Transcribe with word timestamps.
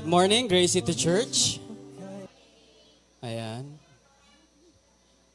Good 0.00 0.08
morning, 0.08 0.48
Grace 0.48 0.72
City 0.72 0.96
Church. 0.96 1.60
Ayan. 3.20 3.68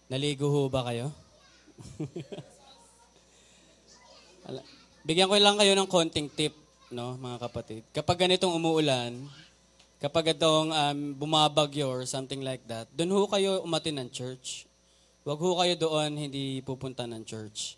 Naligo 0.09 0.49
ho 0.49 0.65
ba 0.73 0.89
kayo? 0.89 1.13
Bigyan 5.05 5.29
ko 5.29 5.37
lang 5.37 5.61
kayo 5.61 5.77
ng 5.77 5.85
konting 5.85 6.33
tip, 6.33 6.57
no, 6.89 7.13
mga 7.13 7.45
kapatid. 7.45 7.85
Kapag 7.93 8.25
ganitong 8.25 8.57
umuulan, 8.57 9.13
kapag 10.01 10.33
itong 10.33 10.73
um, 10.73 11.13
bumabagyo 11.13 11.85
or 11.85 12.01
something 12.09 12.41
like 12.41 12.65
that, 12.65 12.89
doon 12.89 13.13
ho 13.13 13.29
kayo 13.29 13.61
umatin 13.61 14.01
ng 14.01 14.09
church. 14.09 14.65
Huwag 15.21 15.45
ho 15.45 15.61
kayo 15.61 15.77
doon 15.77 16.17
hindi 16.17 16.65
pupunta 16.65 17.05
ng 17.05 17.21
church. 17.21 17.77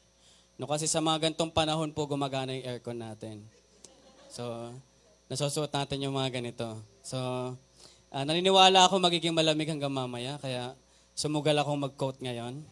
No, 0.55 0.71
kasi 0.71 0.87
sa 0.87 1.03
mga 1.03 1.27
gantong 1.27 1.51
panahon 1.51 1.91
po 1.91 2.07
gumagana 2.07 2.55
yung 2.55 2.79
aircon 2.79 2.95
natin. 2.95 3.43
So, 4.31 4.71
nasusuot 5.27 5.71
natin 5.71 6.07
yung 6.07 6.15
mga 6.15 6.39
ganito. 6.39 6.79
So, 7.03 7.19
ah, 8.11 8.23
naniniwala 8.23 8.87
ako 8.87 8.99
magiging 8.99 9.35
malamig 9.35 9.67
hanggang 9.67 9.91
mamaya, 9.91 10.39
kaya 10.39 10.75
sumugal 11.11 11.55
akong 11.59 11.83
mag-coat 11.83 12.17
ngayon. 12.23 12.63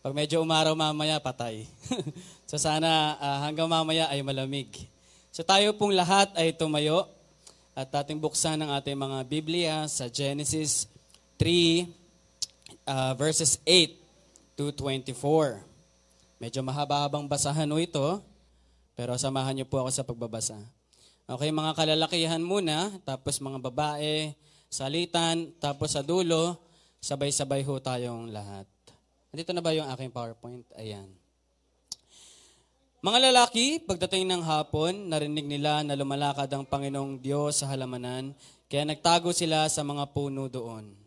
Pag 0.00 0.16
medyo 0.16 0.40
umaraw 0.40 0.72
mamaya, 0.72 1.20
patay. 1.20 1.68
so 2.48 2.56
sana 2.56 3.20
ah, 3.20 3.38
hanggang 3.44 3.68
mamaya 3.68 4.08
ay 4.08 4.24
malamig. 4.24 4.88
So 5.28 5.44
tayo 5.44 5.76
pong 5.76 5.92
lahat 5.92 6.32
ay 6.40 6.56
tumayo 6.56 7.04
at 7.76 7.92
ating 7.92 8.16
buksan 8.16 8.64
ang 8.64 8.72
ating 8.72 8.96
mga 8.96 9.18
Biblia 9.28 9.74
sa 9.92 10.08
Genesis 10.08 10.88
3 11.36 11.84
ah, 12.88 13.12
verses 13.12 13.60
8 13.68 13.92
to 14.56 14.72
24. 14.72 15.60
Medyo 16.40 16.64
mahaba-habang 16.64 17.28
basahan 17.28 17.68
ito, 17.76 18.24
pero 18.96 19.12
samahan 19.20 19.52
niyo 19.52 19.68
po 19.68 19.84
ako 19.84 19.90
sa 19.92 20.00
pagbabasa. 20.00 20.56
Okay, 21.30 21.54
mga 21.54 21.78
kalalakihan 21.78 22.42
muna, 22.42 22.90
tapos 23.06 23.38
mga 23.38 23.62
babae, 23.62 24.34
salitan, 24.66 25.54
tapos 25.62 25.94
sa 25.94 26.02
dulo, 26.02 26.58
sabay-sabay 26.98 27.62
ho 27.62 27.78
tayong 27.78 28.34
lahat. 28.34 28.66
Nandito 29.30 29.54
na 29.54 29.62
ba 29.62 29.70
yung 29.70 29.86
aking 29.94 30.10
PowerPoint? 30.10 30.66
Ayan. 30.74 31.06
Mga 32.98 33.30
lalaki, 33.30 33.78
pagdating 33.78 34.26
ng 34.26 34.42
hapon, 34.42 35.06
narinig 35.06 35.46
nila 35.46 35.86
na 35.86 35.94
lumalakad 35.94 36.50
ang 36.50 36.66
Panginoong 36.66 37.22
Diyos 37.22 37.62
sa 37.62 37.70
halamanan, 37.70 38.34
kaya 38.66 38.82
nagtago 38.82 39.30
sila 39.30 39.70
sa 39.70 39.86
mga 39.86 40.10
puno 40.10 40.50
doon. 40.50 40.98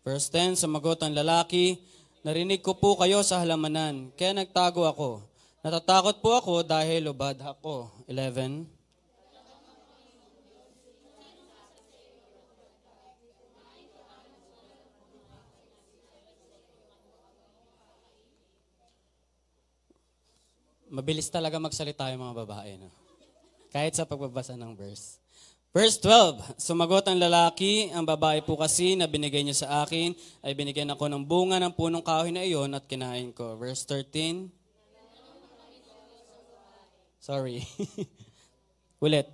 Verse 0.00 0.32
10, 0.32 0.56
sumagot 0.56 1.04
ang 1.04 1.12
lalaki, 1.12 1.84
Narinig 2.28 2.60
ko 2.60 2.76
po 2.76 2.92
kayo 3.00 3.24
sa 3.24 3.40
halamanan, 3.40 4.12
kaya 4.12 4.36
nagtago 4.36 4.84
ako. 4.84 5.24
Natatakot 5.64 6.20
po 6.20 6.36
ako 6.36 6.60
dahil 6.60 7.08
lubad 7.08 7.40
ako. 7.40 7.88
11. 8.04 8.68
Mabilis 20.92 21.32
talaga 21.32 21.56
magsalita 21.56 22.12
yung 22.12 22.28
mga 22.28 22.44
babae. 22.44 22.76
No? 22.76 22.92
Kahit 23.72 23.96
sa 23.96 24.04
pagbabasa 24.04 24.52
ng 24.52 24.76
verse. 24.76 25.16
Verse 25.68 26.00
12, 26.00 26.56
sumagot 26.56 27.04
ang 27.04 27.20
lalaki, 27.20 27.92
ang 27.92 28.00
babae 28.08 28.40
po 28.40 28.56
kasi 28.56 28.96
na 28.96 29.04
binigay 29.04 29.44
niyo 29.44 29.52
sa 29.52 29.84
akin, 29.84 30.16
ay 30.40 30.56
binigyan 30.56 30.88
ako 30.88 31.12
ng 31.12 31.28
bunga 31.28 31.60
ng 31.60 31.76
punong 31.76 32.00
kahoy 32.00 32.32
na 32.32 32.40
iyon 32.40 32.72
at 32.72 32.88
kinain 32.88 33.36
ko. 33.36 33.52
Verse 33.60 33.84
13. 33.84 34.48
Sorry. 37.20 37.60
Ulit. 39.04 39.28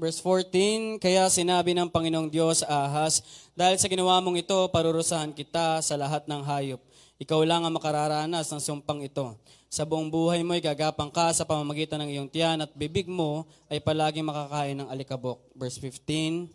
Verse 0.00 0.16
14, 0.24 0.96
Kaya 0.96 1.28
sinabi 1.28 1.76
ng 1.76 1.92
Panginoong 1.92 2.32
Diyos 2.32 2.64
sa 2.64 2.88
Ahas, 2.88 3.20
Dahil 3.52 3.76
sa 3.76 3.84
ginawa 3.84 4.16
mong 4.24 4.40
ito, 4.40 4.56
parurusahan 4.72 5.28
kita 5.36 5.84
sa 5.84 5.92
lahat 6.00 6.24
ng 6.24 6.40
hayop. 6.40 6.80
Ikaw 7.20 7.44
lang 7.44 7.68
ang 7.68 7.76
makararanas 7.76 8.48
ng 8.48 8.64
sumpang 8.64 9.04
ito. 9.04 9.36
Sa 9.68 9.84
buong 9.84 10.08
buhay 10.08 10.40
mo, 10.40 10.56
gagapang 10.56 11.12
ka 11.12 11.28
sa 11.36 11.44
pamamagitan 11.44 12.00
ng 12.00 12.16
iyong 12.16 12.32
tiyan 12.32 12.64
at 12.64 12.72
bibig 12.72 13.12
mo 13.12 13.44
ay 13.68 13.76
palaging 13.84 14.24
makakain 14.24 14.80
ng 14.80 14.88
alikabok. 14.88 15.44
Verse 15.52 15.76
15, 15.76 16.48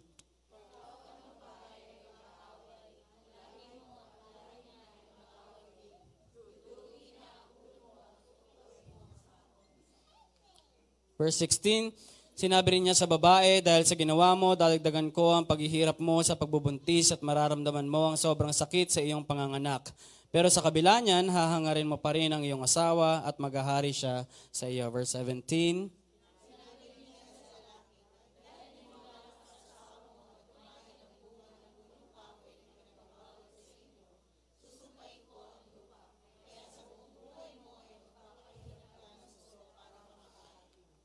Verse 11.15 11.37
16, 11.39 12.14
sinabi 12.35 12.77
rin 12.77 12.85
niya 12.85 12.95
sa 12.99 13.07
babae, 13.07 13.63
dahil 13.63 13.87
sa 13.87 13.95
ginawa 13.95 14.35
mo, 14.35 14.53
dadagdagan 14.53 15.09
ko 15.09 15.33
ang 15.33 15.47
paghihirap 15.47 15.97
mo 15.97 16.19
sa 16.21 16.35
pagbubuntis 16.35 17.15
at 17.15 17.23
mararamdaman 17.23 17.87
mo 17.87 18.13
ang 18.13 18.17
sobrang 18.19 18.51
sakit 18.51 18.91
sa 18.91 19.01
iyong 19.01 19.23
panganganak. 19.23 19.89
Pero 20.35 20.51
sa 20.51 20.59
kabila 20.59 20.99
niyan, 20.99 21.31
hahangarin 21.31 21.87
mo 21.87 21.95
pa 21.95 22.11
rin 22.11 22.27
ang 22.27 22.43
iyong 22.43 22.59
asawa 22.59 23.23
at 23.23 23.39
maghahari 23.39 23.95
siya 23.95 24.27
sa 24.51 24.67
iyo. 24.67 24.91
Verse 24.91 25.15
17, 25.15 25.87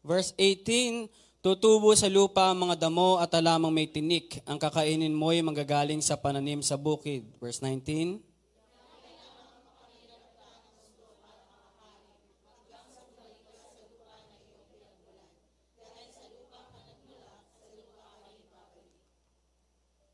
Verse 0.00 0.33
18, 0.37 1.12
Tutubo 1.41 1.93
sa 1.97 2.09
lupa 2.09 2.53
ang 2.53 2.69
mga 2.69 2.88
damo 2.88 3.16
at 3.21 3.33
alamang 3.33 3.72
may 3.72 3.88
tinik. 3.88 4.44
Ang 4.44 4.61
kakainin 4.61 5.12
mo 5.12 5.33
ay 5.33 5.41
manggagaling 5.41 6.00
sa 6.05 6.16
pananim 6.16 6.61
sa 6.65 6.77
bukid. 6.77 7.25
Verse 7.41 7.65
19, 7.65 8.21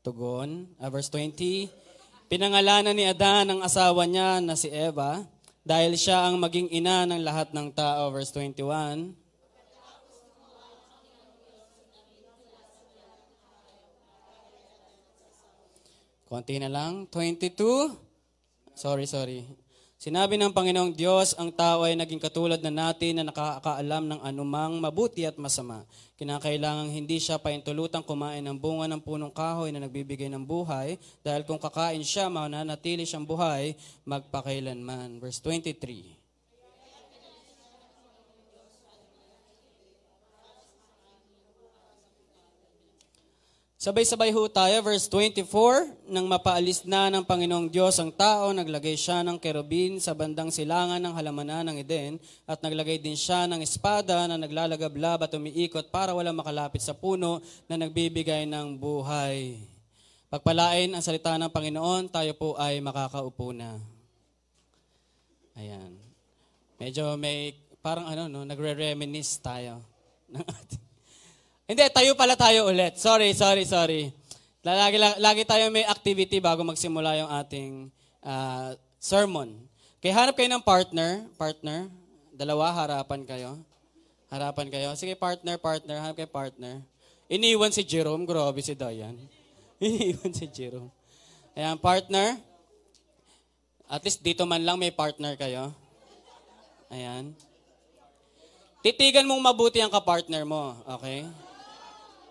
Tugon, 0.07 0.71
ah, 0.79 0.87
verse 0.87 1.11
20, 1.11 1.67
Pinangalanan 2.31 2.95
ni 2.95 3.03
Adan 3.03 3.51
ang 3.51 3.59
asawa 3.59 4.07
niya 4.07 4.39
na 4.39 4.55
si 4.55 4.71
Eva 4.71 5.27
dahil 5.67 5.99
siya 5.99 6.31
ang 6.31 6.39
maging 6.39 6.71
ina 6.71 7.03
ng 7.03 7.19
lahat 7.19 7.51
ng 7.51 7.75
tao. 7.75 8.07
Verse 8.15 8.31
21, 8.31 9.26
Konti 16.27 16.59
na 16.59 16.67
lang. 16.67 17.07
22. 17.07 17.55
Sorry, 18.75 19.07
sorry. 19.07 19.47
Sinabi 19.97 20.35
ng 20.37 20.51
Panginoong 20.51 20.93
Diyos, 20.93 21.33
ang 21.39 21.49
tao 21.49 21.87
ay 21.87 21.95
naging 21.95 22.19
katulad 22.19 22.59
na 22.61 22.69
natin 22.69 23.17
na 23.17 23.31
nakakaalam 23.31 24.05
ng 24.11 24.19
anumang 24.21 24.77
mabuti 24.77 25.23
at 25.23 25.39
masama. 25.39 25.87
Kinakailangang 26.19 26.91
hindi 26.91 27.17
siya 27.17 27.39
paintulutang 27.39 28.03
kumain 28.03 28.43
ng 28.43 28.59
bunga 28.59 28.91
ng 28.91 29.01
punong 29.01 29.31
kahoy 29.31 29.71
na 29.71 29.81
nagbibigay 29.81 30.27
ng 30.27 30.43
buhay, 30.43 30.99
dahil 31.23 31.47
kung 31.47 31.57
kakain 31.57 32.03
siya, 32.03 32.29
mananatili 32.29 33.07
siyang 33.07 33.25
buhay 33.25 33.73
magpakailanman. 34.03 35.23
Verse 35.23 35.39
23. 35.41 36.16
Sabay-sabay 43.77 44.33
ho 44.33 44.49
tayo, 44.49 44.73
verse 44.81 45.05
24, 45.05 46.09
nang 46.09 46.25
mapaalis 46.25 46.81
na 46.81 47.13
ng 47.13 47.21
Panginoong 47.21 47.69
Diyos 47.69 48.01
ang 48.01 48.09
tao, 48.09 48.49
naglagay 48.49 48.97
siya 48.97 49.21
ng 49.21 49.37
kerubin 49.37 50.01
sa 50.01 50.17
bandang 50.17 50.49
silangan 50.49 50.97
ng 50.97 51.13
halamanan 51.13 51.69
ng 51.69 51.85
Eden 51.85 52.17
at 52.49 52.57
naglagay 52.65 52.97
din 52.97 53.13
siya 53.13 53.45
ng 53.45 53.61
espada 53.61 54.25
na 54.25 54.33
naglalagablab 54.33 55.29
at 55.29 55.37
umiikot 55.37 55.93
para 55.93 56.09
wala 56.17 56.33
makalapit 56.33 56.81
sa 56.81 56.97
puno 56.97 57.37
na 57.69 57.77
nagbibigay 57.77 58.49
ng 58.49 58.81
buhay. 58.81 59.61
Pagpalain 60.33 60.89
ang 60.97 61.05
salita 61.05 61.37
ng 61.37 61.53
Panginoon, 61.53 62.09
tayo 62.09 62.33
po 62.33 62.57
ay 62.57 62.81
makakaupo 62.81 63.53
na. 63.53 63.77
Ayan. 65.53 65.93
Medyo 66.81 67.13
may, 67.13 67.53
parang 67.85 68.09
ano, 68.09 68.25
no, 68.25 68.41
nagre-reminisce 68.41 69.37
tayo 69.37 69.85
ng 70.33 70.41
ating 70.41 70.86
hindi, 71.67 71.83
tayo 71.91 72.15
pala 72.15 72.39
tayo 72.39 72.71
ulit. 72.71 72.95
Sorry, 72.95 73.35
sorry, 73.35 73.67
sorry. 73.67 74.15
Lagi, 74.63 74.99
lagi 74.99 75.43
tayo 75.43 75.67
may 75.67 75.83
activity 75.83 76.39
bago 76.39 76.63
magsimula 76.63 77.19
yung 77.19 77.31
ating 77.31 77.71
uh, 78.23 78.75
sermon. 78.99 79.55
Kaya 79.99 80.13
hanap 80.15 80.35
kayo 80.35 80.47
ng 80.51 80.63
partner. 80.63 81.27
Partner. 81.35 81.91
Dalawa, 82.35 82.71
harapan 82.71 83.23
kayo. 83.27 83.59
Harapan 84.27 84.67
kayo. 84.67 84.89
Sige, 84.95 85.15
partner, 85.15 85.55
partner. 85.55 85.99
Hanap 86.03 86.15
kayo 86.15 86.31
partner. 86.31 86.83
Iniwan 87.27 87.71
si 87.71 87.83
Jerome. 87.83 88.23
Grabe 88.23 88.63
si 88.63 88.75
Dayan. 88.75 89.15
Iniwan 89.83 90.31
si 90.31 90.47
Jerome. 90.47 90.91
Ayan, 91.55 91.79
partner. 91.79 92.39
At 93.87 94.03
least 94.03 94.19
dito 94.19 94.43
man 94.43 94.63
lang 94.67 94.75
may 94.75 94.91
partner 94.91 95.39
kayo. 95.39 95.71
Ayan. 96.91 97.31
Titigan 98.83 99.27
mong 99.27 99.41
mabuti 99.41 99.79
ang 99.79 99.91
kapartner 99.91 100.43
mo. 100.43 100.75
Okay? 100.99 101.27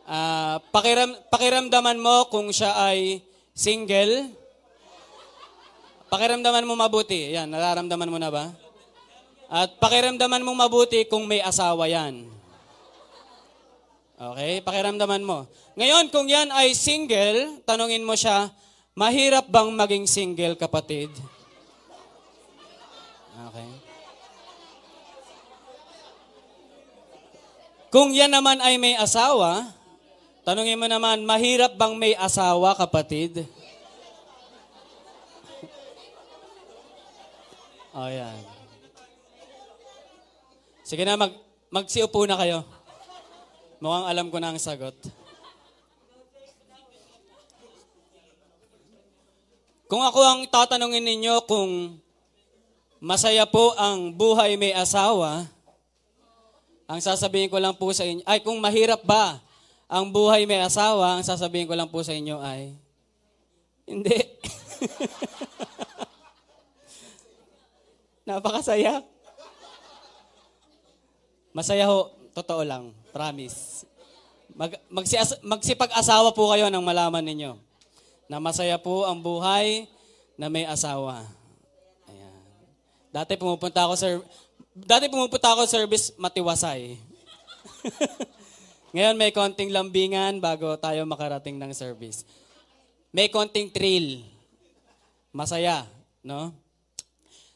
Uh, 0.07 0.63
pakiram, 0.71 1.19
pakiramdaman 1.35 1.99
mo 1.99 2.31
kung 2.31 2.55
siya 2.55 2.79
ay 2.79 3.19
single. 3.51 4.31
Pakiramdaman 6.07 6.63
mo 6.63 6.79
mabuti. 6.79 7.35
Yan, 7.35 7.51
nararamdaman 7.51 8.07
mo 8.07 8.19
na 8.23 8.31
ba? 8.31 8.55
At 9.51 9.83
pakiramdaman 9.83 10.47
mo 10.47 10.55
mabuti 10.55 11.03
kung 11.11 11.27
may 11.27 11.43
asawa 11.43 11.91
yan. 11.91 12.23
Okay? 14.15 14.63
Pakiramdaman 14.63 15.27
mo. 15.27 15.51
Ngayon, 15.75 16.15
kung 16.15 16.31
yan 16.31 16.55
ay 16.55 16.71
single, 16.79 17.61
tanungin 17.67 18.07
mo 18.07 18.15
siya, 18.15 18.49
mahirap 18.95 19.51
bang 19.51 19.75
maging 19.75 20.07
single, 20.07 20.55
kapatid? 20.55 21.11
Okay. 23.51 23.69
Kung 27.93 28.15
yan 28.17 28.33
naman 28.33 28.63
ay 28.65 28.81
may 28.81 28.97
asawa, 28.97 29.76
tanungin 30.47 30.79
mo 30.79 30.87
naman, 30.87 31.27
mahirap 31.27 31.75
bang 31.75 31.99
may 31.99 32.15
asawa, 32.15 32.79
kapatid? 32.79 33.43
Oh, 37.97 38.13
yan. 38.13 38.37
Sige 40.85 41.01
na, 41.09 41.17
mag, 41.17 41.33
magsiupo 41.73 42.29
na 42.29 42.37
kayo. 42.37 42.61
Mukhang 43.81 44.05
alam 44.05 44.29
ko 44.29 44.37
na 44.37 44.53
ang 44.53 44.61
sagot. 44.61 44.93
Kung 49.89 50.05
ako 50.05 50.21
ang 50.21 50.41
tatanungin 50.45 51.09
ninyo 51.09 51.41
kung 51.49 51.97
masaya 53.01 53.49
po 53.49 53.73
ang 53.81 54.13
buhay 54.13 54.61
may 54.61 54.77
asawa, 54.77 55.49
ang 56.85 57.01
sasabihin 57.01 57.49
ko 57.49 57.57
lang 57.57 57.73
po 57.73 57.89
sa 57.97 58.05
inyo, 58.05 58.21
ay 58.29 58.45
kung 58.45 58.61
mahirap 58.61 59.01
ba 59.09 59.41
ang 59.87 60.11
buhay 60.11 60.47
may 60.51 60.63
asawa, 60.63 61.15
ang 61.15 61.23
sasabihin 61.23 61.71
ko 61.71 61.75
lang 61.79 61.87
po 61.87 62.03
sa 62.03 62.11
inyo 62.11 62.43
ay, 62.43 62.75
hindi. 63.87 64.19
Napakasaya. 68.27 69.07
Masaya 71.55 71.87
ho, 71.87 72.11
totoo 72.35 72.67
lang. 72.67 72.91
Promise. 73.15 73.87
Mag, 74.59 74.75
magsias, 74.91 75.39
magsipag-asawa 75.47 76.35
po 76.35 76.51
kayo 76.51 76.67
nang 76.67 76.83
malaman 76.83 77.23
ninyo 77.23 77.55
na 78.27 78.43
masaya 78.43 78.75
po 78.83 79.07
ang 79.07 79.23
buhay 79.23 79.87
na 80.35 80.51
may 80.51 80.67
asawa. 80.67 81.23
Ayan. 82.11 82.43
Dati 83.15 83.39
pumupunta 83.39 83.87
ako 83.87 83.95
sir 83.95 84.19
Dati 84.77 85.09
pumupunta 85.09 85.57
ako 85.57 85.65
service 85.65 86.13
matiwasay. 86.21 87.01
Ngayon 88.97 89.21
may 89.21 89.29
konting 89.29 89.69
lambingan 89.69 90.41
bago 90.41 90.73
tayo 90.81 91.05
makarating 91.05 91.61
ng 91.61 91.69
service. 91.77 92.25
May 93.13 93.29
konting 93.29 93.69
thrill. 93.69 94.25
Masaya, 95.37 95.85
no? 96.25 96.57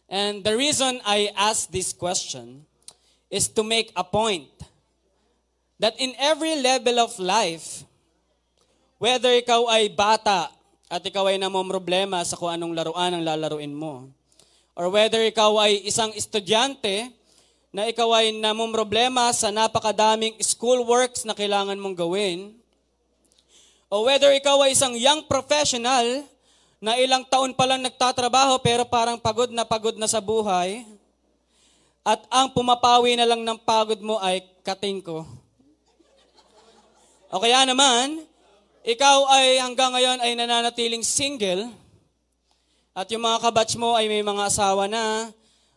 And 0.05 0.45
the 0.45 0.53
reason 0.53 1.01
I 1.01 1.33
ask 1.33 1.73
this 1.73 1.97
question 1.97 2.69
is 3.33 3.49
to 3.57 3.65
make 3.65 3.89
a 3.97 4.05
point 4.05 4.53
that 5.81 5.97
in 5.97 6.13
every 6.21 6.61
level 6.61 7.01
of 7.01 7.17
life, 7.17 7.89
whether 9.01 9.33
ikaw 9.33 9.65
ay 9.73 9.89
bata 9.89 10.53
at 10.93 11.01
ikaw 11.01 11.25
ay 11.25 11.41
namomroblema 11.41 12.21
sa 12.21 12.37
kung 12.37 12.53
anong 12.53 12.77
laruan 12.77 13.17
ang 13.17 13.25
lalaruin 13.25 13.73
mo, 13.73 14.13
or 14.77 14.93
whether 14.93 15.25
ikaw 15.25 15.57
ay 15.65 15.89
isang 15.89 16.13
estudyante 16.13 17.09
na 17.71 17.87
ikaw 17.87 18.11
ay 18.19 18.35
namomroblema 18.35 19.31
sa 19.31 19.55
napakadaming 19.55 20.35
school 20.43 20.83
works 20.83 21.23
na 21.23 21.39
kailangan 21.39 21.79
mong 21.79 21.95
gawin, 21.95 22.51
o 23.87 24.07
whether 24.07 24.31
ikaw 24.35 24.59
ay 24.67 24.75
isang 24.75 24.95
young 24.99 25.27
professional 25.27 26.27
na 26.83 26.99
ilang 26.99 27.23
taon 27.27 27.55
pa 27.55 27.67
lang 27.71 27.83
nagtatrabaho 27.83 28.59
pero 28.63 28.83
parang 28.87 29.19
pagod 29.19 29.51
na 29.51 29.63
pagod 29.63 29.95
na 29.95 30.11
sa 30.11 30.19
buhay, 30.19 30.83
at 32.03 32.23
ang 32.27 32.51
pumapawi 32.51 33.15
na 33.15 33.29
lang 33.29 33.47
ng 33.47 33.59
pagod 33.63 33.99
mo 34.03 34.19
ay 34.19 34.43
katingko, 34.67 35.23
o 37.31 37.39
kaya 37.39 37.63
naman, 37.63 38.27
ikaw 38.83 39.31
ay 39.31 39.63
hanggang 39.63 39.95
ngayon 39.95 40.19
ay 40.19 40.35
nananatiling 40.35 41.07
single 41.07 41.71
at 42.91 43.07
yung 43.15 43.23
mga 43.23 43.39
kabatch 43.39 43.79
mo 43.79 43.95
ay 43.95 44.11
may 44.11 44.27
mga 44.27 44.51
asawa 44.51 44.91
na, 44.91 45.31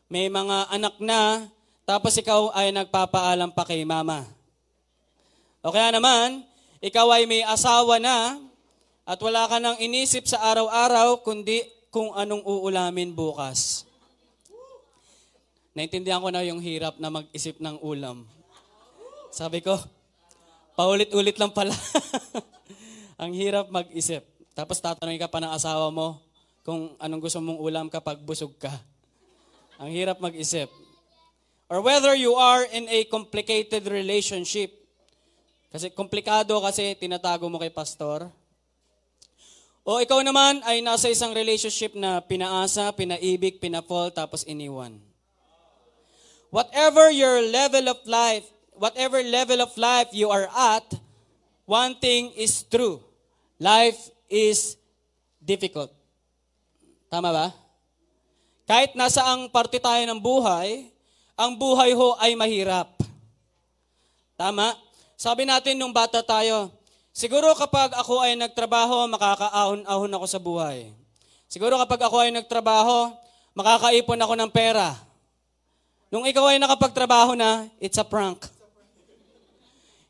may 0.10 0.34
mga 0.34 0.74
anak 0.74 0.95
na, 0.98 1.45
tapos 1.83 2.15
ikaw 2.15 2.51
ay 2.56 2.71
nagpapaalam 2.71 3.51
pa 3.51 3.63
kay 3.68 3.83
mama. 3.83 4.24
O 5.63 5.71
kaya 5.71 5.95
naman, 5.95 6.44
ikaw 6.83 7.07
ay 7.15 7.24
may 7.24 7.44
asawa 7.44 8.00
na 8.00 8.39
at 9.03 9.19
wala 9.19 9.47
ka 9.47 9.59
nang 9.59 9.80
inisip 9.80 10.27
sa 10.27 10.39
araw-araw 10.44 11.24
kundi 11.24 11.63
kung 11.91 12.12
anong 12.15 12.44
uulamin 12.44 13.12
bukas. 13.12 13.88
Naintindihan 15.75 16.21
ko 16.21 16.30
na 16.30 16.45
yung 16.45 16.62
hirap 16.62 17.00
na 17.01 17.09
mag-isip 17.09 17.57
ng 17.59 17.81
ulam. 17.81 18.27
Sabi 19.33 19.59
ko, 19.59 19.74
Paulit-ulit 20.74 21.38
lang 21.38 21.53
pala. 21.53 21.74
ang 23.21 23.30
hirap 23.30 23.69
mag-isip. 23.69 24.25
Tapos 24.57 24.81
tatanungin 24.81 25.21
ka 25.21 25.30
pa 25.30 25.38
ng 25.38 25.53
asawa 25.53 25.94
mo 25.94 26.18
kung 26.65 26.97
anong 26.97 27.21
gusto 27.21 27.38
mong 27.38 27.62
ulam 27.62 27.85
kapag 27.94 28.18
busog 28.25 28.57
ka. 28.57 28.74
Ang 29.77 29.94
hirap 29.94 30.18
mag-isip. 30.18 30.69
Or 31.68 31.81
whether 31.81 32.13
you 32.13 32.36
are 32.36 32.65
in 32.69 32.88
a 32.89 33.04
complicated 33.07 33.88
relationship. 33.88 34.71
Kasi 35.74 35.89
komplikado 35.89 36.57
kasi 36.62 36.94
tinatago 36.95 37.50
mo 37.50 37.57
kay 37.57 37.74
pastor. 37.74 38.30
O 39.83 40.00
ikaw 40.00 40.24
naman 40.24 40.63
ay 40.63 40.80
nasa 40.80 41.12
isang 41.12 41.36
relationship 41.36 41.98
na 41.98 42.24
pinaasa, 42.24 42.94
pinaibig, 42.95 43.60
pinafall, 43.60 44.13
tapos 44.13 44.48
iniwan. 44.48 44.95
Whatever 46.54 47.10
your 47.10 47.42
level 47.42 47.89
of 47.89 47.99
life 48.06 48.54
whatever 48.78 49.21
level 49.21 49.61
of 49.61 49.71
life 49.78 50.09
you 50.11 50.30
are 50.30 50.49
at, 50.49 50.85
one 51.66 51.95
thing 51.97 52.33
is 52.35 52.64
true. 52.66 53.02
Life 53.59 54.09
is 54.30 54.78
difficult. 55.40 55.94
Tama 57.09 57.30
ba? 57.30 57.47
Kahit 58.66 58.97
nasa 58.97 59.21
ang 59.23 59.52
parte 59.52 59.78
tayo 59.78 60.02
ng 60.07 60.19
buhay, 60.19 60.90
ang 61.33 61.57
buhay 61.57 61.97
ho 61.97 62.18
ay 62.21 62.37
mahirap. 62.37 62.94
Tama? 64.37 64.78
Sabi 65.18 65.45
natin 65.45 65.78
nung 65.78 65.94
bata 65.94 66.21
tayo, 66.21 66.69
siguro 67.13 67.54
kapag 67.57 67.94
ako 67.97 68.21
ay 68.21 68.37
nagtrabaho, 68.37 69.06
makakaahon-ahon 69.09 70.11
ako 70.18 70.25
sa 70.30 70.40
buhay. 70.42 70.90
Siguro 71.49 71.78
kapag 71.78 72.02
ako 72.06 72.18
ay 72.21 72.33
nagtrabaho, 72.33 73.13
makakaipon 73.54 74.19
ako 74.21 74.33
ng 74.37 74.52
pera. 74.52 74.97
Nung 76.13 76.25
ikaw 76.30 76.54
ay 76.54 76.61
nakapagtrabaho 76.61 77.33
na, 77.33 77.66
it's 77.81 77.97
a 77.97 78.06
prank. 78.06 78.45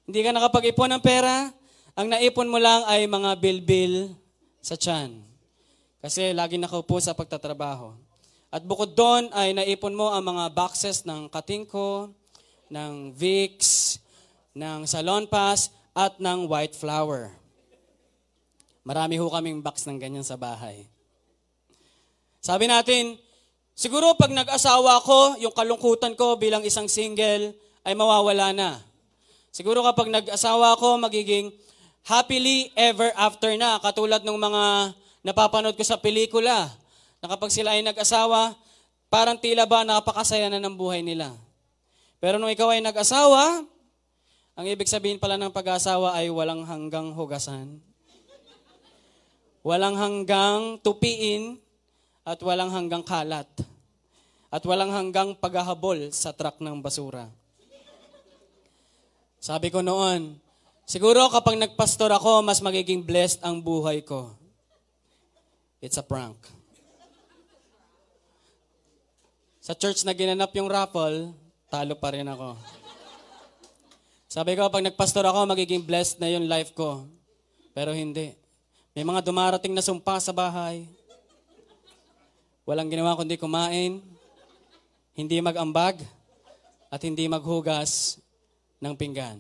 Hindi 0.04 0.20
ka 0.20 0.36
nakapag-ipon 0.36 0.92
ng 0.92 1.04
pera, 1.04 1.48
ang 1.96 2.08
naipon 2.12 2.52
mo 2.52 2.60
lang 2.60 2.84
ay 2.92 3.08
mga 3.08 3.40
bilbil 3.40 4.12
sa 4.60 4.76
tiyan. 4.76 5.24
Kasi 6.04 6.36
lagi 6.36 6.60
nakaupo 6.60 7.00
sa 7.00 7.16
pagtatrabaho. 7.16 7.96
At 8.54 8.62
bukod 8.62 8.94
doon 8.94 9.34
ay 9.34 9.58
naipon 9.58 9.98
mo 9.98 10.14
ang 10.14 10.30
mga 10.30 10.54
boxes 10.54 11.10
ng 11.10 11.26
Katingko, 11.26 12.14
ng 12.70 13.10
Vicks, 13.18 13.98
ng 14.54 14.86
Salon 14.86 15.26
Pass, 15.26 15.74
at 15.98 16.22
ng 16.22 16.46
White 16.46 16.78
Flower. 16.78 17.34
Marami 18.86 19.18
ho 19.18 19.26
kaming 19.34 19.58
box 19.58 19.90
ng 19.90 19.98
ganyan 19.98 20.22
sa 20.22 20.38
bahay. 20.38 20.86
Sabi 22.46 22.70
natin, 22.70 23.18
siguro 23.74 24.14
pag 24.14 24.30
nag-asawa 24.30 25.02
ko, 25.02 25.34
yung 25.42 25.56
kalungkutan 25.58 26.14
ko 26.14 26.38
bilang 26.38 26.62
isang 26.62 26.86
single 26.86 27.58
ay 27.82 27.98
mawawala 27.98 28.54
na. 28.54 28.78
Siguro 29.50 29.82
kapag 29.82 30.14
nag-asawa 30.14 30.78
ako, 30.78 31.02
magiging 31.02 31.50
happily 32.06 32.70
ever 32.78 33.10
after 33.18 33.50
na. 33.58 33.82
Katulad 33.82 34.22
ng 34.22 34.38
mga 34.38 34.94
napapanood 35.26 35.74
ko 35.74 35.82
sa 35.82 35.98
pelikula, 35.98 36.70
na 37.24 37.32
kapag 37.32 37.56
sila 37.56 37.72
ay 37.72 37.80
nag-asawa, 37.80 38.52
parang 39.08 39.40
tila 39.40 39.64
ba 39.64 39.88
napakasaya 39.88 40.52
na 40.52 40.60
ng 40.60 40.76
buhay 40.76 41.00
nila. 41.00 41.32
Pero 42.20 42.36
nung 42.36 42.52
ikaw 42.52 42.76
ay 42.76 42.84
nag-asawa, 42.84 43.64
ang 44.60 44.66
ibig 44.68 44.92
sabihin 44.92 45.24
pala 45.24 45.40
ng 45.40 45.48
pag-asawa 45.48 46.20
ay 46.20 46.28
walang 46.28 46.68
hanggang 46.68 47.16
hugasan, 47.16 47.80
walang 49.64 49.96
hanggang 49.96 50.76
tupiin, 50.84 51.64
at 52.28 52.44
walang 52.44 52.76
hanggang 52.76 53.08
kalat, 53.08 53.48
at 54.52 54.64
walang 54.68 54.92
hanggang 54.92 55.32
paghahabol 55.40 56.12
sa 56.12 56.36
truck 56.36 56.60
ng 56.60 56.84
basura. 56.84 57.32
Sabi 59.40 59.72
ko 59.72 59.80
noon, 59.80 60.44
Siguro 60.84 61.32
kapag 61.32 61.56
nagpastor 61.56 62.12
ako, 62.12 62.44
mas 62.44 62.60
magiging 62.60 63.08
blessed 63.08 63.40
ang 63.40 63.64
buhay 63.64 64.04
ko. 64.04 64.36
It's 65.80 65.96
a 65.96 66.04
prank. 66.04 66.63
Sa 69.64 69.72
church 69.72 70.04
na 70.04 70.12
ginanap 70.12 70.52
yung 70.60 70.68
raffle, 70.68 71.32
talo 71.72 71.96
pa 71.96 72.12
rin 72.12 72.28
ako. 72.28 72.60
Sabi 74.28 74.60
ko, 74.60 74.68
pag 74.68 74.84
nagpastor 74.84 75.24
ako, 75.24 75.48
magiging 75.48 75.80
blessed 75.80 76.20
na 76.20 76.28
yung 76.28 76.52
life 76.52 76.76
ko. 76.76 77.08
Pero 77.72 77.96
hindi. 77.96 78.36
May 78.92 79.08
mga 79.08 79.24
dumarating 79.24 79.72
na 79.72 79.80
sumpa 79.80 80.20
sa 80.20 80.36
bahay. 80.36 80.84
Walang 82.68 82.92
ginawa 82.92 83.16
kundi 83.16 83.40
kumain, 83.40 84.04
hindi 85.16 85.40
mag-ambag, 85.40 85.96
at 86.92 87.00
hindi 87.00 87.24
maghugas 87.32 88.20
ng 88.84 88.92
pinggan. 89.00 89.40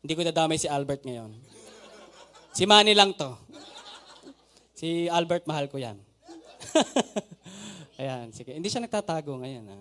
Hindi 0.00 0.12
ko 0.16 0.24
dadamay 0.24 0.56
si 0.56 0.64
Albert 0.64 1.04
ngayon. 1.04 1.36
Si 2.56 2.64
Manny 2.64 2.96
lang 2.96 3.12
to. 3.12 3.36
Si 4.72 5.12
Albert, 5.12 5.44
mahal 5.44 5.68
ko 5.68 5.76
yan. 5.76 6.00
Ayan, 7.98 8.30
sige. 8.30 8.54
Hindi 8.54 8.70
siya 8.70 8.86
nagtatago 8.86 9.42
ngayon. 9.42 9.64
Ha? 9.66 9.80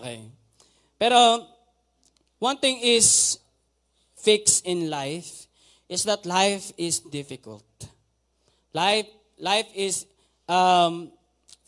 Okay. 0.00 0.24
Pero, 0.96 1.44
one 2.40 2.56
thing 2.56 2.80
is 2.80 3.36
fixed 4.16 4.64
in 4.64 4.88
life 4.88 5.46
is 5.84 6.08
that 6.08 6.24
life 6.24 6.72
is 6.80 7.04
difficult. 7.04 7.64
Life, 8.72 9.08
life 9.36 9.68
is 9.76 10.08
um, 10.48 11.12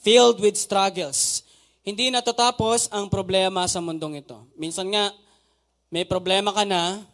filled 0.00 0.40
with 0.40 0.56
struggles. 0.56 1.44
Hindi 1.84 2.08
natatapos 2.08 2.88
ang 2.88 3.12
problema 3.12 3.68
sa 3.68 3.80
mundong 3.84 4.24
ito. 4.24 4.40
Minsan 4.56 4.88
nga, 4.88 5.12
may 5.92 6.08
problema 6.08 6.52
ka 6.52 6.64
na, 6.64 7.04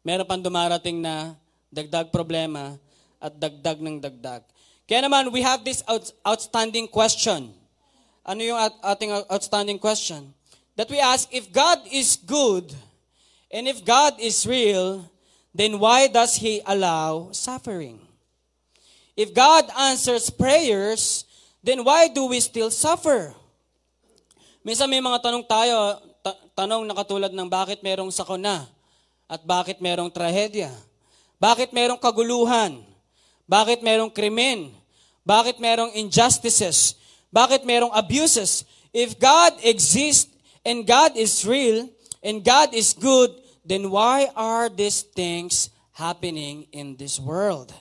meron 0.00 0.28
pang 0.28 0.40
dumarating 0.40 1.00
na 1.00 1.36
dagdag 1.68 2.08
problema 2.08 2.76
at 3.20 3.32
dagdag 3.36 3.80
ng 3.80 3.96
dagdag. 4.00 4.44
Kaya 4.84 5.08
naman, 5.08 5.32
we 5.32 5.40
have 5.40 5.64
this 5.64 5.80
out- 5.88 6.12
outstanding 6.24 6.84
question. 6.84 7.52
Ano 8.20 8.40
yung 8.44 8.60
at- 8.60 8.76
ating 8.96 9.12
outstanding 9.32 9.80
question? 9.80 10.32
That 10.76 10.92
we 10.92 11.00
ask, 11.00 11.28
if 11.32 11.48
God 11.48 11.80
is 11.88 12.20
good, 12.20 12.68
and 13.48 13.64
if 13.70 13.80
God 13.86 14.18
is 14.18 14.44
real, 14.44 15.06
then 15.54 15.78
why 15.78 16.10
does 16.10 16.36
He 16.36 16.60
allow 16.66 17.30
suffering? 17.30 18.02
If 19.14 19.30
God 19.30 19.70
answers 19.78 20.28
prayers, 20.28 21.24
then 21.62 21.86
why 21.86 22.10
do 22.10 22.26
we 22.26 22.42
still 22.42 22.68
suffer? 22.68 23.30
Minsan 24.66 24.90
may 24.90 24.98
mga 25.00 25.22
tanong 25.22 25.46
tayo, 25.46 26.02
ta- 26.20 26.40
tanong 26.58 26.82
na 26.84 26.96
katulad 26.98 27.30
ng 27.30 27.48
bakit 27.48 27.80
merong 27.80 28.10
sakuna 28.10 28.66
at 29.30 29.40
bakit 29.46 29.78
merong 29.78 30.10
trahedya? 30.10 30.74
Bakit 31.38 31.70
merong 31.70 32.00
kaguluhan? 32.00 32.93
Bakit 33.44 33.84
merong 33.84 34.12
krimen? 34.12 34.72
Bakit 35.24 35.60
merong 35.60 35.92
injustices? 35.96 36.96
Bakit 37.32 37.64
merong 37.64 37.92
abuses? 37.92 38.64
If 38.94 39.18
God 39.18 39.56
exists 39.64 40.30
and 40.64 40.86
God 40.86 41.16
is 41.16 41.44
real 41.44 41.88
and 42.22 42.40
God 42.40 42.72
is 42.72 42.96
good, 42.96 43.32
then 43.64 43.90
why 43.90 44.28
are 44.36 44.68
these 44.68 45.02
things 45.02 45.68
happening 45.92 46.68
in 46.72 46.96
this 46.96 47.20
world? 47.20 47.72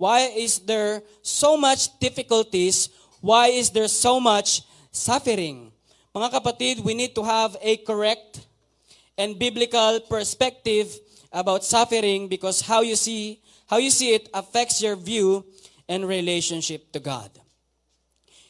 Why 0.00 0.32
is 0.32 0.60
there 0.64 1.02
so 1.20 1.56
much 1.56 1.92
difficulties? 2.00 2.88
Why 3.20 3.48
is 3.52 3.68
there 3.68 3.88
so 3.88 4.20
much 4.20 4.62
suffering? 4.92 5.72
Mga 6.16 6.28
kapatid, 6.32 6.80
we 6.80 6.94
need 6.94 7.14
to 7.14 7.22
have 7.22 7.56
a 7.60 7.76
correct 7.84 8.46
and 9.20 9.36
biblical 9.38 10.00
perspective 10.08 10.88
about 11.28 11.64
suffering 11.64 12.28
because 12.28 12.64
how 12.64 12.80
you 12.80 12.96
see 12.96 13.38
how 13.70 13.78
you 13.78 13.94
see 13.94 14.18
it 14.18 14.26
affects 14.34 14.82
your 14.82 14.98
view 14.98 15.46
and 15.86 16.02
relationship 16.02 16.90
to 16.90 16.98
God. 16.98 17.30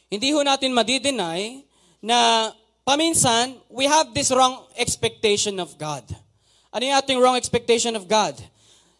Hindi 0.09 0.33
ho 0.33 0.41
natin 0.41 0.73
madidenay 0.73 1.61
na 2.01 2.49
paminsan 2.81 3.53
we 3.69 3.85
have 3.85 4.09
this 4.17 4.33
wrong 4.33 4.65
expectation 4.73 5.61
of 5.61 5.77
God. 5.77 6.03
Ano 6.73 6.81
yung 6.89 6.97
ating 6.97 7.19
wrong 7.21 7.37
expectation 7.37 7.93
of 7.93 8.09
God? 8.09 8.33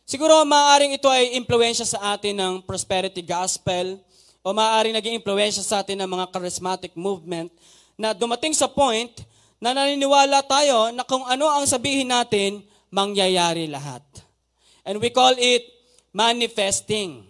Siguro 0.05 0.45
maaaring 0.45 0.93
ito 0.93 1.09
ay 1.09 1.33
impluensya 1.33 1.89
sa 1.89 2.13
atin 2.13 2.37
ng 2.37 2.53
prosperity 2.61 3.25
gospel 3.25 3.97
o 4.45 4.53
maaaring 4.53 4.93
naging 4.93 5.17
impluensya 5.17 5.65
sa 5.65 5.81
atin 5.81 5.97
ng 5.97 6.09
mga 6.09 6.29
charismatic 6.29 6.93
movement 6.93 7.49
na 7.97 8.13
dumating 8.13 8.53
sa 8.53 8.69
point 8.69 9.09
na 9.61 9.73
naniniwala 9.73 10.41
tayo 10.45 10.93
na 10.93 11.01
kung 11.05 11.21
ano 11.25 11.49
ang 11.49 11.65
sabihin 11.69 12.09
natin, 12.09 12.61
mangyayari 12.91 13.69
lahat. 13.71 14.03
And 14.83 14.97
we 14.97 15.13
call 15.13 15.37
it 15.37 15.80
manifesting. 16.11 17.25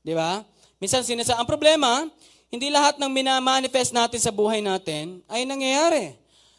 Di 0.00 0.12
ba? 0.12 0.44
Minsan 0.80 1.04
sinasa, 1.04 1.36
ang 1.36 1.48
problema, 1.48 2.04
hindi 2.52 2.68
lahat 2.68 3.00
ng 3.00 3.08
minamanifest 3.08 3.92
natin 3.92 4.20
sa 4.20 4.32
buhay 4.32 4.60
natin 4.60 5.20
ay 5.28 5.48
nangyayari. 5.48 6.16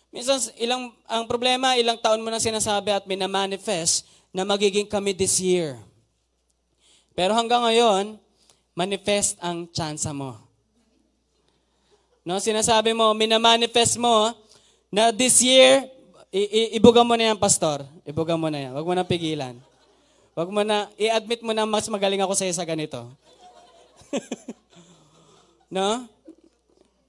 Minsan 0.09 0.39
ilang 0.57 0.89
ang 1.05 1.27
problema, 1.27 1.75
ilang 1.77 1.99
taon 1.99 2.23
mo 2.23 2.31
na 2.31 2.41
sinasabi 2.41 2.95
at 2.95 3.05
minamanifest 3.05 4.07
na 4.31 4.47
magiging 4.47 4.87
kami 4.87 5.13
this 5.13 5.37
year. 5.37 5.77
Pero 7.17 7.33
hanggang 7.33 7.65
ngayon, 7.65 8.17
manifest 8.77 9.37
ang 9.41 9.65
tsansa 9.65 10.13
mo. 10.13 10.37
No, 12.21 12.37
sinasabi 12.37 12.91
mo, 12.91 13.15
minamanifest 13.15 13.97
mo 13.97 14.35
na 14.91 15.09
this 15.15 15.41
year, 15.41 15.87
i- 16.29 16.51
i- 16.51 16.71
ibuga 16.77 17.01
mo 17.01 17.15
na 17.15 17.31
yan, 17.31 17.39
pastor. 17.39 17.87
Ibuga 18.03 18.35
mo 18.35 18.51
na 18.51 18.59
yan. 18.59 18.71
Huwag 18.75 18.87
mo 18.87 18.93
na 18.93 19.07
pigilan. 19.07 19.55
Huwag 20.38 20.53
mo 20.53 20.62
na, 20.62 20.86
i-admit 21.01 21.41
mo 21.41 21.50
na 21.50 21.65
mas 21.65 21.89
magaling 21.89 22.22
ako 22.22 22.38
sa'yo 22.38 22.53
sa 22.53 22.62
ganito. 22.62 23.10
no? 25.74 26.06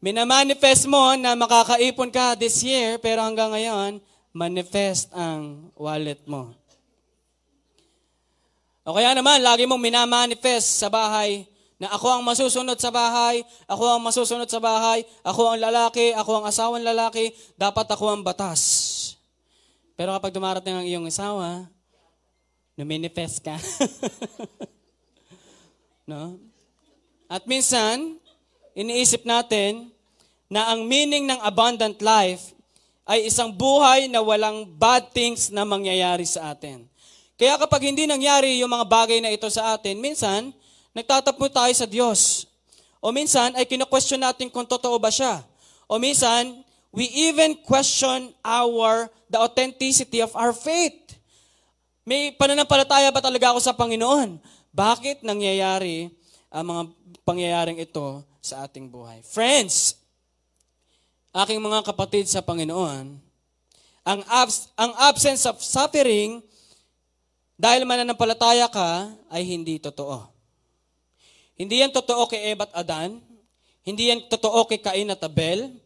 Minamanifest 0.01 0.89
mo 0.89 1.13
na 1.13 1.37
makakaipon 1.37 2.09
ka 2.09 2.33
this 2.41 2.65
year, 2.65 2.97
pero 2.97 3.21
hanggang 3.21 3.53
ngayon, 3.53 4.01
manifest 4.33 5.13
ang 5.13 5.69
wallet 5.77 6.25
mo. 6.25 6.57
O 8.89 8.97
kaya 8.97 9.13
naman, 9.13 9.45
lagi 9.45 9.69
mong 9.69 9.85
minamanifest 9.85 10.81
sa 10.81 10.89
bahay 10.89 11.45
na 11.77 11.93
ako 11.93 12.09
ang 12.09 12.23
masusunod 12.25 12.81
sa 12.81 12.89
bahay, 12.89 13.45
ako 13.69 13.85
ang 13.93 14.01
masusunod 14.09 14.49
sa 14.49 14.57
bahay, 14.57 15.05
ako 15.21 15.53
ang 15.53 15.61
lalaki, 15.61 16.17
ako 16.17 16.41
ang 16.41 16.45
asawang 16.49 16.81
lalaki, 16.81 17.37
dapat 17.61 17.93
ako 17.93 18.09
ang 18.09 18.25
batas. 18.25 19.13
Pero 20.01 20.17
kapag 20.17 20.33
dumarating 20.33 20.81
ang 20.81 20.87
iyong 20.89 21.05
asawa, 21.13 21.69
numinifest 22.79 23.43
ka. 23.43 23.59
no? 26.11 26.39
At 27.27 27.43
minsan, 27.51 28.23
iniisip 28.79 29.27
natin 29.27 29.91
na 30.47 30.71
ang 30.71 30.87
meaning 30.87 31.27
ng 31.27 31.43
abundant 31.43 31.99
life 31.99 32.55
ay 33.03 33.27
isang 33.27 33.51
buhay 33.51 34.07
na 34.07 34.23
walang 34.23 34.63
bad 34.79 35.11
things 35.11 35.51
na 35.51 35.67
mangyayari 35.67 36.23
sa 36.23 36.55
atin. 36.55 36.87
Kaya 37.35 37.59
kapag 37.59 37.91
hindi 37.91 38.07
nangyari 38.07 38.63
yung 38.63 38.71
mga 38.71 38.87
bagay 38.87 39.19
na 39.19 39.35
ito 39.35 39.51
sa 39.51 39.75
atin, 39.75 39.99
minsan, 39.99 40.55
nagtatapo 40.95 41.51
tayo 41.51 41.73
sa 41.75 41.87
Diyos. 41.87 42.47
O 43.03 43.11
minsan, 43.11 43.55
ay 43.59 43.67
kino-question 43.67 44.23
natin 44.23 44.51
kung 44.51 44.67
totoo 44.67 44.99
ba 44.99 45.11
siya. 45.11 45.43
O 45.91 45.99
minsan, 45.99 46.63
we 46.95 47.07
even 47.11 47.59
question 47.63 48.35
our, 48.43 49.11
the 49.31 49.39
authenticity 49.39 50.23
of 50.23 50.31
our 50.35 50.51
faith. 50.51 51.18
May 52.09 52.33
pananampalataya 52.33 53.13
ba 53.13 53.21
talaga 53.21 53.53
ako 53.53 53.61
sa 53.61 53.77
Panginoon? 53.77 54.41
Bakit 54.73 55.21
nangyayari 55.21 56.09
ang 56.49 56.65
mga 56.65 56.83
pangyayaring 57.21 57.85
ito 57.85 58.25
sa 58.41 58.65
ating 58.65 58.89
buhay? 58.89 59.21
Friends, 59.21 60.01
aking 61.37 61.61
mga 61.61 61.85
kapatid 61.85 62.25
sa 62.25 62.41
Panginoon, 62.41 63.13
ang, 64.09 64.21
abs- 64.25 64.73
ang 64.73 64.97
absence 64.97 65.45
of 65.45 65.61
suffering 65.61 66.41
dahil 67.61 67.85
mananampalataya 67.85 68.73
ka 68.73 69.13
ay 69.29 69.45
hindi 69.45 69.77
totoo. 69.77 70.33
Hindi 71.61 71.85
yan 71.85 71.93
totoo 71.93 72.25
kay 72.25 72.57
Eva 72.57 72.65
at 72.65 72.89
Adan. 72.89 73.21
Hindi 73.85 74.09
yan 74.09 74.25
totoo 74.33 74.65
kay 74.65 74.81
Cain 74.81 75.13
at 75.13 75.21
Abel. 75.21 75.77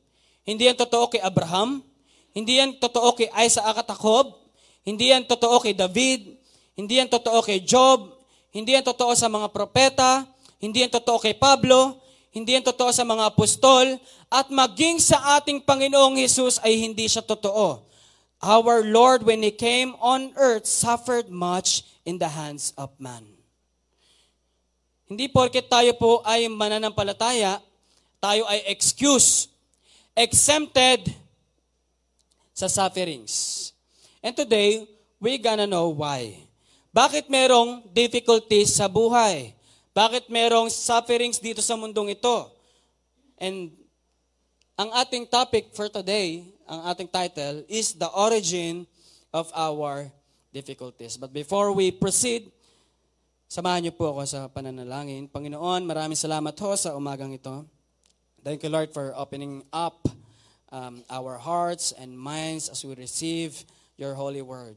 Hindi 0.47 0.71
yan 0.71 0.79
totoo 0.79 1.11
kay 1.11 1.19
Abraham. 1.19 1.83
Hindi 2.31 2.63
yan 2.63 2.79
totoo 2.79 3.11
kay 3.19 3.27
Isaac 3.43 3.75
at 3.75 3.91
Jacob. 3.91 4.42
Hindi 4.83 5.15
yan 5.15 5.23
totoo 5.27 5.63
kay 5.63 5.75
David. 5.75 6.35
Hindi 6.75 6.99
yan 6.99 7.07
totoo 7.07 7.39
kay 7.43 7.63
Job. 7.63 8.11
Hindi 8.51 8.75
yan 8.75 8.83
totoo 8.83 9.15
sa 9.15 9.31
mga 9.31 9.49
propeta. 9.55 10.27
Hindi 10.59 10.83
yan 10.83 10.93
totoo 10.93 11.23
kay 11.23 11.35
Pablo. 11.39 12.03
Hindi 12.35 12.59
yan 12.59 12.67
totoo 12.67 12.91
sa 12.91 13.07
mga 13.07 13.31
apostol. 13.31 13.99
At 14.27 14.51
maging 14.51 14.99
sa 14.99 15.39
ating 15.39 15.63
Panginoong 15.63 16.19
Hesus 16.19 16.59
ay 16.65 16.81
hindi 16.81 17.07
siya 17.07 17.23
totoo. 17.23 17.85
Our 18.43 18.83
Lord, 18.83 19.23
when 19.23 19.39
He 19.47 19.55
came 19.55 19.95
on 20.03 20.35
earth, 20.35 20.67
suffered 20.67 21.31
much 21.31 21.87
in 22.03 22.19
the 22.19 22.27
hands 22.27 22.75
of 22.75 22.91
man. 22.99 23.23
Hindi 25.07 25.29
porket 25.29 25.69
tayo 25.69 25.93
po 25.95 26.25
ay 26.25 26.49
mananampalataya, 26.49 27.61
tayo 28.17 28.49
ay 28.49 28.65
excuse, 28.73 29.53
exempted 30.17 31.05
sa 32.57 32.67
sufferings. 32.67 33.72
And 34.23 34.39
today, 34.39 34.87
we 35.19 35.35
gonna 35.43 35.67
know 35.67 35.91
why. 35.91 36.47
Bakit 36.95 37.27
merong 37.27 37.91
difficulties 37.91 38.79
sa 38.79 38.87
buhay? 38.87 39.51
Bakit 39.91 40.31
merong 40.31 40.71
sufferings 40.71 41.43
dito 41.43 41.59
sa 41.59 41.75
mundong 41.75 42.15
ito? 42.15 42.49
And 43.35 43.75
ang 44.79 44.95
ating 44.95 45.27
topic 45.27 45.75
for 45.75 45.91
today, 45.91 46.47
ang 46.71 46.87
ating 46.87 47.11
title, 47.11 47.67
is 47.67 47.99
the 47.99 48.07
origin 48.15 48.87
of 49.35 49.51
our 49.59 50.07
difficulties. 50.55 51.19
But 51.19 51.35
before 51.35 51.75
we 51.75 51.91
proceed, 51.91 52.47
samahan 53.51 53.91
niyo 53.91 53.99
po 53.99 54.15
ako 54.15 54.23
sa 54.23 54.47
pananalangin. 54.47 55.27
Panginoon, 55.27 55.83
maraming 55.83 56.17
salamat 56.17 56.55
ho 56.55 56.71
sa 56.79 56.95
umagang 56.95 57.35
ito. 57.35 57.67
Thank 58.47 58.63
you, 58.63 58.71
Lord, 58.71 58.95
for 58.95 59.11
opening 59.19 59.67
up 59.75 60.07
um, 60.71 61.03
our 61.11 61.43
hearts 61.43 61.91
and 61.99 62.15
minds 62.15 62.71
as 62.71 62.87
we 62.87 62.95
receive 62.95 63.67
your 63.97 64.15
holy 64.15 64.43
word. 64.43 64.77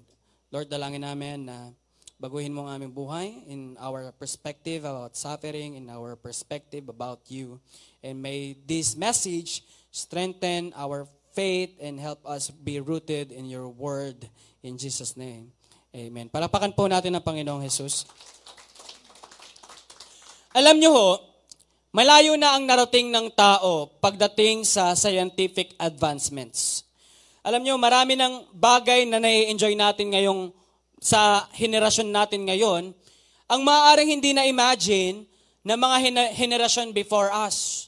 Lord, 0.52 0.72
dalangin 0.72 1.04
namin 1.04 1.50
na 1.50 1.72
baguhin 2.16 2.56
mo 2.56 2.64
ang 2.66 2.80
aming 2.80 2.96
buhay 2.96 3.28
in 3.50 3.76
our 3.76 4.16
perspective 4.16 4.88
about 4.88 5.20
suffering, 5.20 5.76
in 5.76 5.92
our 5.92 6.16
perspective 6.16 6.88
about 6.88 7.28
you. 7.28 7.60
And 8.00 8.24
may 8.24 8.56
this 8.64 8.96
message 8.96 9.68
strengthen 9.92 10.72
our 10.76 11.08
faith 11.36 11.76
and 11.84 12.00
help 12.00 12.24
us 12.24 12.48
be 12.48 12.80
rooted 12.80 13.36
in 13.36 13.52
your 13.52 13.68
word. 13.68 14.32
In 14.64 14.80
Jesus' 14.80 15.20
name, 15.20 15.52
amen. 15.92 16.32
Palapakan 16.32 16.72
po 16.72 16.88
natin 16.88 17.14
ang 17.14 17.24
Panginoong 17.24 17.68
Jesus. 17.68 18.08
Alam 20.56 20.80
niyo 20.80 20.96
ho, 20.96 21.20
malayo 21.92 22.40
na 22.40 22.56
ang 22.56 22.64
narating 22.64 23.12
ng 23.12 23.28
tao 23.36 23.92
pagdating 24.00 24.64
sa 24.64 24.96
scientific 24.96 25.76
advancements. 25.76 26.88
Alam 27.46 27.62
niyo, 27.62 27.78
marami 27.78 28.18
ng 28.18 28.58
bagay 28.58 29.06
na 29.06 29.22
nai-enjoy 29.22 29.78
natin 29.78 30.10
ngayong 30.10 30.50
sa 30.98 31.46
henerasyon 31.54 32.10
natin 32.10 32.42
ngayon, 32.42 32.90
ang 33.46 33.62
maaaring 33.62 34.18
hindi 34.18 34.34
na-imagine 34.34 35.30
ng 35.62 35.78
mga 35.78 35.98
henerasyon 36.34 36.90
before 36.90 37.30
us. 37.30 37.86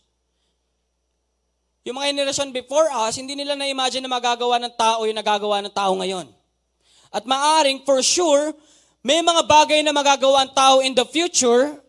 Yung 1.82 1.98
mga 1.98 2.14
henerasyon 2.14 2.54
before 2.54 2.86
us, 3.02 3.18
hindi 3.18 3.34
nila 3.34 3.58
na-imagine 3.58 4.06
na 4.06 4.14
magagawa 4.14 4.62
ng 4.62 4.78
tao 4.78 5.10
yung 5.10 5.18
nagagawa 5.18 5.66
ng 5.66 5.74
tao 5.74 5.98
ngayon. 5.98 6.30
At 7.10 7.26
maaring, 7.26 7.82
for 7.82 7.98
sure, 8.06 8.54
may 9.02 9.26
mga 9.26 9.42
bagay 9.42 9.82
na 9.82 9.90
magagawa 9.90 10.46
ang 10.46 10.54
tao 10.54 10.86
in 10.86 10.94
the 10.94 11.08
future 11.10 11.82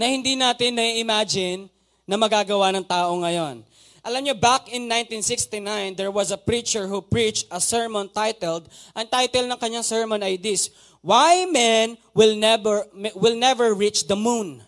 na 0.00 0.08
hindi 0.08 0.32
natin 0.32 0.80
na-imagine 0.80 1.68
na 2.08 2.16
magagawa 2.16 2.72
ng 2.72 2.88
tao 2.88 3.12
ngayon. 3.20 3.60
Alam 4.02 4.26
niyo, 4.26 4.34
back 4.34 4.66
in 4.66 4.90
1969, 4.90 5.94
there 5.94 6.10
was 6.10 6.34
a 6.34 6.40
preacher 6.40 6.90
who 6.90 6.98
preached 6.98 7.46
a 7.54 7.62
sermon 7.62 8.10
titled, 8.10 8.66
ang 8.98 9.06
title 9.06 9.46
ng 9.46 9.58
kanyang 9.62 9.86
sermon 9.86 10.18
ay 10.26 10.34
this, 10.34 10.74
Why 11.06 11.46
Men 11.46 11.94
Will 12.10 12.34
Never, 12.34 12.82
will 13.14 13.38
never 13.38 13.70
Reach 13.78 14.10
the 14.10 14.18
Moon. 14.18 14.58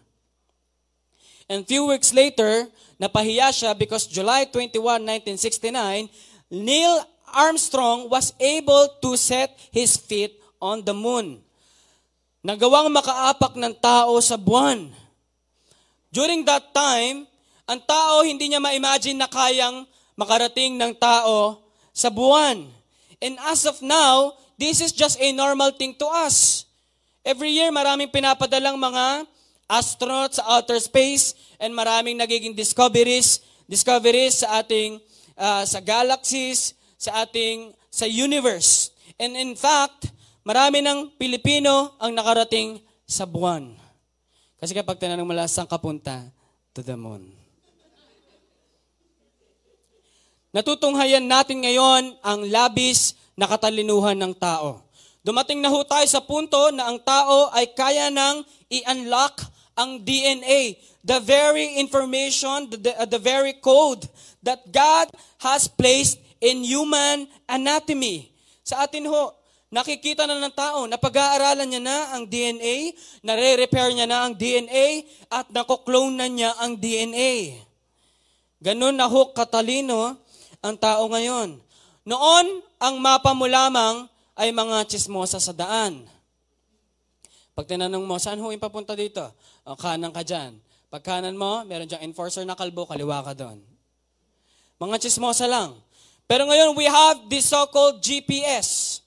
And 1.50 1.66
few 1.66 1.90
weeks 1.90 2.14
later, 2.14 2.70
napahiya 3.02 3.50
siya 3.50 3.74
because 3.74 4.06
July 4.06 4.46
21, 4.46 5.02
1969, 5.02 6.08
Neil 6.54 7.02
Armstrong 7.34 8.06
was 8.06 8.32
able 8.38 8.86
to 9.02 9.18
set 9.18 9.58
his 9.74 9.98
feet 9.98 10.38
on 10.62 10.86
the 10.86 10.94
moon. 10.94 11.42
Nagawang 12.46 12.88
makaapak 12.94 13.58
ng 13.58 13.74
tao 13.82 14.14
sa 14.22 14.38
buwan. 14.38 14.94
During 16.14 16.46
that 16.46 16.70
time, 16.70 17.26
ang 17.64 17.80
tao 17.80 18.20
hindi 18.24 18.52
niya 18.52 18.60
ma-imagine 18.60 19.16
na 19.16 19.28
kayang 19.28 19.88
makarating 20.14 20.76
ng 20.76 20.92
tao 20.96 21.64
sa 21.90 22.12
buwan. 22.12 22.68
And 23.24 23.40
as 23.48 23.64
of 23.64 23.80
now, 23.80 24.36
this 24.60 24.84
is 24.84 24.92
just 24.92 25.16
a 25.16 25.32
normal 25.32 25.72
thing 25.72 25.96
to 25.96 26.06
us. 26.06 26.68
Every 27.24 27.56
year, 27.56 27.72
maraming 27.72 28.12
pinapadalang 28.12 28.76
mga 28.76 29.24
astronauts 29.64 30.36
sa 30.36 30.44
outer 30.60 30.76
space 30.76 31.32
and 31.56 31.72
maraming 31.72 32.20
nagiging 32.20 32.52
discoveries, 32.52 33.40
discoveries 33.64 34.44
sa 34.44 34.60
ating 34.60 35.00
uh, 35.40 35.64
sa 35.64 35.80
galaxies, 35.80 36.76
sa 37.00 37.24
ating 37.24 37.72
sa 37.88 38.04
universe. 38.04 38.92
And 39.16 39.32
in 39.40 39.56
fact, 39.56 40.12
marami 40.44 40.84
ng 40.84 41.16
Pilipino 41.16 41.96
ang 41.96 42.12
nakarating 42.12 42.84
sa 43.08 43.24
buwan. 43.24 43.72
Kasi 44.60 44.76
kapag 44.76 45.00
tinanong 45.00 45.24
mo 45.24 45.32
lang, 45.32 45.48
saan 45.48 45.68
ka 45.68 45.80
punta? 45.80 46.28
To 46.74 46.82
the 46.82 46.98
moon. 46.98 47.43
Natutunghayan 50.54 51.26
natin 51.26 51.66
ngayon 51.66 52.14
ang 52.22 52.46
labis 52.46 53.18
na 53.34 53.50
katalinuhan 53.50 54.14
ng 54.14 54.38
tao. 54.38 54.86
Dumating 55.26 55.58
na 55.58 55.66
ho 55.66 55.82
tayo 55.82 56.06
sa 56.06 56.22
punto 56.22 56.70
na 56.70 56.86
ang 56.86 57.02
tao 57.02 57.50
ay 57.50 57.74
kaya 57.74 58.06
nang 58.06 58.46
i-unlock 58.70 59.42
ang 59.74 59.98
DNA, 59.98 60.78
the 61.02 61.18
very 61.26 61.82
information, 61.82 62.70
the, 62.70 62.78
the, 62.78 62.92
uh, 62.94 63.02
the 63.02 63.18
very 63.18 63.58
code 63.58 64.06
that 64.46 64.62
God 64.70 65.10
has 65.42 65.66
placed 65.66 66.22
in 66.38 66.62
human 66.62 67.26
anatomy. 67.50 68.30
Sa 68.62 68.86
atin 68.86 69.10
ho, 69.10 69.34
nakikita 69.74 70.22
na 70.22 70.38
ng 70.38 70.54
tao, 70.54 70.86
napag-aaralan 70.86 71.66
niya 71.66 71.82
na 71.82 71.98
ang 72.14 72.30
DNA, 72.30 72.94
nare-repair 73.26 73.90
niya 73.90 74.06
na 74.06 74.30
ang 74.30 74.38
DNA, 74.38 75.02
at 75.34 75.50
nakoklone 75.50 76.14
na 76.14 76.30
niya 76.30 76.54
ang 76.62 76.78
DNA. 76.78 77.58
Ganun 78.62 78.94
na 78.94 79.10
ho 79.10 79.34
katalino 79.34 80.23
ang 80.64 80.80
tao 80.80 81.04
ngayon. 81.12 81.60
Noon, 82.08 82.46
ang 82.80 82.96
mapa 82.96 83.36
mo 83.36 83.44
lamang 83.44 84.08
ay 84.32 84.48
mga 84.48 84.88
chismosa 84.88 85.36
sa 85.36 85.52
daan. 85.52 86.08
Pag 87.52 87.68
tinanong 87.68 88.02
mo, 88.02 88.16
saan 88.16 88.40
ho 88.40 88.48
yung 88.48 88.64
papunta 88.64 88.96
dito? 88.96 89.20
O, 89.68 89.76
kanan 89.76 90.10
ka 90.10 90.24
dyan. 90.24 90.56
Pag 90.88 91.04
kanan 91.04 91.36
mo, 91.36 91.62
meron 91.68 91.84
dyan 91.84 92.02
enforcer 92.08 92.48
na 92.48 92.56
kalbo, 92.56 92.88
kaliwa 92.88 93.20
ka 93.20 93.36
doon. 93.36 93.60
Mga 94.80 95.06
chismosa 95.06 95.44
lang. 95.44 95.76
Pero 96.24 96.48
ngayon, 96.48 96.72
we 96.72 96.88
have 96.88 97.28
this 97.28 97.52
so-called 97.52 98.00
GPS 98.00 99.00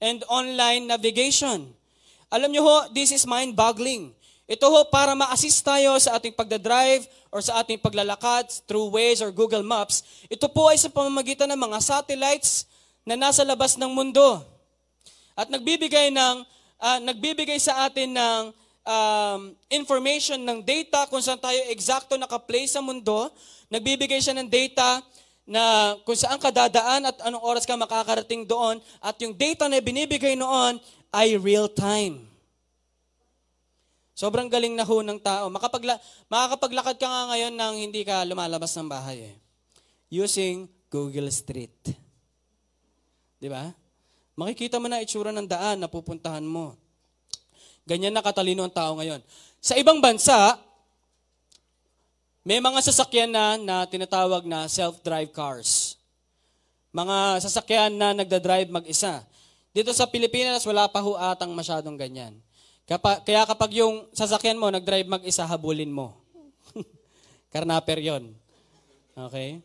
and 0.00 0.24
online 0.26 0.88
navigation. 0.88 1.70
Alam 2.32 2.50
nyo 2.50 2.62
ho, 2.64 2.76
this 2.90 3.12
is 3.12 3.28
mind-boggling. 3.28 4.10
Ito 4.44 4.68
ho 4.68 4.84
para 4.92 5.16
ma-assist 5.16 5.64
tayo 5.64 5.96
sa 5.96 6.20
ating 6.20 6.36
pagdadrive 6.36 7.08
or 7.32 7.40
sa 7.40 7.64
ating 7.64 7.80
paglalakad 7.80 8.44
through 8.68 8.92
Waze 8.92 9.24
or 9.24 9.32
Google 9.32 9.64
Maps. 9.64 10.04
Ito 10.28 10.52
po 10.52 10.68
ay 10.68 10.76
sa 10.76 10.92
pamamagitan 10.92 11.48
ng 11.48 11.56
mga 11.56 11.80
satellites 11.80 12.68
na 13.08 13.16
nasa 13.16 13.40
labas 13.40 13.80
ng 13.80 13.88
mundo. 13.88 14.44
At 15.32 15.48
nagbibigay 15.48 16.12
ng 16.12 16.44
uh, 16.76 16.98
nagbibigay 17.08 17.56
sa 17.56 17.88
atin 17.88 18.12
ng 18.12 18.42
um, 18.84 19.40
information 19.72 20.36
ng 20.36 20.60
data 20.60 21.08
kung 21.08 21.24
saan 21.24 21.40
tayo 21.40 21.56
eksakto 21.72 22.20
naka-place 22.20 22.76
sa 22.76 22.84
mundo. 22.84 23.32
Nagbibigay 23.72 24.20
siya 24.20 24.36
ng 24.36 24.48
data 24.52 25.00
na 25.48 25.96
kung 26.04 26.20
saan 26.20 26.36
ka 26.36 26.52
dadaan 26.52 27.08
at 27.08 27.16
anong 27.24 27.40
oras 27.40 27.64
ka 27.64 27.80
makakarating 27.80 28.44
doon. 28.44 28.76
At 29.00 29.16
yung 29.24 29.32
data 29.32 29.72
na 29.72 29.80
binibigay 29.80 30.36
noon 30.36 30.76
ay 31.16 31.40
real 31.40 31.64
time. 31.64 32.33
Sobrang 34.14 34.46
galing 34.46 34.78
na 34.78 34.86
ho 34.86 35.02
ng 35.02 35.18
tao. 35.18 35.50
Makapagla- 35.50 35.98
makakapaglakad 36.30 36.96
ka 37.02 37.06
nga 37.10 37.22
ngayon 37.34 37.52
nang 37.58 37.74
hindi 37.74 38.06
ka 38.06 38.22
lumalabas 38.22 38.70
ng 38.78 38.86
bahay 38.86 39.34
eh. 39.34 39.34
Using 40.06 40.70
Google 40.86 41.26
Street. 41.34 41.74
Di 43.42 43.50
ba? 43.50 43.74
Makikita 44.38 44.78
mo 44.78 44.86
na 44.86 45.02
itsura 45.02 45.34
ng 45.34 45.50
daan 45.50 45.82
na 45.82 45.90
pupuntahan 45.90 46.46
mo. 46.46 46.78
Ganyan 47.82 48.14
na 48.14 48.22
katalino 48.22 48.62
ang 48.62 48.70
tao 48.70 48.94
ngayon. 48.96 49.18
Sa 49.58 49.74
ibang 49.74 49.98
bansa, 49.98 50.56
may 52.46 52.62
mga 52.62 52.86
sasakyan 52.86 53.34
na, 53.34 53.58
na 53.58 53.76
tinatawag 53.82 54.46
na 54.46 54.70
self-drive 54.70 55.34
cars. 55.34 55.98
Mga 56.94 57.42
sasakyan 57.42 57.92
na 57.98 58.14
nagda-drive 58.14 58.70
mag-isa. 58.70 59.26
Dito 59.74 59.90
sa 59.90 60.06
Pilipinas, 60.06 60.62
wala 60.62 60.86
pa 60.86 61.02
ho 61.02 61.18
atang 61.18 61.50
masyadong 61.50 61.98
ganyan. 61.98 62.38
Kaya 62.84 63.48
kapag 63.48 63.80
yung 63.80 64.04
sasakyan 64.12 64.60
mo, 64.60 64.68
nag-drive 64.68 65.08
mag-isa, 65.08 65.48
habulin 65.48 65.88
mo. 65.88 66.20
Karnaper 67.52 68.00
yon. 68.00 68.36
Okay? 69.16 69.64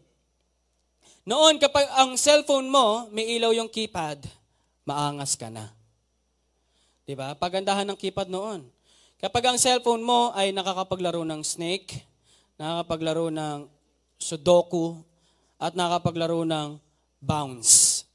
Noon, 1.28 1.60
kapag 1.60 1.86
ang 2.00 2.16
cellphone 2.16 2.72
mo, 2.72 3.12
may 3.12 3.28
ilaw 3.36 3.52
yung 3.52 3.68
keypad, 3.68 4.24
maangas 4.88 5.36
ka 5.36 5.52
na. 5.52 5.70
Diba? 7.04 7.36
Pagandahan 7.36 7.86
ng 7.90 8.00
keypad 8.00 8.32
noon. 8.32 8.64
Kapag 9.20 9.52
ang 9.52 9.58
cellphone 9.60 10.00
mo 10.00 10.32
ay 10.32 10.56
nakakapaglaro 10.56 11.28
ng 11.28 11.44
snake, 11.44 12.08
nakakapaglaro 12.56 13.28
ng 13.28 13.68
sudoku, 14.16 14.96
at 15.60 15.76
nakakapaglaro 15.76 16.48
ng 16.48 16.80
bounce. 17.20 18.08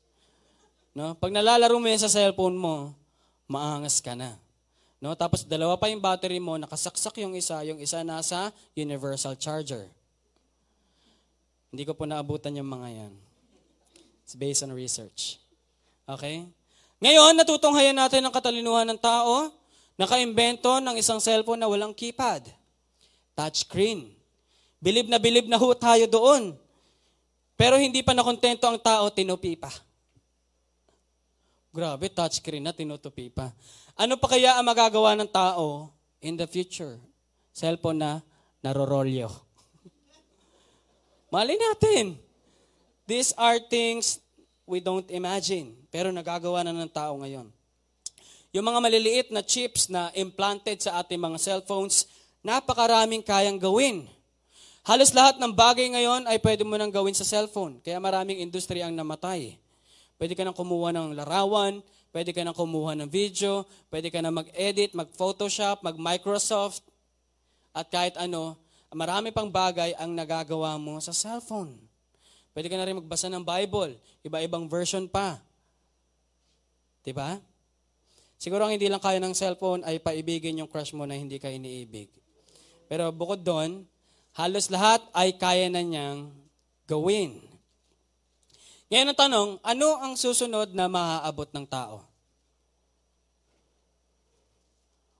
No? 0.96 1.12
Pag 1.12 1.36
nalalaro 1.36 1.76
mo 1.76 1.84
yan 1.84 2.00
sa 2.00 2.08
cellphone 2.08 2.56
mo, 2.56 2.96
maangas 3.44 4.00
ka 4.00 4.16
na. 4.16 4.40
No? 5.02 5.14
Tapos 5.18 5.46
dalawa 5.46 5.78
pa 5.78 5.90
yung 5.90 6.02
battery 6.02 6.38
mo, 6.38 6.58
nakasaksak 6.58 7.18
yung 7.22 7.34
isa, 7.34 7.62
yung 7.66 7.78
isa 7.78 8.02
nasa 8.02 8.54
universal 8.74 9.34
charger. 9.38 9.86
Hindi 11.74 11.82
ko 11.86 11.98
po 11.98 12.06
naabutan 12.06 12.54
yung 12.54 12.70
mga 12.70 12.88
yan. 13.02 13.12
It's 14.22 14.38
based 14.38 14.62
on 14.62 14.70
research. 14.72 15.42
Okay? 16.06 16.46
Ngayon, 17.02 17.34
natutunghayan 17.36 17.98
natin 17.98 18.22
ang 18.24 18.32
katalinuhan 18.32 18.86
ng 18.88 19.00
tao, 19.02 19.50
nakaimbento 19.98 20.80
ng 20.80 20.96
isang 20.96 21.18
cellphone 21.18 21.60
na 21.60 21.68
walang 21.68 21.92
keypad. 21.92 22.48
Touchscreen. 23.34 24.14
Bilib 24.78 25.10
na 25.10 25.18
bilib 25.18 25.50
na 25.50 25.58
ho 25.58 25.68
tayo 25.74 26.06
doon. 26.06 26.54
Pero 27.58 27.76
hindi 27.76 28.00
pa 28.00 28.14
nakontento 28.14 28.70
ang 28.70 28.78
tao, 28.78 29.10
tinupi 29.10 29.58
pa. 29.58 29.70
Grabe, 31.74 32.06
touchscreen 32.06 32.62
na, 32.62 32.70
tinutupi 32.70 33.34
pa. 33.34 33.50
Ano 33.94 34.18
pa 34.18 34.26
kaya 34.26 34.58
ang 34.58 34.66
magagawa 34.66 35.14
ng 35.14 35.30
tao 35.30 35.94
in 36.18 36.34
the 36.34 36.50
future? 36.50 36.98
Cellphone 37.54 38.02
na 38.02 38.12
narorolyo. 38.58 39.30
Mali 41.30 41.54
natin. 41.54 42.18
These 43.06 43.30
are 43.38 43.62
things 43.62 44.18
we 44.66 44.82
don't 44.82 45.06
imagine. 45.14 45.78
Pero 45.94 46.10
nagagawa 46.10 46.66
na 46.66 46.74
ng 46.74 46.90
tao 46.90 47.14
ngayon. 47.22 47.46
Yung 48.50 48.66
mga 48.66 48.82
maliliit 48.82 49.28
na 49.30 49.46
chips 49.46 49.86
na 49.86 50.10
implanted 50.14 50.82
sa 50.82 50.98
ating 50.98 51.18
mga 51.18 51.38
cellphones, 51.38 52.10
napakaraming 52.42 53.22
kayang 53.22 53.62
gawin. 53.62 54.10
Halos 54.82 55.14
lahat 55.14 55.38
ng 55.38 55.54
bagay 55.54 55.94
ngayon 55.94 56.26
ay 56.26 56.42
pwede 56.42 56.66
mo 56.66 56.74
nang 56.74 56.90
gawin 56.90 57.14
sa 57.14 57.22
cellphone. 57.22 57.78
Kaya 57.78 58.02
maraming 58.02 58.42
industry 58.42 58.82
ang 58.82 58.94
namatay. 58.94 59.54
Pwede 60.18 60.34
ka 60.34 60.42
nang 60.42 60.54
kumuha 60.54 60.90
ng 60.90 61.14
larawan, 61.14 61.78
pwede 62.14 62.30
ka 62.30 62.46
nang 62.46 62.54
kumuha 62.54 62.94
ng 62.94 63.10
video, 63.10 63.66
pwede 63.90 64.06
ka 64.06 64.22
nang 64.22 64.38
mag-edit, 64.38 64.94
mag-Photoshop, 64.94 65.82
mag-Microsoft, 65.82 66.86
at 67.74 67.90
kahit 67.90 68.14
ano, 68.14 68.54
marami 68.94 69.34
pang 69.34 69.50
bagay 69.50 69.98
ang 69.98 70.14
nagagawa 70.14 70.78
mo 70.78 71.02
sa 71.02 71.10
cellphone. 71.10 71.74
Pwede 72.54 72.70
ka 72.70 72.78
na 72.78 72.86
rin 72.86 73.02
magbasa 73.02 73.26
ng 73.26 73.42
Bible, 73.42 73.98
iba-ibang 74.22 74.70
version 74.70 75.10
pa. 75.10 75.42
'Di 77.02 77.10
ba? 77.10 77.42
Siguro 78.38 78.62
ang 78.62 78.72
hindi 78.72 78.86
lang 78.86 79.02
kaya 79.02 79.18
ng 79.18 79.34
cellphone 79.34 79.82
ay 79.82 79.98
paibigin 79.98 80.62
yung 80.62 80.70
crush 80.70 80.94
mo 80.94 81.02
na 81.02 81.18
hindi 81.18 81.42
ka 81.42 81.50
iniibig. 81.50 82.06
Pero 82.86 83.10
bukod 83.10 83.42
doon, 83.42 83.82
halos 84.38 84.70
lahat 84.70 85.02
ay 85.10 85.34
kaya 85.34 85.66
na 85.66 85.82
niyang 85.82 86.30
gawin. 86.86 87.42
Ngayon 88.94 89.10
ang 89.10 89.18
tanong, 89.18 89.50
ano 89.66 89.88
ang 89.98 90.14
susunod 90.14 90.70
na 90.70 90.86
maaabot 90.86 91.50
ng 91.50 91.66
tao? 91.66 92.06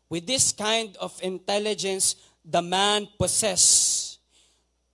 With 0.07 0.31
this 0.31 0.55
kind 0.55 0.95
of 1.03 1.11
intelligence 1.19 2.15
the 2.47 2.63
man 2.63 3.11
possess 3.19 4.15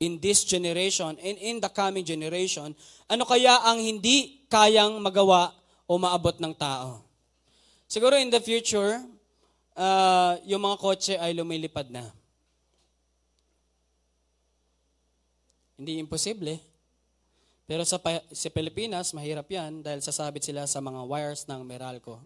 in 0.00 0.16
this 0.16 0.48
generation 0.48 1.12
and 1.20 1.36
in 1.44 1.60
the 1.60 1.68
coming 1.68 2.08
generation, 2.08 2.72
ano 3.04 3.28
kaya 3.28 3.60
ang 3.68 3.84
hindi 3.84 4.48
kayang 4.48 4.96
magawa 4.96 5.52
o 5.84 6.00
maabot 6.00 6.40
ng 6.40 6.56
tao. 6.56 7.04
Siguro 7.84 8.16
in 8.16 8.32
the 8.32 8.40
future, 8.40 8.96
uh, 9.76 10.40
yung 10.48 10.64
mga 10.64 10.80
kotse 10.80 11.20
ay 11.20 11.36
lumilipad 11.36 11.92
na. 11.92 12.08
Hindi 15.76 16.00
imposible. 16.00 16.69
Pero 17.70 17.86
sa, 17.86 18.02
sa 18.34 18.50
Pilipinas, 18.50 19.14
mahirap 19.14 19.46
yan 19.46 19.78
dahil 19.78 20.02
sasabit 20.02 20.42
sila 20.42 20.66
sa 20.66 20.82
mga 20.82 21.06
wires 21.06 21.46
ng 21.46 21.62
Meralco. 21.62 22.18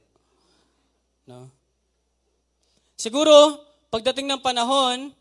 No? 1.29 1.53
Siguro, 2.97 3.61
pagdating 3.93 4.25
ng 4.25 4.41
panahon, 4.41 5.13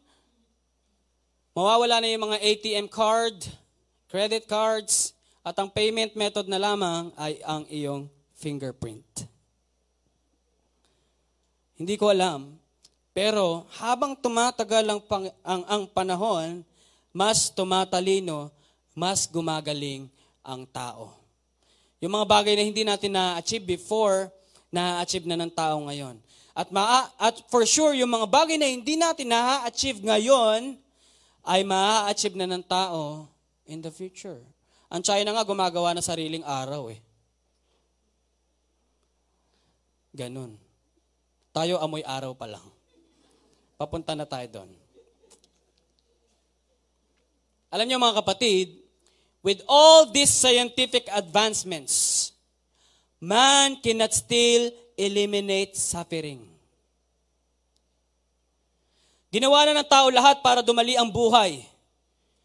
mawawala 1.52 2.00
na 2.00 2.08
yung 2.08 2.32
mga 2.32 2.40
ATM 2.40 2.88
card, 2.88 3.36
credit 4.08 4.48
cards, 4.48 5.12
at 5.44 5.60
ang 5.60 5.68
payment 5.68 6.16
method 6.16 6.48
na 6.48 6.56
lamang 6.56 7.12
ay 7.20 7.44
ang 7.44 7.68
iyong 7.68 8.08
fingerprint. 8.40 9.28
Hindi 11.76 12.00
ko 12.00 12.16
alam, 12.16 12.56
pero 13.12 13.68
habang 13.76 14.16
tumatagal 14.16 14.88
ang, 14.88 15.02
ang, 15.44 15.64
ang 15.68 15.84
panahon, 15.92 16.64
mas 17.12 17.52
tumatalino, 17.52 18.56
mas 18.94 19.26
gumagaling 19.26 20.10
ang 20.46 20.64
tao. 20.70 21.18
Yung 22.04 22.14
mga 22.14 22.28
bagay 22.30 22.54
na 22.54 22.64
hindi 22.64 22.84
natin 22.86 23.16
na-achieve 23.16 23.66
before, 23.66 24.30
na-achieve 24.70 25.26
na 25.26 25.38
ng 25.40 25.52
tao 25.52 25.82
ngayon. 25.90 26.20
At, 26.54 26.70
maa, 26.70 27.10
at 27.18 27.42
for 27.50 27.66
sure, 27.66 27.98
yung 27.98 28.14
mga 28.14 28.30
bagay 28.30 28.58
na 28.62 28.70
hindi 28.70 28.94
natin 28.94 29.34
na-achieve 29.34 30.06
ngayon, 30.06 30.78
ay 31.44 31.66
ma-achieve 31.66 32.38
na 32.38 32.48
ng 32.48 32.64
tao 32.64 33.26
in 33.66 33.82
the 33.82 33.90
future. 33.90 34.40
Ang 34.94 35.02
China 35.02 35.34
nga 35.34 35.48
gumagawa 35.48 35.96
na 35.96 36.06
sariling 36.06 36.46
araw 36.46 36.94
eh. 36.94 37.02
Ganun. 40.14 40.54
Tayo 41.50 41.82
amoy 41.82 42.06
araw 42.06 42.38
pa 42.38 42.46
lang. 42.46 42.66
Papunta 43.74 44.14
na 44.14 44.30
tayo 44.30 44.46
doon. 44.62 44.70
Alam 47.74 47.90
niyo 47.90 47.98
mga 47.98 48.22
kapatid, 48.22 48.83
with 49.44 49.60
all 49.68 50.08
these 50.08 50.32
scientific 50.32 51.06
advancements, 51.12 52.32
man 53.20 53.76
cannot 53.84 54.16
still 54.16 54.72
eliminate 54.96 55.76
suffering. 55.76 56.48
Ginawa 59.34 59.68
na 59.68 59.84
ng 59.84 59.90
tao 59.90 60.08
lahat 60.08 60.40
para 60.40 60.64
dumali 60.64 60.96
ang 60.96 61.12
buhay. 61.12 61.66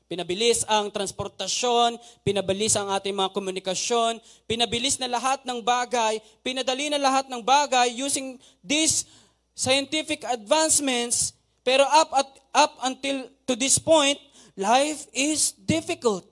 Pinabilis 0.08 0.64
ang 0.64 0.88
transportasyon, 0.88 2.00
pinabilis 2.24 2.72
ang 2.80 2.88
ating 2.88 3.12
mga 3.12 3.28
komunikasyon, 3.28 4.16
pinabilis 4.48 4.96
na 4.96 5.04
lahat 5.04 5.44
ng 5.44 5.60
bagay, 5.60 6.16
pinadali 6.40 6.88
na 6.88 6.96
lahat 6.96 7.28
ng 7.28 7.44
bagay 7.44 7.92
using 7.92 8.40
these 8.64 9.04
scientific 9.52 10.24
advancements, 10.24 11.36
pero 11.60 11.84
up 11.84 12.08
at 12.16 12.28
up 12.56 12.72
until 12.88 13.28
to 13.44 13.52
this 13.52 13.76
point, 13.76 14.16
life 14.56 15.04
is 15.12 15.52
difficult. 15.52 16.24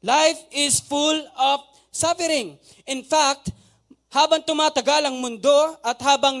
Life 0.00 0.40
is 0.48 0.80
full 0.80 1.20
of 1.36 1.60
suffering. 1.92 2.56
In 2.88 3.04
fact, 3.04 3.52
habang 4.10 4.42
tumatagal 4.42 5.06
ang 5.06 5.20
mundo 5.20 5.54
at 5.84 6.00
habang 6.02 6.40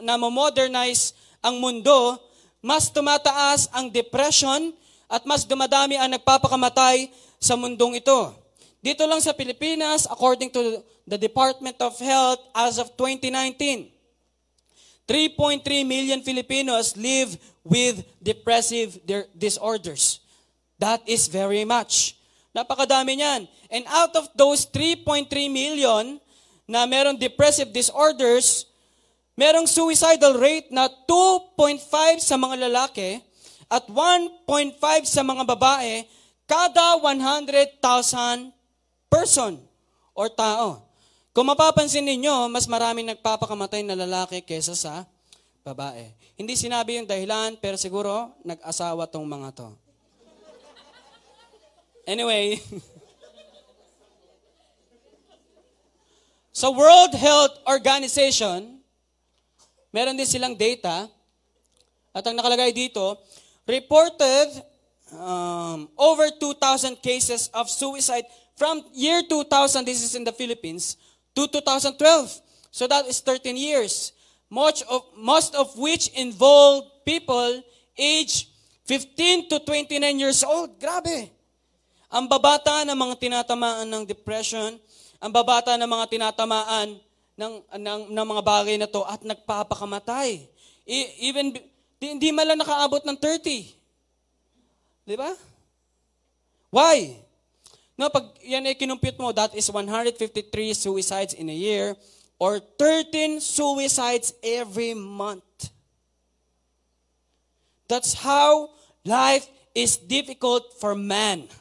namomodernize 0.00 1.12
ang 1.44 1.60
mundo, 1.60 2.16
mas 2.62 2.88
tumataas 2.88 3.68
ang 3.74 3.92
depression 3.92 4.72
at 5.06 5.22
mas 5.26 5.44
dumadami 5.44 5.98
ang 5.98 6.10
nagpapakamatay 6.14 7.10
sa 7.38 7.54
mundong 7.54 8.00
ito. 8.00 8.32
Dito 8.82 9.04
lang 9.06 9.20
sa 9.20 9.36
Pilipinas, 9.36 10.06
according 10.06 10.50
to 10.50 10.82
the 11.06 11.18
Department 11.18 11.78
of 11.82 11.94
Health 11.98 12.40
as 12.54 12.78
of 12.78 12.94
2019, 12.98 13.92
3.3 15.06 15.62
million 15.86 16.18
Filipinos 16.22 16.98
live 16.98 17.38
with 17.62 18.02
depressive 18.18 18.98
disorders. 19.34 20.18
That 20.82 21.06
is 21.06 21.30
very 21.30 21.62
much. 21.62 22.15
Napakadami 22.56 23.20
niyan. 23.20 23.44
And 23.68 23.84
out 23.92 24.16
of 24.16 24.32
those 24.32 24.64
3.3 24.72 25.28
million 25.52 26.16
na 26.64 26.88
meron 26.88 27.20
depressive 27.20 27.68
disorders, 27.68 28.64
merong 29.36 29.68
suicidal 29.68 30.40
rate 30.40 30.72
na 30.72 30.88
2.5 30.88 31.84
sa 32.24 32.40
mga 32.40 32.64
lalaki 32.64 33.20
at 33.68 33.84
1.5 33.84 34.80
sa 35.04 35.20
mga 35.20 35.44
babae 35.44 36.08
kada 36.48 36.96
100,000 37.04 37.76
person 39.12 39.60
or 40.16 40.32
tao. 40.32 40.88
Kung 41.36 41.52
mapapansin 41.52 42.08
ninyo, 42.08 42.48
mas 42.48 42.64
maraming 42.64 43.12
nagpapakamatay 43.12 43.84
na 43.84 43.92
lalaki 43.92 44.40
kesa 44.40 44.72
sa 44.72 45.04
babae. 45.60 46.08
Hindi 46.40 46.56
sinabi 46.56 46.96
yung 46.96 47.04
dahilan, 47.04 47.60
pero 47.60 47.76
siguro 47.76 48.32
nag-asawa 48.40 49.04
tong 49.04 49.28
mga 49.28 49.52
to. 49.52 49.68
Anyway, 52.06 52.62
sa 56.52 56.70
World 56.70 57.18
Health 57.18 57.58
Organization, 57.66 58.76
Meron 59.96 60.12
din 60.12 60.28
silang 60.28 60.52
data. 60.52 61.08
At 62.12 62.28
ang 62.28 62.36
nakalagay 62.36 62.76
dito, 62.76 63.16
reported 63.64 64.60
um, 65.08 65.88
over 65.96 66.28
2,000 66.36 67.00
cases 67.00 67.48
of 67.56 67.72
suicide 67.72 68.28
from 68.60 68.84
year 68.92 69.24
2000, 69.24 69.88
this 69.88 70.04
is 70.04 70.12
in 70.12 70.24
the 70.24 70.36
Philippines, 70.36 71.00
to 71.32 71.48
2012. 71.48 71.96
So 72.68 72.84
that 72.84 73.08
is 73.08 73.24
13 73.24 73.56
years. 73.56 74.12
Much 74.52 74.84
of, 74.84 75.00
most 75.16 75.56
of 75.56 75.72
which 75.80 76.12
involve 76.12 76.84
people 77.08 77.64
age 77.96 78.52
15 78.84 79.48
to 79.48 79.64
29 79.64 79.96
years 80.20 80.44
old. 80.44 80.76
Grabe. 80.76 81.32
Ang 82.16 82.32
babata 82.32 82.80
ng 82.88 82.96
mga 82.96 83.14
tinatamaan 83.20 83.84
ng 83.84 84.08
depression, 84.08 84.80
ang 85.20 85.28
babata 85.28 85.76
ng 85.76 85.84
mga 85.84 86.06
tinatamaan 86.08 86.96
ng, 87.36 87.52
ng, 87.76 88.00
ng 88.08 88.26
mga 88.32 88.40
bagay 88.40 88.80
na 88.80 88.88
to 88.88 89.04
at 89.04 89.20
nagpapakamatay. 89.20 90.48
I, 90.88 90.96
even, 91.28 91.52
di, 91.52 91.60
hindi 92.00 92.32
man 92.32 92.48
lang 92.48 92.64
nakaabot 92.64 93.04
ng 93.04 93.20
30. 93.20 93.68
Di 95.04 95.12
ba? 95.12 95.28
Why? 96.72 97.20
No, 98.00 98.08
pag 98.08 98.32
yan 98.40 98.64
ay 98.64 98.80
kinumpute 98.80 99.20
mo, 99.20 99.28
that 99.36 99.52
is 99.52 99.68
153 99.68 100.16
suicides 100.72 101.36
in 101.36 101.52
a 101.52 101.56
year 101.56 101.92
or 102.40 102.64
13 102.80 103.44
suicides 103.44 104.32
every 104.40 104.96
month. 104.96 105.44
That's 107.92 108.16
how 108.16 108.72
life 109.04 109.44
is 109.76 110.00
difficult 110.00 110.80
for 110.80 110.96
man. 110.96 111.52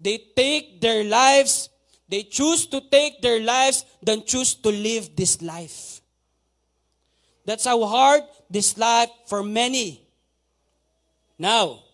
They 0.00 0.18
take 0.36 0.80
their 0.80 1.04
lives, 1.04 1.68
they 2.08 2.22
choose 2.22 2.66
to 2.66 2.80
take 2.80 3.22
their 3.22 3.40
lives 3.40 3.84
than 4.02 4.24
choose 4.24 4.54
to 4.62 4.70
live 4.70 5.16
this 5.16 5.40
life. 5.40 6.00
That's 7.46 7.64
how 7.64 7.78
hard 7.86 8.22
this 8.50 8.76
life 8.76 9.08
for 9.26 9.42
many. 9.42 10.02
Now, 11.38 11.84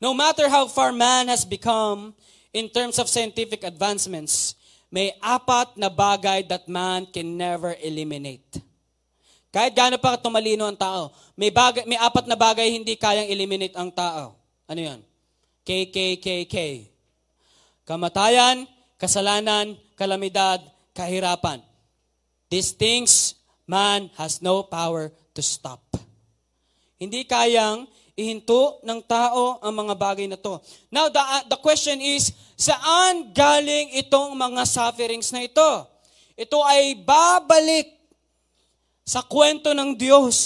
no 0.00 0.14
matter 0.14 0.48
how 0.48 0.68
far 0.68 0.92
man 0.92 1.28
has 1.28 1.44
become 1.44 2.14
in 2.52 2.68
terms 2.68 2.98
of 2.98 3.08
scientific 3.08 3.64
advancements, 3.64 4.54
may 4.94 5.10
apat 5.18 5.74
na 5.74 5.90
bagay 5.90 6.46
that 6.46 6.70
man 6.70 7.02
can 7.10 7.34
never 7.34 7.74
eliminate. 7.82 8.62
Kahit 9.50 9.74
gaano 9.74 9.98
pa 9.98 10.14
tumalino 10.18 10.66
ang 10.66 10.78
tao, 10.78 11.10
may, 11.34 11.50
bagay, 11.50 11.82
may 11.86 11.98
apat 11.98 12.30
na 12.30 12.38
bagay 12.38 12.70
hindi 12.70 12.94
kayang 12.94 13.26
eliminate 13.26 13.74
ang 13.74 13.90
tao. 13.90 14.38
Ano 14.70 14.80
yan? 14.82 15.02
K, 15.64 15.88
K, 15.88 16.20
K, 16.20 16.44
K. 16.44 16.56
Kamatayan, 17.88 18.68
kasalanan, 19.00 19.80
kalamidad, 19.96 20.60
kahirapan. 20.92 21.64
These 22.52 22.76
things, 22.76 23.34
man 23.64 24.12
has 24.20 24.44
no 24.44 24.62
power 24.62 25.08
to 25.32 25.40
stop. 25.40 25.80
Hindi 27.00 27.24
kayang 27.24 27.88
ihinto 28.14 28.78
ng 28.86 29.00
tao 29.08 29.58
ang 29.58 29.74
mga 29.74 29.94
bagay 29.98 30.26
na 30.30 30.38
to. 30.38 30.62
Now, 30.92 31.10
the, 31.10 31.18
uh, 31.18 31.44
the 31.50 31.58
question 31.58 31.98
is, 31.98 32.30
saan 32.54 33.34
galing 33.34 33.98
itong 33.98 34.38
mga 34.38 34.62
sufferings 34.68 35.34
na 35.34 35.42
ito? 35.42 35.70
Ito 36.38 36.62
ay 36.62 36.94
babalik 37.02 37.90
sa 39.02 39.24
kwento 39.26 39.74
ng 39.74 39.98
Diyos 39.98 40.36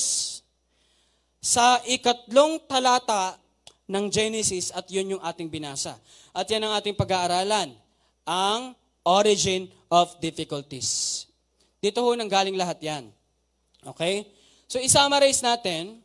sa 1.39 1.79
ikatlong 1.87 2.59
talata 2.67 3.39
ng 3.89 4.05
Genesis 4.13 4.69
at 4.77 4.85
yun 4.93 5.17
yung 5.17 5.23
ating 5.25 5.49
binasa. 5.49 5.97
At 6.37 6.45
yan 6.47 6.69
ang 6.69 6.77
ating 6.77 6.95
pag-aaralan, 6.95 7.73
ang 8.29 8.77
origin 9.01 9.73
of 9.89 10.13
difficulties. 10.21 11.25
Dito 11.81 12.05
ho 12.05 12.13
nang 12.13 12.29
galing 12.29 12.55
lahat 12.55 12.79
yan. 12.85 13.09
Okay? 13.97 14.29
So, 14.69 14.77
isummarize 14.77 15.41
natin. 15.41 16.05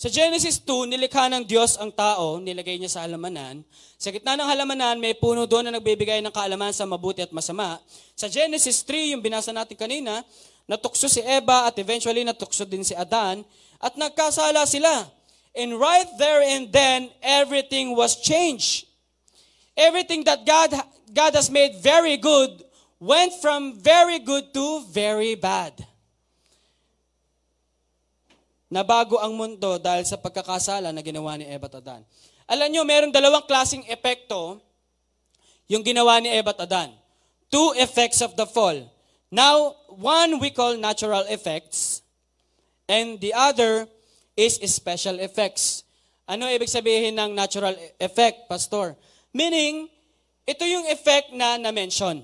Sa 0.00 0.08
Genesis 0.08 0.56
2, 0.64 0.88
nilikha 0.90 1.28
ng 1.28 1.44
Diyos 1.44 1.76
ang 1.76 1.92
tao, 1.92 2.40
nilagay 2.40 2.80
niya 2.80 2.88
sa 2.88 3.04
halamanan. 3.04 3.60
Sa 4.00 4.08
gitna 4.08 4.32
ng 4.32 4.48
halamanan, 4.48 4.96
may 4.96 5.12
puno 5.12 5.44
doon 5.44 5.68
na 5.68 5.76
nagbibigay 5.76 6.24
ng 6.24 6.32
kaalaman 6.32 6.72
sa 6.72 6.88
mabuti 6.88 7.20
at 7.20 7.28
masama. 7.36 7.76
Sa 8.16 8.24
Genesis 8.26 8.80
3, 8.82 9.12
yung 9.12 9.20
binasa 9.20 9.52
natin 9.52 9.76
kanina, 9.76 10.24
natukso 10.64 11.04
si 11.04 11.20
Eva 11.20 11.68
at 11.68 11.76
eventually 11.76 12.24
natukso 12.24 12.64
din 12.64 12.80
si 12.80 12.96
Adan 12.96 13.44
at 13.76 13.92
nagkasala 14.00 14.64
sila. 14.64 15.04
And 15.54 15.78
right 15.80 16.06
there 16.18 16.42
and 16.42 16.70
then, 16.72 17.10
everything 17.22 17.96
was 17.96 18.20
changed. 18.22 18.86
Everything 19.76 20.24
that 20.24 20.46
God, 20.46 20.70
God 21.12 21.34
has 21.34 21.50
made 21.50 21.82
very 21.82 22.16
good 22.16 22.62
went 23.00 23.32
from 23.40 23.80
very 23.80 24.20
good 24.20 24.52
to 24.54 24.84
very 24.92 25.34
bad. 25.34 25.72
Nabago 28.70 29.18
ang 29.18 29.34
mundo 29.34 29.82
dahil 29.82 30.06
sa 30.06 30.14
pagkakasala 30.14 30.94
na 30.94 31.02
ginawa 31.02 31.34
ni 31.34 31.42
Eva 31.48 31.66
at 31.66 31.82
Adan. 31.82 32.02
Alam 32.46 32.70
nyo, 32.70 32.82
meron 32.86 33.10
dalawang 33.10 33.42
klaseng 33.42 33.82
epekto 33.90 34.62
yung 35.66 35.82
ginawa 35.82 36.22
ni 36.22 36.30
Eva 36.30 36.54
at 36.54 36.70
Adan. 36.70 36.94
Two 37.50 37.74
effects 37.82 38.22
of 38.22 38.38
the 38.38 38.46
fall. 38.46 38.78
Now, 39.26 39.74
one 39.90 40.38
we 40.38 40.54
call 40.54 40.78
natural 40.78 41.26
effects, 41.26 42.02
and 42.86 43.18
the 43.18 43.34
other 43.34 43.90
is 44.38 44.58
special 44.70 45.18
effects. 45.22 45.82
Ano 46.30 46.46
ibig 46.46 46.70
sabihin 46.70 47.18
ng 47.18 47.34
natural 47.34 47.74
effect, 47.98 48.46
Pastor? 48.46 48.94
Meaning, 49.34 49.90
ito 50.46 50.62
yung 50.66 50.86
effect 50.90 51.34
na 51.34 51.58
na-mention. 51.58 52.22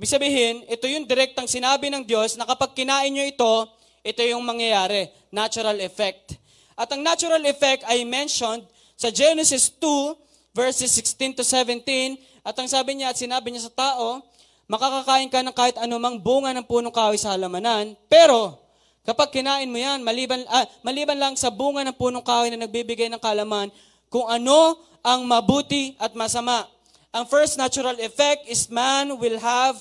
Ibig 0.00 0.08
sabihin, 0.08 0.64
ito 0.64 0.88
yung 0.88 1.04
direktang 1.04 1.44
sinabi 1.44 1.92
ng 1.92 2.04
Diyos 2.04 2.36
na 2.40 2.48
kapag 2.48 2.72
kinain 2.72 3.12
nyo 3.12 3.24
ito, 3.24 3.52
ito 4.00 4.20
yung 4.24 4.40
mangyayari, 4.40 5.12
natural 5.28 5.76
effect. 5.84 6.40
At 6.72 6.88
ang 6.88 7.04
natural 7.04 7.44
effect 7.44 7.84
ay 7.84 8.04
mentioned 8.08 8.64
sa 8.96 9.12
Genesis 9.12 9.72
2, 9.76 10.56
verses 10.56 10.88
16 10.92 11.40
to 11.40 11.44
17, 11.44 12.16
at 12.44 12.56
ang 12.56 12.68
sabi 12.68 12.96
niya 12.96 13.12
at 13.12 13.20
sinabi 13.20 13.52
niya 13.52 13.68
sa 13.68 13.72
tao, 13.72 14.24
makakakain 14.68 15.28
ka 15.28 15.40
ng 15.44 15.56
kahit 15.56 15.76
anumang 15.80 16.16
bunga 16.20 16.52
ng 16.52 16.64
punong 16.64 16.92
kahoy 16.92 17.16
sa 17.16 17.32
halamanan, 17.32 17.96
pero 18.08 18.59
kapag 19.04 19.40
kinain 19.40 19.68
mo 19.70 19.78
yan, 19.80 20.04
maliban, 20.04 20.42
ah, 20.48 20.66
maliban 20.84 21.16
lang 21.16 21.34
sa 21.34 21.48
bunga 21.48 21.84
ng 21.86 21.96
punong 21.96 22.24
kahoy 22.24 22.52
na 22.52 22.60
nagbibigay 22.60 23.08
ng 23.08 23.20
kalaman, 23.20 23.72
kung 24.10 24.26
ano 24.26 24.76
ang 25.00 25.24
mabuti 25.24 25.96
at 25.96 26.12
masama. 26.12 26.68
Ang 27.10 27.26
first 27.26 27.58
natural 27.58 27.98
effect 27.98 28.46
is 28.46 28.70
man 28.70 29.18
will 29.18 29.38
have 29.40 29.78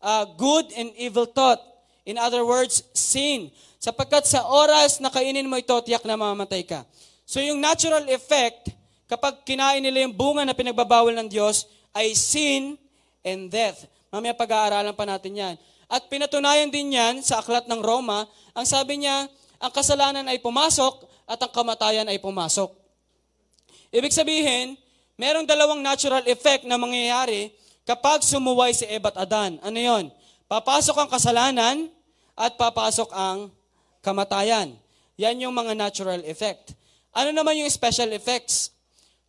uh, 0.00 0.24
good 0.36 0.68
and 0.76 0.94
evil 0.96 1.28
thought. 1.28 1.60
In 2.08 2.16
other 2.16 2.44
words, 2.44 2.84
sin. 2.96 3.52
Sapagkat 3.80 4.24
sa 4.24 4.44
oras 4.48 5.00
na 5.00 5.12
kainin 5.12 5.48
mo 5.48 5.56
ito, 5.56 5.76
tiyak 5.84 6.04
na 6.04 6.16
mamatay 6.16 6.64
ka. 6.64 6.84
So 7.28 7.40
yung 7.40 7.60
natural 7.60 8.08
effect, 8.08 8.72
kapag 9.08 9.44
kinain 9.44 9.84
nila 9.84 10.04
yung 10.08 10.16
bunga 10.16 10.44
na 10.44 10.56
pinagbabawal 10.56 11.12
ng 11.16 11.28
Diyos, 11.28 11.68
ay 11.92 12.14
sin 12.16 12.78
and 13.24 13.50
death. 13.52 13.84
Mamaya 14.10 14.34
pag-aaralan 14.34 14.94
pa 14.96 15.04
natin 15.06 15.32
yan. 15.36 15.54
At 15.90 16.06
pinatunayan 16.06 16.70
din 16.70 16.94
yan 16.94 17.18
sa 17.18 17.42
aklat 17.42 17.66
ng 17.66 17.82
Roma, 17.82 18.22
ang 18.54 18.62
sabi 18.62 19.02
niya, 19.02 19.26
ang 19.58 19.72
kasalanan 19.74 20.22
ay 20.30 20.38
pumasok 20.38 21.02
at 21.26 21.42
ang 21.42 21.50
kamatayan 21.50 22.06
ay 22.06 22.22
pumasok. 22.22 22.70
Ibig 23.90 24.14
sabihin, 24.14 24.78
merong 25.18 25.44
dalawang 25.50 25.82
natural 25.82 26.22
effect 26.30 26.62
na 26.62 26.78
mangyayari 26.78 27.50
kapag 27.82 28.22
sumuway 28.22 28.70
si 28.70 28.86
Eva 28.86 29.10
at 29.10 29.26
Adan. 29.26 29.58
Ano 29.66 29.78
yon? 29.82 30.14
Papasok 30.46 30.94
ang 30.94 31.10
kasalanan 31.10 31.76
at 32.38 32.54
papasok 32.54 33.10
ang 33.10 33.50
kamatayan. 33.98 34.78
Yan 35.18 35.42
yung 35.42 35.52
mga 35.52 35.74
natural 35.74 36.22
effect. 36.22 36.78
Ano 37.10 37.34
naman 37.34 37.58
yung 37.58 37.68
special 37.68 38.14
effects? 38.14 38.70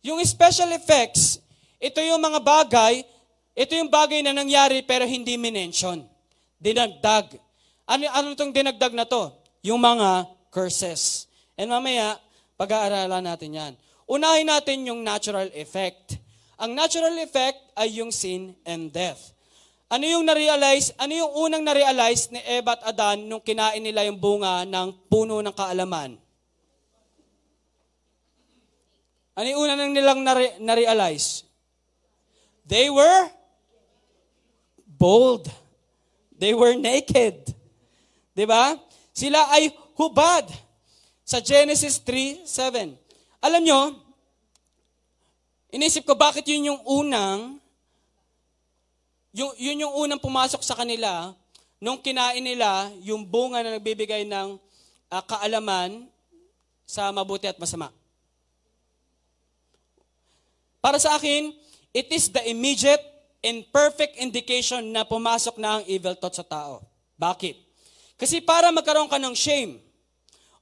Yung 0.06 0.22
special 0.22 0.70
effects, 0.78 1.42
ito 1.82 1.98
yung 1.98 2.22
mga 2.22 2.38
bagay 2.38 3.02
ito 3.52 3.76
yung 3.76 3.92
bagay 3.92 4.24
na 4.24 4.32
nangyari 4.32 4.80
pero 4.80 5.04
hindi 5.04 5.36
minention. 5.36 6.08
Dinagdag. 6.62 7.34
Ano, 7.90 8.06
ano 8.06 8.26
itong 8.38 8.54
dinagdag 8.54 8.94
na 8.94 9.02
to? 9.02 9.34
Yung 9.66 9.82
mga 9.82 10.30
curses. 10.54 11.26
And 11.58 11.66
mamaya, 11.66 12.22
pag-aaralan 12.54 13.26
natin 13.26 13.50
yan. 13.50 13.72
Unahin 14.06 14.46
natin 14.46 14.86
yung 14.86 15.02
natural 15.02 15.50
effect. 15.58 16.22
Ang 16.62 16.78
natural 16.78 17.18
effect 17.18 17.58
ay 17.74 17.98
yung 17.98 18.14
sin 18.14 18.54
and 18.62 18.94
death. 18.94 19.34
Ano 19.90 20.06
yung 20.06 20.24
na-realize? 20.24 20.94
Ano 20.96 21.12
yung 21.12 21.32
unang 21.34 21.66
na-realize 21.66 22.30
ni 22.30 22.40
Eva 22.46 22.78
at 22.78 22.94
Adan 22.94 23.28
nung 23.28 23.42
kinain 23.42 23.82
nila 23.82 24.06
yung 24.06 24.16
bunga 24.16 24.62
ng 24.64 24.88
puno 25.10 25.42
ng 25.42 25.52
kaalaman? 25.52 26.16
Ano 29.36 29.46
yung 29.48 29.60
una 29.66 29.74
nang 29.76 29.92
nilang 29.92 30.20
na-realize? 30.62 31.44
They 32.64 32.88
were 32.88 33.28
bold. 34.86 35.50
They 36.42 36.58
were 36.58 36.74
naked. 36.74 37.54
Di 38.34 38.42
ba? 38.42 38.74
Sila 39.14 39.46
ay 39.54 39.70
hubad. 39.94 40.50
Sa 41.22 41.38
Genesis 41.38 42.02
3:7. 42.02 42.98
Alam 43.38 43.62
nyo, 43.62 43.80
inisip 45.70 46.02
ko 46.02 46.18
bakit 46.18 46.42
yun 46.50 46.74
yung 46.74 46.80
unang, 46.82 47.62
yung, 49.30 49.54
yun 49.54 49.86
yung 49.86 49.94
unang 49.94 50.18
pumasok 50.18 50.66
sa 50.66 50.74
kanila 50.74 51.30
nung 51.78 52.02
kinain 52.02 52.42
nila 52.42 52.90
yung 53.06 53.22
bunga 53.22 53.62
na 53.62 53.78
nagbibigay 53.78 54.26
ng 54.26 54.58
uh, 55.14 55.22
kaalaman 55.22 56.10
sa 56.82 57.14
mabuti 57.14 57.46
at 57.46 57.58
masama. 57.62 57.94
Para 60.82 60.98
sa 60.98 61.14
akin, 61.14 61.54
it 61.94 62.10
is 62.10 62.34
the 62.34 62.42
immediate 62.50 63.11
and 63.42 63.66
perfect 63.74 64.16
indication 64.22 64.94
na 64.94 65.02
pumasok 65.02 65.58
na 65.58 65.78
ang 65.78 65.84
evil 65.90 66.14
thought 66.14 66.38
sa 66.38 66.46
tao. 66.46 66.80
Bakit? 67.18 67.58
Kasi 68.14 68.38
para 68.38 68.70
magkaroon 68.70 69.10
ka 69.10 69.18
ng 69.18 69.34
shame 69.34 69.82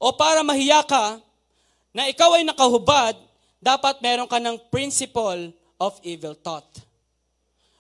o 0.01 0.17
para 0.17 0.41
mahiya 0.41 0.81
ka 0.89 1.21
na 1.93 2.09
ikaw 2.09 2.41
ay 2.41 2.45
nakahubad, 2.49 3.13
dapat 3.61 4.01
meron 4.01 4.25
ka 4.25 4.41
ng 4.41 4.57
principle 4.73 5.53
of 5.77 5.93
evil 6.01 6.33
thought. 6.33 6.67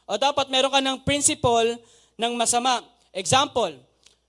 O 0.04 0.20
dapat 0.20 0.52
meron 0.52 0.68
ka 0.68 0.84
ng 0.84 1.00
principle 1.00 1.80
ng 2.20 2.32
masama. 2.36 2.84
Example, 3.16 3.72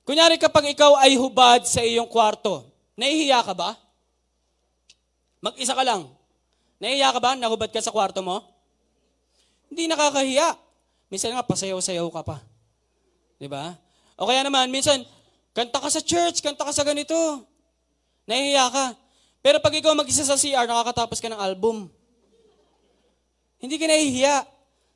kunyari 0.08 0.40
kapag 0.40 0.72
ikaw 0.72 0.96
ay 1.04 1.20
hubad 1.20 1.68
sa 1.68 1.84
iyong 1.84 2.08
kwarto, 2.08 2.64
nahihiya 2.96 3.44
ka 3.44 3.52
ba? 3.52 3.76
Mag-isa 5.44 5.76
ka 5.76 5.84
lang. 5.84 6.08
Nahiya 6.80 7.12
ka 7.12 7.20
ba? 7.20 7.36
Nahubad 7.36 7.74
ka 7.74 7.82
sa 7.82 7.92
kwarto 7.92 8.24
mo? 8.24 8.51
Hindi 9.72 9.88
nakakahiya. 9.88 10.60
Minsan 11.08 11.32
nga, 11.32 11.48
pasayaw-sayaw 11.48 12.08
ka 12.12 12.22
pa. 12.28 12.38
Di 13.40 13.48
ba? 13.48 13.72
O 14.20 14.28
kaya 14.28 14.44
naman, 14.44 14.68
minsan, 14.68 15.02
kanta 15.56 15.80
ka 15.80 15.88
sa 15.88 16.04
church, 16.04 16.44
kanta 16.44 16.68
ka 16.68 16.76
sa 16.76 16.84
ganito. 16.84 17.16
Nahihiya 18.28 18.68
ka. 18.68 18.86
Pero 19.42 19.58
pag 19.64 19.74
ikaw 19.74 19.96
mag-isa 19.96 20.28
sa 20.28 20.38
CR, 20.38 20.68
nakakatapos 20.68 21.18
ka 21.18 21.32
ng 21.32 21.40
album. 21.40 21.88
Hindi 23.58 23.80
ka 23.80 23.88
nahihiya. 23.88 24.46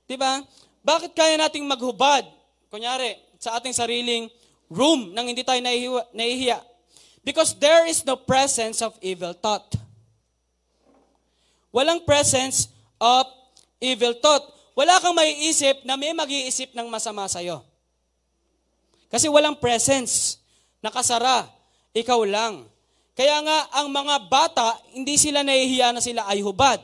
Di 0.06 0.20
ba? 0.20 0.44
Bakit 0.86 1.18
kaya 1.18 1.40
nating 1.40 1.66
maghubad? 1.66 2.28
Kunyari, 2.70 3.18
sa 3.40 3.58
ating 3.58 3.74
sariling 3.74 4.30
room 4.70 5.16
nang 5.16 5.26
hindi 5.26 5.42
tayo 5.42 5.62
nahihiya. 6.14 6.62
Because 7.26 7.58
there 7.58 7.90
is 7.90 8.06
no 8.06 8.14
presence 8.14 8.86
of 8.86 8.94
evil 9.02 9.34
thought. 9.34 9.74
Walang 11.74 12.06
presence 12.06 12.70
of 13.02 13.26
evil 13.82 14.14
thought. 14.22 14.55
Wala 14.76 15.00
kang 15.00 15.16
maiisip 15.16 15.88
na 15.88 15.96
may 15.96 16.12
mag-iisip 16.12 16.76
ng 16.76 16.92
masama 16.92 17.24
sa'yo. 17.32 17.64
Kasi 19.08 19.32
walang 19.32 19.56
presence. 19.56 20.44
Nakasara. 20.84 21.48
Ikaw 21.96 22.20
lang. 22.28 22.68
Kaya 23.16 23.40
nga, 23.40 23.58
ang 23.80 23.88
mga 23.88 24.28
bata, 24.28 24.76
hindi 24.92 25.16
sila 25.16 25.40
nahihiya 25.40 25.96
na 25.96 26.04
sila 26.04 26.28
ay 26.28 26.44
hubad. 26.44 26.84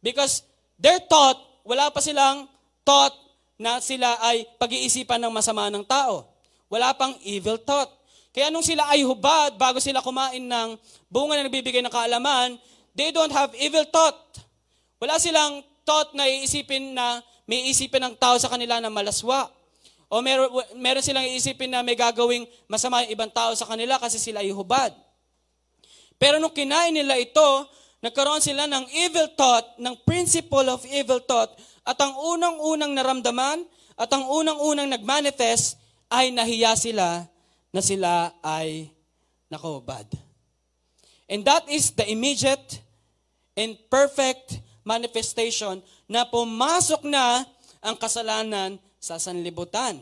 Because 0.00 0.40
their 0.80 0.96
thought, 1.04 1.36
wala 1.68 1.92
pa 1.92 2.00
silang 2.00 2.48
thought 2.80 3.12
na 3.60 3.84
sila 3.84 4.16
ay 4.24 4.48
pag-iisipan 4.56 5.20
ng 5.20 5.32
masama 5.32 5.68
ng 5.68 5.84
tao. 5.84 6.24
Wala 6.72 6.96
pang 6.96 7.12
evil 7.20 7.60
thought. 7.60 7.92
Kaya 8.32 8.48
nung 8.48 8.64
sila 8.64 8.88
ay 8.88 9.04
hubad, 9.04 9.60
bago 9.60 9.76
sila 9.76 10.00
kumain 10.00 10.40
ng 10.40 10.80
bunga 11.12 11.36
na 11.36 11.44
nagbibigay 11.48 11.84
ng 11.84 11.92
kaalaman, 11.92 12.56
they 12.96 13.12
don't 13.12 13.32
have 13.32 13.52
evil 13.60 13.84
thought. 13.92 14.40
Wala 14.96 15.20
silang 15.20 15.60
thought 15.86 16.10
na 16.18 16.26
iisipin 16.26 16.92
na 16.92 17.22
may 17.46 17.70
isipin 17.70 18.02
ng 18.02 18.14
tao 18.18 18.34
sa 18.42 18.50
kanila 18.50 18.82
na 18.82 18.90
malaswa. 18.90 19.46
O 20.10 20.18
meron, 20.18 20.50
meron 20.74 21.02
silang 21.02 21.22
iisipin 21.22 21.70
na 21.70 21.86
may 21.86 21.94
gagawing 21.94 22.42
masama 22.66 23.06
yung 23.06 23.14
ibang 23.14 23.30
tao 23.30 23.54
sa 23.54 23.70
kanila 23.70 24.02
kasi 24.02 24.18
sila 24.18 24.42
ay 24.42 24.50
hubad. 24.50 24.90
Pero 26.18 26.42
nung 26.42 26.52
kinain 26.52 26.90
nila 26.90 27.14
ito, 27.14 27.70
nagkaroon 28.02 28.42
sila 28.42 28.66
ng 28.66 28.84
evil 29.06 29.30
thought, 29.38 29.78
ng 29.78 29.94
principle 30.02 30.66
of 30.66 30.82
evil 30.90 31.22
thought, 31.22 31.54
at 31.86 31.98
ang 32.02 32.18
unang-unang 32.18 32.92
naramdaman, 32.94 33.62
at 33.96 34.10
ang 34.10 34.26
unang-unang 34.26 34.90
nagmanifest, 34.90 35.78
ay 36.10 36.30
nahiya 36.30 36.78
sila 36.78 37.26
na 37.74 37.80
sila 37.82 38.30
ay 38.42 38.90
nakahubad. 39.50 40.06
And 41.26 41.42
that 41.42 41.66
is 41.66 41.90
the 41.98 42.06
immediate 42.06 42.78
and 43.58 43.74
perfect 43.90 44.62
manifestation 44.86 45.82
na 46.06 46.22
pumasok 46.22 47.02
na 47.02 47.42
ang 47.82 47.98
kasalanan 47.98 48.78
sa 49.02 49.18
sanlibutan. 49.18 49.98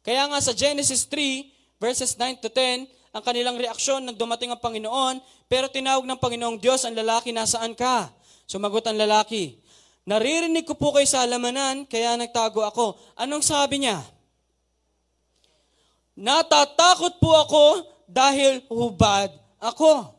Kaya 0.00 0.24
nga 0.32 0.40
sa 0.40 0.56
Genesis 0.56 1.04
3, 1.04 1.76
verses 1.76 2.16
9 2.16 2.40
to 2.40 2.48
10, 2.48 2.88
ang 3.12 3.22
kanilang 3.24 3.60
reaksyon 3.60 4.04
nang 4.04 4.16
dumating 4.16 4.48
ang 4.52 4.60
Panginoon, 4.60 5.20
pero 5.48 5.68
tinawag 5.68 6.08
ng 6.08 6.20
Panginoong 6.20 6.56
Diyos 6.56 6.88
ang 6.88 6.96
lalaki, 6.96 7.32
nasaan 7.32 7.76
ka? 7.76 8.08
Sumagot 8.48 8.84
ang 8.88 8.96
lalaki, 8.96 9.60
naririnig 10.08 10.64
ko 10.64 10.76
po 10.76 10.96
kayo 10.96 11.04
sa 11.04 11.24
alamanan, 11.24 11.84
kaya 11.84 12.16
nagtago 12.16 12.64
ako. 12.64 12.96
Anong 13.20 13.44
sabi 13.44 13.84
niya? 13.84 14.00
Natatakot 16.16 17.20
po 17.20 17.36
ako 17.36 17.64
dahil 18.08 18.64
hubad 18.72 19.28
ako. 19.60 20.16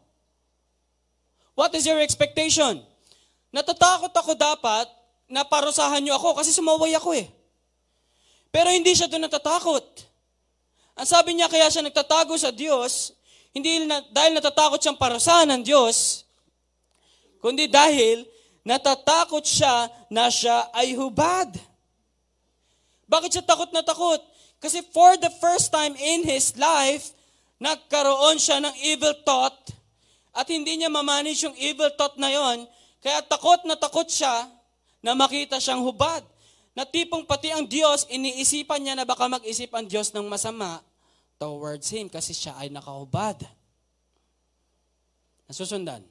What 1.57 1.73
is 1.73 1.89
your 1.89 1.97
expectation? 1.97 2.86
Natatakot 3.58 4.13
ako 4.13 4.38
dapat 4.38 4.86
na 5.26 5.41
parusahan 5.41 5.98
niyo 5.98 6.13
ako 6.13 6.38
kasi 6.38 6.54
sumaway 6.54 6.93
ako 6.93 7.17
eh. 7.17 7.26
Pero 8.54 8.70
hindi 8.70 8.93
siya 8.93 9.10
doon 9.10 9.26
natatakot. 9.26 10.06
Ang 10.93 11.08
sabi 11.10 11.34
niya 11.34 11.50
kaya 11.50 11.65
siya 11.65 11.82
nagtatago 11.82 12.38
sa 12.38 12.54
Diyos, 12.54 13.17
hindi 13.58 13.89
na, 13.89 14.06
dahil 14.13 14.38
natatakot 14.38 14.78
siyang 14.78 15.02
parasahan 15.02 15.50
ng 15.58 15.62
Diyos, 15.65 16.22
kundi 17.41 17.65
dahil 17.65 18.30
natatakot 18.62 19.41
siya 19.41 19.89
na 20.13 20.30
siya 20.30 20.70
ay 20.78 20.93
hubad. 20.93 21.50
Bakit 23.10 23.41
siya 23.41 23.43
takot 23.46 23.74
na 23.74 23.82
takot? 23.82 24.22
Kasi 24.62 24.86
for 24.93 25.17
the 25.17 25.34
first 25.41 25.74
time 25.74 25.98
in 25.98 26.22
his 26.30 26.54
life, 26.62 27.10
nagkaroon 27.58 28.38
siya 28.38 28.62
ng 28.62 28.76
evil 28.86 29.17
thought 29.26 29.74
at 30.38 30.46
hindi 30.46 30.78
niya 30.78 30.93
mamanage 30.93 31.41
yung 31.41 31.58
evil 31.58 31.89
thought 31.98 32.22
na 32.22 32.30
yon, 32.30 32.70
kaya 33.08 33.24
takot 33.24 33.63
na 33.63 33.80
takot 33.80 34.04
siya 34.04 34.52
na 35.00 35.15
makita 35.15 35.63
siyang 35.63 35.80
hubad 35.80 36.28
na 36.76 36.84
tipong 36.84 37.24
pati 37.24 37.56
ang 37.56 37.63
Diyos, 37.63 38.04
iniisipan 38.12 38.84
niya 38.84 39.00
na 39.00 39.08
baka 39.08 39.32
mag-isip 39.32 39.72
ang 39.72 39.88
Diyos 39.88 40.12
ng 40.12 40.28
masama 40.28 40.84
towards 41.39 41.88
Him 41.88 42.12
kasi 42.12 42.36
siya 42.36 42.60
ay 42.60 42.67
nakahubad. 42.67 43.48
Nasusundan. 45.48 46.04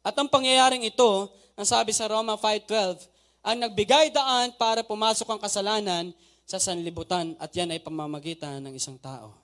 At 0.00 0.16
ang 0.16 0.32
pangyayaring 0.32 0.88
ito, 0.88 1.28
ang 1.60 1.66
sabi 1.68 1.92
sa 1.92 2.08
Roma 2.08 2.40
5.12, 2.40 3.04
ang 3.44 3.60
nagbigay 3.60 4.08
daan 4.16 4.56
para 4.56 4.80
pumasok 4.80 5.28
ang 5.28 5.40
kasalanan 5.44 6.04
sa 6.48 6.56
sanlibutan 6.56 7.36
at 7.36 7.52
yan 7.52 7.68
ay 7.68 7.84
pamamagitan 7.84 8.64
ng 8.64 8.72
isang 8.72 8.96
tao. 8.96 9.36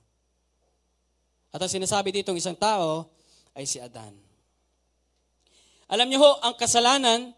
At 1.52 1.60
ang 1.60 1.68
sinasabi 1.68 2.08
dito 2.08 2.32
ng 2.32 2.40
isang 2.40 2.56
tao 2.56 3.04
ay 3.52 3.68
si 3.68 3.76
Adan. 3.76 4.25
Alam 5.86 6.10
niyo 6.10 6.18
ho, 6.22 6.30
ang 6.42 6.54
kasalanan 6.58 7.30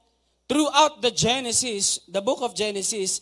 throughout 0.49 1.05
the 1.05 1.13
Genesis, 1.13 2.01
the 2.09 2.25
book 2.25 2.41
of 2.41 2.57
Genesis, 2.57 3.21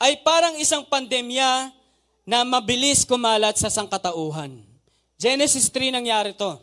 ay 0.00 0.16
parang 0.24 0.56
isang 0.56 0.88
pandemya 0.88 1.68
na 2.24 2.42
mabilis 2.42 3.04
kumalat 3.04 3.60
sa 3.60 3.68
sangkatauhan. 3.68 4.64
Genesis 5.20 5.68
3 5.68 5.92
nangyari 5.92 6.32
to. 6.32 6.56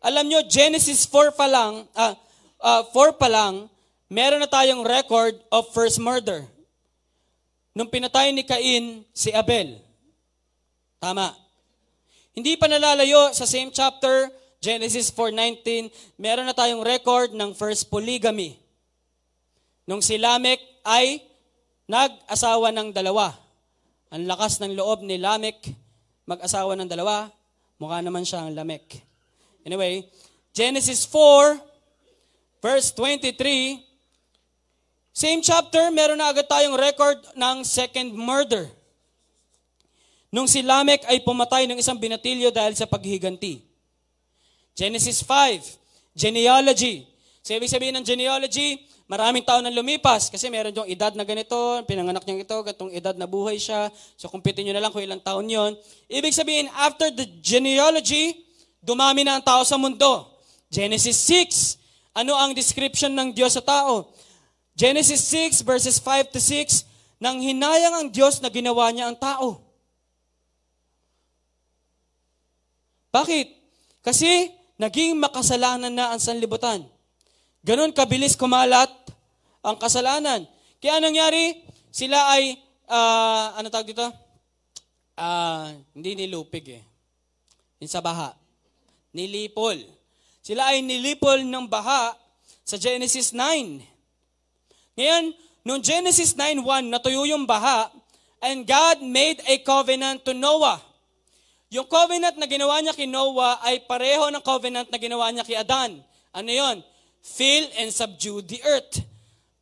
Alam 0.00 0.26
nyo, 0.26 0.40
Genesis 0.48 1.04
4 1.04 1.36
pa 1.36 1.44
lang, 1.44 1.84
uh, 1.92 2.14
uh, 2.64 2.82
4 2.88 3.20
pa 3.20 3.28
lang, 3.28 3.68
meron 4.08 4.40
na 4.40 4.48
tayong 4.48 4.80
record 4.80 5.36
of 5.52 5.68
first 5.76 6.00
murder. 6.00 6.48
Nung 7.76 7.92
pinatay 7.92 8.32
ni 8.32 8.42
Cain 8.42 9.04
si 9.12 9.30
Abel. 9.30 9.78
Tama. 10.98 11.36
Hindi 12.34 12.56
pa 12.56 12.66
nalalayo 12.66 13.36
sa 13.36 13.44
same 13.44 13.68
chapter, 13.68 14.32
Genesis 14.60 15.08
4.19, 15.16 15.88
meron 16.20 16.44
na 16.44 16.52
tayong 16.52 16.84
record 16.84 17.32
ng 17.32 17.56
first 17.56 17.88
polygamy 17.88 18.60
nung 19.88 20.04
si 20.04 20.20
Lamek 20.20 20.60
ay 20.84 21.24
nag-asawa 21.88 22.68
ng 22.68 22.92
dalawa. 22.92 23.32
Ang 24.12 24.28
lakas 24.28 24.60
ng 24.60 24.76
loob 24.76 25.00
ni 25.00 25.16
Lamek 25.16 25.72
mag-asawa 26.28 26.76
ng 26.76 26.84
dalawa, 26.84 27.32
mukha 27.80 28.04
naman 28.04 28.20
siya 28.20 28.44
ang 28.44 28.52
Lamek. 28.52 29.00
Anyway, 29.64 30.04
Genesis 30.52 31.08
4, 31.08 31.56
verse 32.60 32.92
23, 32.92 33.80
same 35.16 35.40
chapter, 35.40 35.88
meron 35.88 36.20
na 36.20 36.36
agad 36.36 36.44
tayong 36.44 36.76
record 36.76 37.16
ng 37.32 37.64
second 37.64 38.12
murder. 38.12 38.68
Nung 40.28 40.44
si 40.44 40.60
Lamek 40.60 41.08
ay 41.08 41.24
pumatay 41.24 41.64
ng 41.64 41.80
isang 41.80 41.96
binatilyo 41.96 42.52
dahil 42.52 42.76
sa 42.76 42.84
paghiganti. 42.84 43.69
Genesis 44.74 45.22
5, 45.22 46.16
genealogy. 46.16 47.06
So, 47.40 47.56
ibig 47.56 47.72
sabihin 47.72 47.96
ng 47.98 48.06
genealogy, 48.06 48.90
Maraming 49.10 49.42
taon 49.42 49.66
nang 49.66 49.74
lumipas 49.74 50.30
kasi 50.30 50.46
meron 50.46 50.70
yung 50.70 50.86
edad 50.86 51.10
na 51.18 51.26
ganito, 51.26 51.58
pinanganak 51.82 52.22
niya 52.22 52.46
ito, 52.46 52.54
gatong 52.62 52.94
edad 52.94 53.18
na 53.18 53.26
buhay 53.26 53.58
siya. 53.58 53.90
So 54.14 54.30
kumpitin 54.30 54.70
nyo 54.70 54.78
na 54.78 54.86
lang 54.86 54.94
kung 54.94 55.02
ilang 55.02 55.18
taon 55.18 55.50
yon. 55.50 55.74
Ibig 56.06 56.30
sabihin, 56.30 56.70
after 56.78 57.10
the 57.10 57.26
genealogy, 57.42 58.46
dumami 58.78 59.26
na 59.26 59.34
ang 59.34 59.42
tao 59.42 59.66
sa 59.66 59.74
mundo. 59.74 60.30
Genesis 60.70 61.18
6, 61.26 62.22
ano 62.22 62.38
ang 62.38 62.54
description 62.54 63.10
ng 63.10 63.34
Diyos 63.34 63.58
sa 63.58 63.62
tao? 63.66 64.14
Genesis 64.78 65.26
6 65.26 65.66
verses 65.66 65.98
5 65.98 66.30
to 66.30 66.38
6, 66.38 66.86
nang 67.18 67.42
hinayang 67.42 67.98
ang 67.98 68.06
Diyos 68.14 68.38
na 68.38 68.46
ginawa 68.46 68.94
niya 68.94 69.10
ang 69.10 69.18
tao. 69.18 69.58
Bakit? 73.10 73.58
Kasi 74.06 74.54
naging 74.80 75.20
makasalanan 75.20 75.92
na 75.92 76.16
ang 76.16 76.20
sanlibutan. 76.20 76.80
Ganon 77.60 77.92
kabilis 77.92 78.32
kumalat 78.32 78.88
ang 79.60 79.76
kasalanan. 79.76 80.48
Kaya 80.80 80.96
nangyari, 80.96 81.60
sila 81.92 82.16
ay, 82.32 82.56
uh, 82.88 83.60
ano 83.60 83.68
tawag 83.68 83.92
dito? 83.92 84.08
Uh, 85.20 85.76
hindi 85.92 86.24
nilupig 86.24 86.80
eh. 86.80 86.82
Yung 87.84 87.92
sa 87.92 88.00
baha. 88.00 88.32
Nilipol. 89.12 89.76
Sila 90.40 90.72
ay 90.72 90.80
nilipol 90.80 91.44
ng 91.44 91.68
baha 91.68 92.16
sa 92.64 92.80
Genesis 92.80 93.36
9. 93.36 93.84
Ngayon, 94.96 95.24
noong 95.68 95.82
Genesis 95.84 96.32
9.1, 96.32 96.88
natuyo 96.88 97.28
yung 97.28 97.44
baha, 97.44 97.92
and 98.40 98.64
God 98.64 99.04
made 99.04 99.44
a 99.44 99.60
covenant 99.60 100.24
to 100.24 100.32
Noah. 100.32 100.80
Yung 101.70 101.86
covenant 101.86 102.34
na 102.34 102.50
ginawa 102.50 102.82
niya 102.82 102.90
kay 102.90 103.06
Noah 103.06 103.62
ay 103.62 103.86
pareho 103.86 104.26
ng 104.26 104.42
covenant 104.42 104.90
na 104.90 104.98
ginawa 104.98 105.30
niya 105.30 105.46
kay 105.46 105.54
Adan. 105.54 106.02
Ano 106.34 106.50
yon? 106.50 106.82
Fill 107.22 107.70
and 107.78 107.94
subdue 107.94 108.42
the 108.42 108.58
earth. 108.66 109.06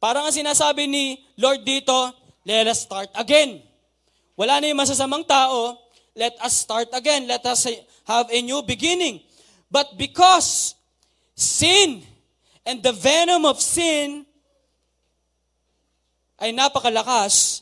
Parang 0.01 0.25
ang 0.25 0.33
sinasabi 0.33 0.89
ni 0.89 1.21
Lord 1.37 1.69
dito, 1.69 1.93
let 2.49 2.65
us 2.65 2.89
start 2.89 3.13
again. 3.13 3.61
Wala 4.41 4.57
na 4.57 4.73
yung 4.73 4.81
masasamang 4.81 5.27
tao, 5.29 5.77
let 6.17 6.33
us 6.41 6.65
start 6.65 6.89
again. 6.97 7.29
Let 7.29 7.45
us 7.45 7.69
have 8.09 8.33
a 8.33 8.41
new 8.41 8.65
beginning. 8.65 9.21
But 9.69 10.01
because 10.01 10.79
sin 11.37 12.01
and 12.65 12.81
the 12.81 12.97
venom 12.97 13.45
of 13.45 13.61
sin 13.61 14.25
ay 16.41 16.57
napakalakas, 16.57 17.61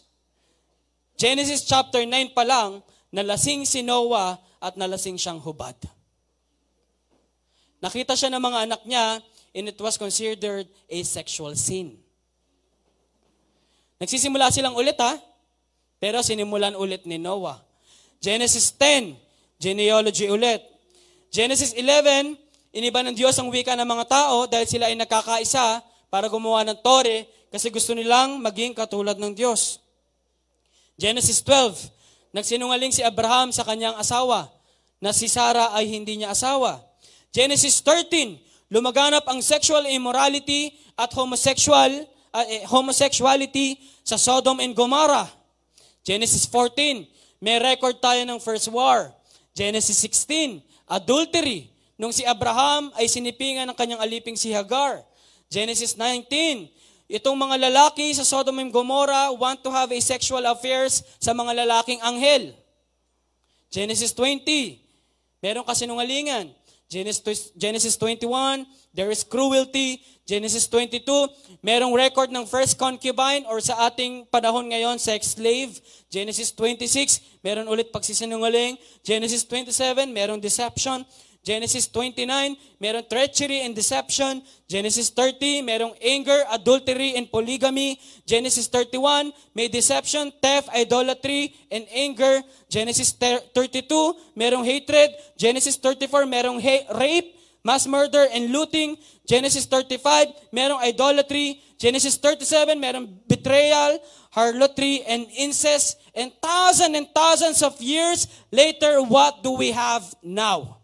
Genesis 1.19 1.65
chapter 1.67 2.05
9 2.05 2.37
pa 2.37 2.45
lang, 2.47 2.85
nalasing 3.15 3.67
si 3.69 3.83
Noah 3.83 4.39
at 4.63 4.75
nalasing 4.75 5.19
siyang 5.21 5.39
hubad. 5.43 5.77
Nakita 7.81 8.17
siya 8.17 8.33
ng 8.33 8.43
mga 8.43 8.59
anak 8.67 8.83
niya 8.89 9.21
and 9.57 9.69
it 9.71 9.79
was 9.79 9.97
considered 10.01 10.67
a 10.89 10.99
sexual 11.05 11.53
sin. 11.55 11.97
Nagsisimula 13.97 14.53
silang 14.53 14.77
ulit 14.77 14.97
ha, 15.01 15.17
pero 15.97 16.21
sinimulan 16.21 16.77
ulit 16.77 17.09
ni 17.09 17.17
Noah. 17.17 17.61
Genesis 18.21 18.73
10, 18.77 19.17
genealogy 19.57 20.29
ulit. 20.29 20.61
Genesis 21.33 21.73
11, 21.73 22.37
iniba 22.77 23.01
ng 23.01 23.17
Diyos 23.17 23.37
ang 23.41 23.49
wika 23.49 23.73
ng 23.73 23.89
mga 23.89 24.05
tao 24.09 24.45
dahil 24.45 24.69
sila 24.69 24.93
ay 24.93 24.97
nakakaisa 24.97 25.81
para 26.13 26.29
gumawa 26.29 26.65
ng 26.69 26.77
tore 26.85 27.29
kasi 27.49 27.73
gusto 27.73 27.97
nilang 27.97 28.37
maging 28.45 28.77
katulad 28.77 29.17
ng 29.17 29.33
Diyos. 29.33 29.81
Genesis 31.01 31.41
12, 31.41 31.96
Nagsinungaling 32.37 32.93
si 32.93 33.01
Abraham 33.01 33.49
sa 33.49 33.65
kanyang 33.65 33.97
asawa 33.97 34.53
na 35.01 35.17
si 35.17 35.25
Sarah 35.25 35.73
ay 35.73 35.89
hindi 35.89 36.21
niya 36.21 36.37
asawa. 36.37 36.85
Genesis 37.33 37.81
13, 37.81 38.37
lumaganap 38.69 39.25
ang 39.25 39.41
sexual 39.41 39.89
immorality 39.89 40.77
at 41.01 41.09
homosexual 41.17 41.89
uh, 42.37 42.45
eh, 42.45 42.69
homosexuality 42.69 43.81
sa 44.05 44.21
Sodom 44.21 44.61
and 44.61 44.77
Gomorrah. 44.77 45.33
Genesis 46.05 46.45
14, 46.45 47.09
may 47.41 47.57
record 47.57 47.97
tayo 48.05 48.21
ng 48.29 48.37
first 48.37 48.69
war. 48.69 49.17
Genesis 49.57 49.97
16, 50.05 50.61
adultery, 50.93 51.73
nung 51.97 52.13
si 52.13 52.21
Abraham 52.29 52.93
ay 53.01 53.09
sinipingan 53.09 53.65
ng 53.73 53.77
kanyang 53.77 54.05
aliping 54.05 54.37
si 54.37 54.53
Hagar. 54.53 55.01
Genesis 55.49 55.97
19, 55.97 56.69
Itong 57.07 57.39
mga 57.39 57.71
lalaki 57.71 58.11
sa 58.19 58.27
Sodom 58.27 58.59
and 58.59 58.75
Gomorrah 58.75 59.31
want 59.31 59.63
to 59.63 59.71
have 59.71 59.95
a 59.95 60.01
sexual 60.03 60.43
affairs 60.43 61.07
sa 61.23 61.31
mga 61.31 61.63
lalaking 61.63 62.03
anghel. 62.03 62.51
Genesis 63.71 64.11
20, 64.11 64.43
meron 65.39 65.63
kasinungalingan. 65.63 66.51
Genesis, 66.87 67.51
Genesis 67.59 67.99
21, 67.99 68.67
there 68.95 69.11
is 69.11 69.27
cruelty. 69.27 70.03
Genesis 70.27 70.67
22, 70.67 71.07
merong 71.63 71.95
record 71.95 72.35
ng 72.35 72.47
first 72.47 72.75
concubine 72.75 73.47
or 73.47 73.63
sa 73.63 73.87
ating 73.87 74.27
panahon 74.27 74.67
ngayon, 74.67 74.99
sex 74.99 75.39
slave. 75.39 75.79
Genesis 76.11 76.51
26, 76.51 77.43
meron 77.47 77.71
ulit 77.71 77.95
pagsisinungaling. 77.95 78.75
Genesis 79.07 79.47
27, 79.47 80.11
merong 80.11 80.43
deception. 80.43 81.07
Genesis 81.47 81.87
29, 81.95 82.27
merong 82.83 83.07
treachery 83.07 83.63
and 83.63 83.71
deception. 83.71 84.43
Genesis 84.67 85.15
30, 85.15 85.63
merong 85.63 85.95
anger, 86.03 86.43
adultery, 86.51 87.15
and 87.15 87.31
polygamy. 87.31 88.03
Genesis 88.27 88.67
31, 88.67 89.31
may 89.55 89.71
deception, 89.71 90.35
theft, 90.43 90.67
idolatry, 90.75 91.55
and 91.71 91.87
anger. 91.95 92.43
Genesis 92.67 93.15
32, 93.15 93.55
merong 94.35 94.67
hatred. 94.67 95.15
Genesis 95.39 95.79
34, 95.79 96.27
merong 96.27 96.59
ha- 96.59 96.91
rape, 96.99 97.39
mass 97.63 97.87
murder, 97.87 98.27
and 98.35 98.51
looting. 98.51 98.99
Genesis 99.23 99.71
35, 99.71 100.51
merong 100.51 100.83
idolatry. 100.83 101.63
Genesis 101.79 102.19
37, 102.19 102.75
merong 102.75 103.07
betrayal, 103.31 104.03
harlotry, 104.35 105.07
and 105.07 105.31
incest. 105.39 105.95
And 106.11 106.35
thousands 106.43 106.99
and 106.99 107.07
thousands 107.15 107.63
of 107.63 107.79
years 107.79 108.27
later, 108.51 108.99
what 109.07 109.47
do 109.47 109.55
we 109.55 109.71
have 109.71 110.03
now? 110.27 110.83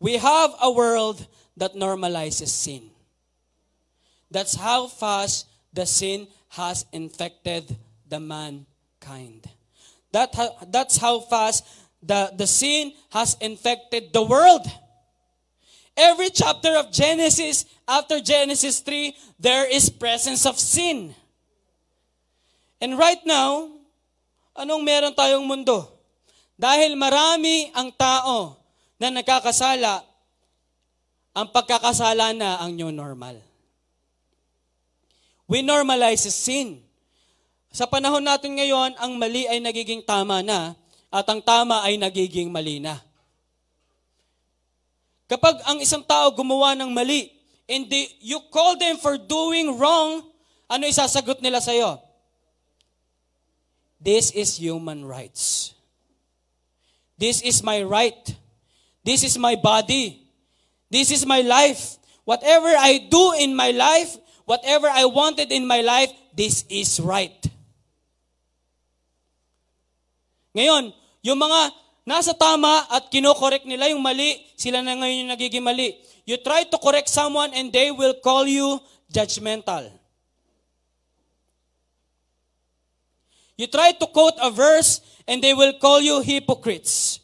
We 0.00 0.18
have 0.18 0.50
a 0.60 0.70
world 0.70 1.26
that 1.56 1.74
normalizes 1.74 2.48
sin. 2.48 2.90
That's 4.30 4.54
how 4.54 4.88
fast 4.88 5.46
the 5.72 5.86
sin 5.86 6.28
has 6.48 6.84
infected 6.92 7.76
the 8.08 8.20
mankind. 8.20 9.48
That 10.12 10.34
ha- 10.34 10.56
that's 10.68 10.96
how 10.96 11.20
fast 11.20 11.64
the, 12.02 12.32
the 12.36 12.46
sin 12.46 12.92
has 13.10 13.36
infected 13.40 14.12
the 14.12 14.22
world. 14.22 14.66
Every 15.96 16.28
chapter 16.28 16.76
of 16.76 16.92
Genesis, 16.92 17.64
after 17.88 18.20
Genesis 18.20 18.80
3, 18.80 19.16
there 19.40 19.64
is 19.64 19.88
presence 19.88 20.44
of 20.44 20.58
sin. 20.58 21.14
And 22.80 22.98
right 22.98 23.20
now, 23.24 23.72
anong 24.52 24.84
meron 24.84 25.16
tayong 25.16 25.48
mundo? 25.48 25.88
Dahil 26.60 26.92
marami 26.96 27.72
ang 27.72 27.88
tao 27.96 28.60
na 28.96 29.12
nagkakasala, 29.12 30.04
ang 31.36 31.48
pagkakasala 31.52 32.32
na 32.32 32.56
ang 32.60 32.72
new 32.72 32.88
normal. 32.88 33.36
We 35.46 35.60
normalize 35.60 36.26
sin. 36.32 36.80
Sa 37.70 37.84
panahon 37.84 38.24
natin 38.24 38.56
ngayon, 38.56 38.96
ang 38.96 39.20
mali 39.20 39.44
ay 39.44 39.60
nagiging 39.60 40.00
tama 40.00 40.40
na 40.40 40.72
at 41.12 41.26
ang 41.28 41.44
tama 41.44 41.84
ay 41.84 42.00
nagiging 42.00 42.48
mali 42.48 42.80
na. 42.80 42.96
Kapag 45.28 45.60
ang 45.68 45.78
isang 45.82 46.02
tao 46.02 46.32
gumawa 46.32 46.72
ng 46.78 46.88
mali, 46.88 47.36
and 47.66 47.90
they, 47.90 48.08
you 48.22 48.38
call 48.48 48.78
them 48.78 48.96
for 48.96 49.18
doing 49.18 49.74
wrong, 49.74 50.22
ano 50.70 50.86
isasagot 50.86 51.42
nila 51.42 51.58
sa 51.58 51.74
iyo? 51.74 51.98
This 53.98 54.30
is 54.30 54.54
human 54.56 55.02
rights. 55.02 55.74
This 57.18 57.42
is 57.42 57.64
my 57.64 57.82
right. 57.82 58.22
This 59.06 59.22
is 59.22 59.38
my 59.38 59.54
body. 59.54 60.18
This 60.90 61.14
is 61.14 61.22
my 61.22 61.46
life. 61.46 61.94
Whatever 62.26 62.74
I 62.74 63.06
do 63.06 63.38
in 63.38 63.54
my 63.54 63.70
life, 63.70 64.18
whatever 64.50 64.90
I 64.90 65.06
wanted 65.06 65.54
in 65.54 65.62
my 65.62 65.78
life, 65.78 66.10
this 66.34 66.66
is 66.66 66.98
right. 66.98 67.38
Ngayon, 70.58 70.90
yung 71.22 71.38
mga 71.38 71.70
nasa 72.02 72.34
tama 72.34 72.82
at 72.90 73.06
kinokorek 73.06 73.62
nila 73.62 73.94
yung 73.94 74.02
mali, 74.02 74.42
sila 74.58 74.82
na 74.82 74.98
ngayon 74.98 75.22
yung 75.22 75.30
nagiging 75.30 75.62
mali. 75.62 75.94
You 76.26 76.42
try 76.42 76.66
to 76.66 76.78
correct 76.82 77.06
someone 77.06 77.54
and 77.54 77.70
they 77.70 77.94
will 77.94 78.18
call 78.18 78.42
you 78.42 78.82
judgmental. 79.06 79.86
You 83.54 83.70
try 83.70 83.94
to 83.94 84.06
quote 84.10 84.34
a 84.42 84.50
verse 84.50 84.98
and 85.30 85.38
they 85.38 85.54
will 85.54 85.78
call 85.78 86.02
you 86.02 86.26
hypocrites. 86.26 87.22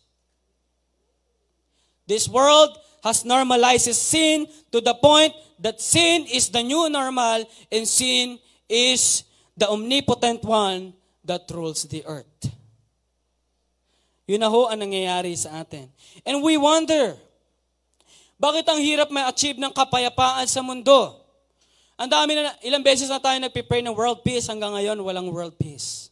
This 2.12 2.28
world 2.28 2.76
has 3.00 3.24
normalized 3.24 3.88
sin 3.96 4.44
to 4.68 4.84
the 4.84 4.92
point 4.92 5.32
that 5.64 5.80
sin 5.80 6.28
is 6.28 6.52
the 6.52 6.60
new 6.60 6.92
normal 6.92 7.48
and 7.72 7.88
sin 7.88 8.36
is 8.68 9.24
the 9.56 9.72
omnipotent 9.72 10.44
one 10.44 10.92
that 11.24 11.48
rules 11.48 11.88
the 11.88 12.04
earth. 12.04 12.52
Yun 14.28 14.44
na 14.44 14.52
ho 14.52 14.68
ang 14.68 14.84
nangyayari 14.84 15.32
sa 15.32 15.64
atin. 15.64 15.88
And 16.28 16.44
we 16.44 16.60
wonder, 16.60 17.16
bakit 18.36 18.68
ang 18.68 18.84
hirap 18.84 19.08
ma-achieve 19.08 19.56
ng 19.56 19.72
kapayapaan 19.72 20.44
sa 20.44 20.60
mundo? 20.60 21.16
Ang 21.96 22.12
dami 22.12 22.36
na, 22.36 22.52
ilang 22.60 22.84
beses 22.84 23.08
na 23.08 23.24
tayo 23.24 23.40
nagpipray 23.40 23.80
ng 23.80 23.96
world 23.96 24.20
peace, 24.20 24.52
hanggang 24.52 24.76
ngayon 24.76 25.00
walang 25.00 25.32
world 25.32 25.56
peace. 25.56 26.11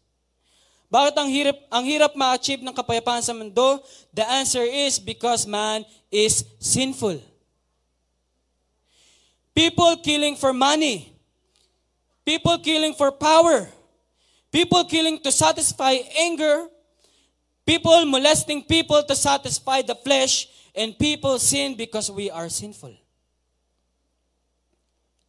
Bakit 0.90 1.14
ang 1.14 1.30
hirap, 1.30 1.56
ang 1.70 1.84
hirap 1.86 2.12
ma-achieve 2.18 2.66
ng 2.66 2.74
kapayapaan 2.74 3.22
sa 3.22 3.30
mundo? 3.30 3.78
The 4.10 4.26
answer 4.26 4.66
is 4.66 4.98
because 4.98 5.46
man 5.46 5.86
is 6.10 6.42
sinful. 6.58 7.22
People 9.54 10.02
killing 10.02 10.34
for 10.34 10.50
money. 10.50 11.14
People 12.26 12.58
killing 12.58 12.94
for 12.98 13.14
power. 13.14 13.70
People 14.50 14.82
killing 14.84 15.22
to 15.22 15.30
satisfy 15.30 15.94
anger. 16.18 16.66
People 17.62 18.02
molesting 18.10 18.66
people 18.66 18.98
to 19.06 19.14
satisfy 19.14 19.86
the 19.86 19.94
flesh. 19.94 20.50
And 20.74 20.98
people 20.98 21.38
sin 21.38 21.78
because 21.78 22.10
we 22.10 22.34
are 22.34 22.50
sinful. 22.50 22.98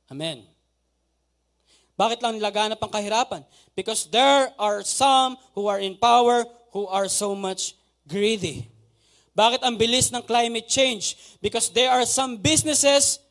Amen. 0.10 0.51
Bakit 2.02 2.18
lang 2.26 2.42
laganap 2.42 2.82
ang 2.82 2.90
kahirapan? 2.90 3.46
Because 3.78 4.10
there 4.10 4.50
are 4.58 4.82
some 4.82 5.38
who 5.54 5.70
are 5.70 5.78
in 5.78 5.94
power 5.94 6.50
who 6.74 6.90
are 6.90 7.06
so 7.06 7.38
much 7.38 7.78
greedy. 8.10 8.66
Bakit 9.38 9.62
ang 9.62 9.78
bilis 9.78 10.10
ng 10.10 10.26
climate 10.26 10.66
change? 10.66 11.38
Because 11.46 11.70
there 11.70 11.94
are 11.94 12.02
some 12.10 12.42
businesses 12.42 13.22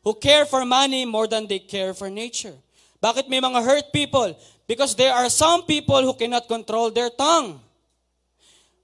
who 0.00 0.16
care 0.16 0.48
for 0.48 0.64
money 0.64 1.04
more 1.04 1.28
than 1.28 1.44
they 1.44 1.60
care 1.60 1.92
for 1.92 2.08
nature. 2.08 2.56
Bakit 2.96 3.28
may 3.28 3.44
mga 3.44 3.60
hurt 3.60 3.92
people? 3.92 4.32
Because 4.64 4.96
there 4.96 5.12
are 5.12 5.28
some 5.28 5.68
people 5.68 6.00
who 6.00 6.16
cannot 6.16 6.48
control 6.48 6.88
their 6.88 7.12
tongue. 7.12 7.60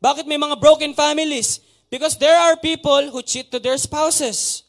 Bakit 0.05 0.29
may 0.29 0.37
mga 0.37 0.61
broken 0.61 0.93
families? 0.93 1.65
Because 1.89 2.21
there 2.21 2.37
are 2.37 2.61
people 2.61 3.09
who 3.09 3.25
cheat 3.25 3.49
to 3.49 3.59
their 3.59 3.81
spouses. 3.81 4.69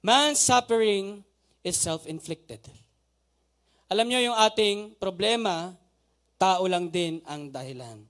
Man's 0.00 0.40
suffering 0.40 1.28
is 1.60 1.76
self-inflicted. 1.76 2.81
Alam 3.92 4.08
niyo 4.08 4.32
yung 4.32 4.38
ating 4.40 4.96
problema, 4.96 5.76
tao 6.40 6.64
lang 6.64 6.88
din 6.88 7.20
ang 7.28 7.52
dahilan. 7.52 8.00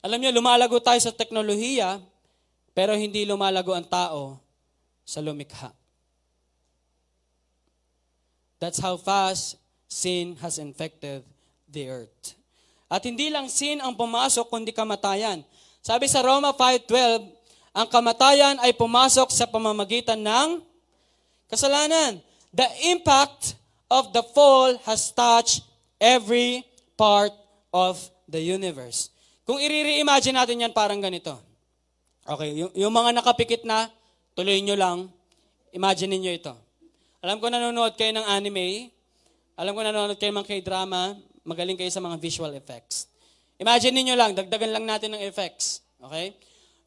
Alam 0.00 0.16
niyo, 0.16 0.32
lumalago 0.32 0.80
tayo 0.80 0.96
sa 0.96 1.12
teknolohiya, 1.12 2.00
pero 2.72 2.96
hindi 2.96 3.28
lumalago 3.28 3.76
ang 3.76 3.84
tao 3.84 4.40
sa 5.04 5.20
lumikha. 5.20 5.68
That's 8.56 8.80
how 8.80 8.96
fast 8.96 9.60
sin 9.84 10.40
has 10.40 10.56
infected 10.56 11.20
the 11.68 11.92
earth. 11.92 12.32
At 12.88 13.04
hindi 13.04 13.28
lang 13.28 13.52
sin 13.52 13.84
ang 13.84 13.92
pumasok, 13.92 14.48
kundi 14.48 14.72
kamatayan. 14.72 15.44
Sabi 15.84 16.08
sa 16.08 16.24
Roma 16.24 16.56
5.12, 16.56 17.20
ang 17.76 17.88
kamatayan 17.92 18.56
ay 18.64 18.72
pumasok 18.72 19.28
sa 19.28 19.44
pamamagitan 19.44 20.24
ng 20.24 20.64
kasalanan. 21.52 22.24
The 22.56 22.64
impact 22.96 23.65
of 23.90 24.10
the 24.10 24.22
fall 24.34 24.74
has 24.86 25.10
touched 25.14 25.62
every 26.02 26.66
part 26.98 27.32
of 27.70 28.00
the 28.26 28.42
universe. 28.42 29.10
Kung 29.46 29.62
i-reimagine 29.62 30.34
natin 30.34 30.66
yan 30.66 30.74
parang 30.74 30.98
ganito. 30.98 31.38
Okay, 32.26 32.58
yung, 32.58 32.72
yung 32.74 32.90
mga 32.90 33.14
nakapikit 33.14 33.62
na, 33.62 33.86
tuloy 34.34 34.58
nyo 34.58 34.74
lang, 34.74 34.98
imagine 35.70 36.18
niyo 36.18 36.34
ito. 36.34 36.54
Alam 37.22 37.38
ko 37.38 37.46
nanonood 37.46 37.94
kayo 37.94 38.10
ng 38.10 38.26
anime, 38.26 38.90
alam 39.54 39.70
ko 39.70 39.80
nanonood 39.86 40.18
kayo 40.18 40.34
ng 40.34 40.42
K-drama, 40.42 41.14
magaling 41.46 41.78
kayo 41.78 41.88
sa 41.94 42.02
mga 42.02 42.18
visual 42.18 42.50
effects. 42.58 43.06
Imagine 43.56 44.02
niyo 44.02 44.18
lang, 44.18 44.34
dagdagan 44.34 44.74
lang 44.74 44.84
natin 44.84 45.14
ng 45.14 45.22
effects. 45.22 45.86
Okay? 46.02 46.34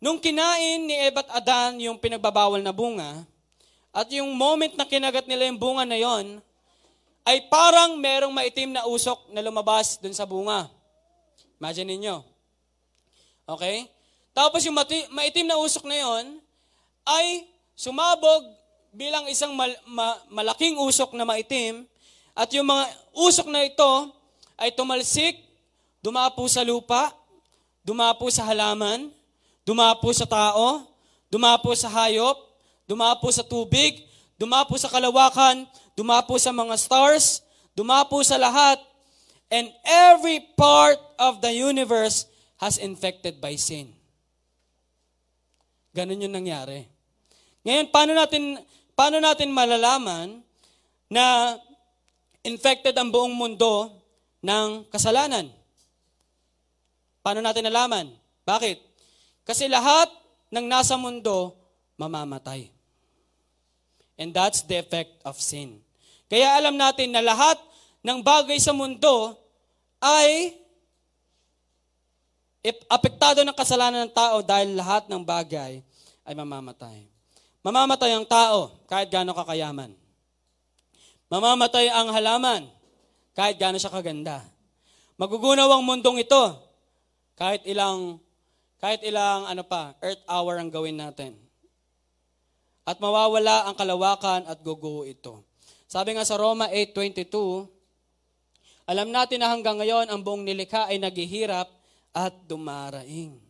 Nung 0.03 0.19
kinain 0.19 0.83
ni 0.83 0.95
Eva 0.95 1.23
at 1.23 1.43
Adan 1.43 1.79
yung 1.79 1.95
pinagbabawal 1.95 2.59
na 2.59 2.75
bunga, 2.75 3.23
at 3.89 4.07
yung 4.11 4.35
moment 4.35 4.75
na 4.75 4.85
kinagat 4.85 5.25
nila 5.25 5.49
yung 5.49 5.57
bunga 5.57 5.87
na 5.87 5.97
yon, 5.97 6.43
ay 7.27 7.45
parang 7.51 7.99
merong 7.99 8.33
maitim 8.33 8.71
na 8.73 8.87
usok 8.87 9.29
na 9.33 9.43
lumabas 9.43 9.99
dun 9.99 10.15
sa 10.15 10.25
bunga. 10.25 10.69
Imagine 11.59 11.95
niyo. 11.99 12.23
Okay? 13.43 13.89
Tapos 14.31 14.63
yung 14.63 14.77
mati- 14.77 15.09
maitim 15.11 15.45
na 15.45 15.59
usok 15.59 15.83
na 15.89 15.97
yon 15.99 16.39
ay 17.03 17.49
sumabog 17.75 18.45
bilang 18.93 19.27
isang 19.27 19.53
mal- 19.53 19.81
ma- 19.85 20.19
malaking 20.29 20.79
usok 20.79 21.13
na 21.13 21.27
maitim 21.27 21.85
at 22.33 22.49
yung 22.55 22.65
mga 22.65 22.83
usok 23.11 23.47
na 23.51 23.67
ito 23.67 23.91
ay 24.55 24.71
tumalsik, 24.71 25.39
dumapo 25.99 26.47
sa 26.47 26.63
lupa, 26.63 27.11
dumapo 27.83 28.31
sa 28.31 28.47
halaman, 28.47 29.11
dumapo 29.67 30.09
sa 30.15 30.23
tao, 30.23 30.87
dumapo 31.27 31.75
sa 31.75 31.91
hayop, 31.91 32.37
dumapo 32.87 33.27
sa 33.29 33.43
tubig, 33.43 34.07
dumapo 34.39 34.75
sa 34.79 34.87
kalawakan, 34.87 35.67
dumapo 35.99 36.39
sa 36.39 36.55
mga 36.55 36.79
stars, 36.79 37.43
dumapo 37.75 38.23
sa 38.23 38.39
lahat, 38.39 38.79
and 39.51 39.67
every 39.83 40.39
part 40.55 40.95
of 41.19 41.43
the 41.43 41.51
universe 41.51 42.23
has 42.55 42.79
infected 42.79 43.43
by 43.43 43.59
sin. 43.59 43.91
Ganun 45.91 46.23
yung 46.23 46.31
nangyari. 46.31 46.87
Ngayon, 47.67 47.91
paano 47.91 48.15
natin, 48.15 48.63
paano 48.95 49.19
natin 49.19 49.51
malalaman 49.51 50.39
na 51.11 51.59
infected 52.47 52.95
ang 52.95 53.11
buong 53.11 53.35
mundo 53.35 53.91
ng 54.39 54.87
kasalanan. 54.87 55.51
Paano 57.19 57.43
natin 57.43 57.67
nalaman? 57.67 58.07
Bakit? 58.47 58.79
Kasi 59.43 59.67
lahat 59.67 60.07
ng 60.47 60.63
nasa 60.63 60.95
mundo 60.95 61.59
mamamatay. 61.99 62.71
And 64.15 64.31
that's 64.31 64.63
the 64.63 64.79
effect 64.79 65.19
of 65.27 65.35
sin. 65.35 65.88
Kaya 66.29 66.61
alam 66.61 66.77
natin 66.77 67.09
na 67.09 67.25
lahat 67.25 67.57
ng 68.05 68.21
bagay 68.21 68.61
sa 68.61 68.69
mundo 68.71 69.33
ay 69.97 70.53
apektado 72.85 73.41
ng 73.41 73.55
kasalanan 73.57 74.05
ng 74.07 74.13
tao 74.13 74.45
dahil 74.45 74.77
lahat 74.77 75.09
ng 75.09 75.25
bagay 75.25 75.81
ay 76.23 76.33
mamamatay. 76.37 77.09
Mamamatay 77.65 78.13
ang 78.13 78.23
tao 78.29 78.85
kahit 78.85 79.09
gaano 79.09 79.33
kakayaman. 79.33 79.91
Mamamatay 81.33 81.89
ang 81.89 82.13
halaman 82.13 82.69
kahit 83.33 83.57
gaano 83.57 83.81
siya 83.81 83.91
kaganda. 83.91 84.45
Magugunaw 85.17 85.67
ang 85.67 85.83
mundong 85.83 86.23
ito 86.23 86.43
kahit 87.35 87.65
ilang 87.65 88.21
kahit 88.79 89.03
ilang 89.03 89.43
ano 89.43 89.67
pa, 89.67 89.91
earth 89.99 90.23
hour 90.23 90.55
ang 90.55 90.71
gawin 90.71 90.95
natin. 90.95 91.35
At 92.87 92.95
mawawala 93.03 93.67
ang 93.67 93.75
kalawakan 93.75 94.47
at 94.47 94.63
guguho 94.63 95.03
ito. 95.03 95.48
Sabi 95.89 96.13
nga 96.13 96.21
sa 96.21 96.37
Roma 96.37 96.69
8.22, 96.69 97.65
alam 98.85 99.09
natin 99.09 99.41
na 99.41 99.49
hanggang 99.49 99.81
ngayon 99.81 100.05
ang 100.05 100.21
buong 100.21 100.45
nilikha 100.45 100.85
ay 100.85 101.01
naghihirap 101.01 101.65
at 102.13 102.33
dumaraing. 102.45 103.41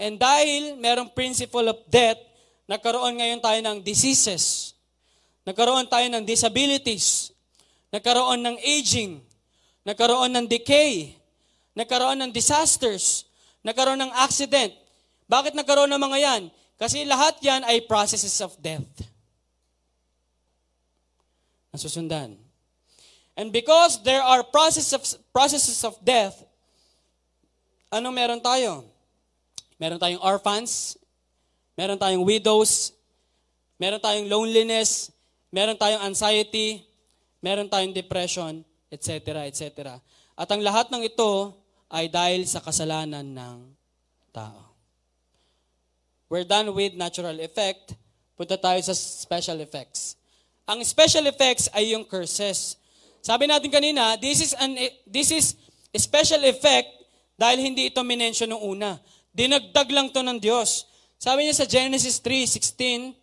And 0.00 0.16
dahil 0.16 0.80
merong 0.80 1.12
principle 1.12 1.68
of 1.68 1.84
death, 1.92 2.16
nagkaroon 2.64 3.20
ngayon 3.20 3.44
tayo 3.44 3.60
ng 3.60 3.84
diseases, 3.84 4.72
Nagkaroon 5.48 5.88
tayo 5.88 6.04
ng 6.12 6.28
disabilities. 6.28 7.32
Nagkaroon 7.88 8.44
ng 8.44 8.56
aging. 8.60 9.16
Nagkaroon 9.80 10.28
ng 10.28 10.44
decay. 10.44 11.16
Nagkaroon 11.72 12.20
ng 12.20 12.28
disasters. 12.36 13.24
Nagkaroon 13.64 13.96
ng 13.96 14.12
accident. 14.12 14.76
Bakit 15.24 15.56
nagkaroon 15.56 15.88
ng 15.88 16.04
mga 16.04 16.18
yan? 16.20 16.42
Kasi 16.76 17.08
lahat 17.08 17.40
yan 17.40 17.64
ay 17.64 17.80
processes 17.88 18.36
of 18.44 18.52
death. 18.60 19.07
Nasusundan. 21.78 22.34
And 23.38 23.54
because 23.54 24.02
there 24.02 24.18
are 24.18 24.42
processes 24.42 24.90
of, 24.90 25.06
processes 25.30 25.78
of 25.86 25.94
death, 26.02 26.34
ano 27.86 28.10
meron 28.10 28.42
tayo? 28.42 28.82
Meron 29.78 30.02
tayong 30.02 30.18
orphans, 30.18 30.98
meron 31.78 31.94
tayong 31.94 32.26
widows, 32.26 32.90
meron 33.78 34.02
tayong 34.02 34.26
loneliness, 34.26 35.14
meron 35.54 35.78
tayong 35.78 36.02
anxiety, 36.02 36.82
meron 37.38 37.70
tayong 37.70 37.94
depression, 37.94 38.66
etc., 38.90 39.46
etc. 39.46 40.02
At 40.34 40.50
ang 40.50 40.58
lahat 40.58 40.90
ng 40.90 41.06
ito 41.06 41.54
ay 41.86 42.10
dahil 42.10 42.42
sa 42.42 42.58
kasalanan 42.58 43.22
ng 43.22 43.56
tao. 44.34 44.66
We're 46.26 46.44
done 46.44 46.74
with 46.74 46.98
natural 46.98 47.38
effect. 47.38 47.94
Punta 48.34 48.58
tayo 48.58 48.82
sa 48.82 48.92
special 48.92 49.62
effects. 49.62 50.17
Ang 50.68 50.84
special 50.84 51.24
effects 51.32 51.72
ay 51.72 51.96
yung 51.96 52.04
curses. 52.04 52.76
Sabi 53.24 53.48
natin 53.48 53.72
kanina, 53.72 54.20
this 54.20 54.44
is 54.44 54.52
an 54.60 54.76
this 55.08 55.32
is 55.32 55.56
special 55.96 56.44
effect 56.44 56.92
dahil 57.40 57.64
hindi 57.64 57.88
ito 57.88 58.04
minention 58.04 58.52
nung 58.52 58.60
una. 58.60 59.00
Dinagdag 59.32 59.88
lang 59.88 60.12
to 60.12 60.20
ng 60.20 60.36
Diyos. 60.36 60.84
Sabi 61.16 61.48
niya 61.48 61.56
sa 61.56 61.64
Genesis 61.64 62.20
3:16, 62.20 63.16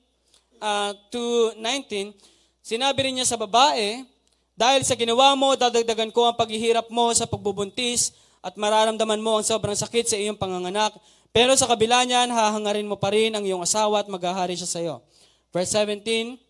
uh, 0.57 0.91
to 1.13 1.53
19, 1.61 2.17
sinabi 2.65 3.07
rin 3.07 3.21
niya 3.21 3.29
sa 3.29 3.37
babae, 3.37 4.01
dahil 4.55 4.81
sa 4.87 4.97
ginawa 4.97 5.35
mo, 5.35 5.53
dadagdagan 5.53 6.09
ko 6.09 6.31
ang 6.31 6.35
paghihirap 6.39 6.87
mo 6.87 7.11
sa 7.11 7.27
pagbubuntis 7.27 8.15
at 8.39 8.55
mararamdaman 8.55 9.19
mo 9.19 9.37
ang 9.37 9.45
sobrang 9.45 9.75
sakit 9.75 10.05
sa 10.07 10.17
iyong 10.17 10.39
panganganak. 10.39 10.95
Pero 11.35 11.51
sa 11.59 11.67
kabila 11.67 12.07
niyan, 12.07 12.31
hahangarin 12.31 12.87
mo 12.87 12.95
pa 12.95 13.11
rin 13.11 13.35
ang 13.35 13.43
iyong 13.43 13.59
asawa 13.59 14.01
at 14.01 14.07
maghahari 14.07 14.55
siya 14.55 14.69
sa 14.69 14.79
iyo. 14.79 15.03
Verse 15.51 15.75
17, 15.75 16.44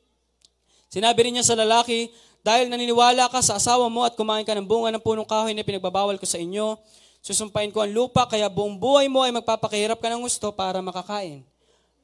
sinabi 0.90 1.30
rin 1.30 1.40
niya 1.40 1.46
sa 1.46 1.56
lalaki, 1.58 2.10
dahil 2.46 2.70
naniniwala 2.70 3.26
ka 3.34 3.42
sa 3.42 3.58
asawa 3.58 3.90
mo 3.90 4.06
at 4.06 4.14
kumain 4.14 4.46
ka 4.46 4.54
ng 4.54 4.70
bunga 4.70 4.94
ng 4.94 5.02
punong 5.02 5.26
kahoy 5.26 5.58
na 5.58 5.66
pinagbabawal 5.66 6.18
ko 6.22 6.30
sa 6.30 6.38
inyo, 6.38 6.78
susumpain 7.26 7.74
ko 7.74 7.82
ang 7.82 7.90
lupa, 7.90 8.30
kaya 8.30 8.46
buong 8.46 8.78
buhay 8.78 9.10
mo 9.10 9.26
ay 9.26 9.34
magpapakahirap 9.34 9.98
ka 9.98 10.08
ng 10.14 10.22
gusto 10.22 10.54
para 10.54 10.78
makakain. 10.78 11.42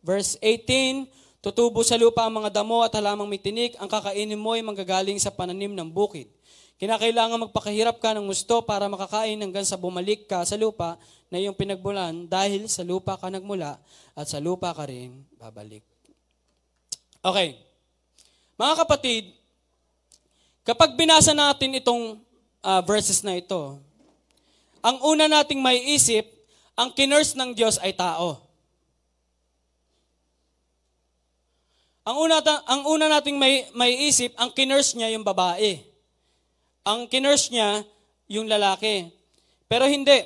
Verse 0.02 0.42
18, 0.42 1.06
Tutubo 1.42 1.82
sa 1.82 1.98
lupa 1.98 2.22
ang 2.22 2.38
mga 2.38 2.54
damo 2.54 2.86
at 2.86 2.94
halamang 2.94 3.26
may 3.26 3.42
ang 3.82 3.90
kakainin 3.90 4.38
mo 4.38 4.54
ay 4.54 4.62
manggagaling 4.62 5.18
sa 5.18 5.34
pananim 5.34 5.74
ng 5.74 5.90
bukid. 5.90 6.30
Kinakailangan 6.78 7.50
magpakahirap 7.50 7.98
ka 7.98 8.14
ng 8.14 8.30
gusto 8.30 8.62
para 8.62 8.86
makakain 8.86 9.42
hanggang 9.42 9.66
sa 9.66 9.74
bumalik 9.74 10.30
ka 10.30 10.46
sa 10.46 10.54
lupa 10.54 11.02
na 11.34 11.42
iyong 11.42 11.58
pinagbulan 11.58 12.30
dahil 12.30 12.70
sa 12.70 12.86
lupa 12.86 13.18
ka 13.18 13.34
nagmula 13.34 13.82
at 14.14 14.26
sa 14.30 14.38
lupa 14.38 14.70
ka 14.70 14.86
rin 14.86 15.26
babalik. 15.42 15.82
Okay. 17.26 17.71
Mga 18.62 18.86
kapatid, 18.86 19.34
kapag 20.62 20.93
binasa 20.93 21.34
natin 21.34 21.82
itong 21.82 22.22
uh, 22.62 22.82
verses 22.86 23.26
na 23.26 23.34
ito, 23.34 23.82
ang 24.86 25.01
una 25.01 25.26
nating 25.26 25.57
may 25.57 25.82
isip, 25.97 26.30
ang 26.78 26.93
kinurse 26.93 27.34
ng 27.34 27.57
Diyos 27.57 27.82
ay 27.82 27.97
tao. 27.97 28.38
Ang 32.05 32.22
una, 32.22 32.38
ang 32.70 32.86
una 32.86 33.09
nating 33.09 33.34
may, 33.41 33.66
may 33.74 33.97
isip, 34.05 34.38
ang 34.38 34.53
kinurse 34.53 34.93
niya 34.93 35.09
yung 35.09 35.26
babae. 35.26 35.82
ang 36.86 37.05
kinurse 37.05 37.53
niya 37.53 37.86
yung 38.30 38.49
lalaki. 38.49 39.09
Pero 39.70 39.86
hindi. 39.86 40.22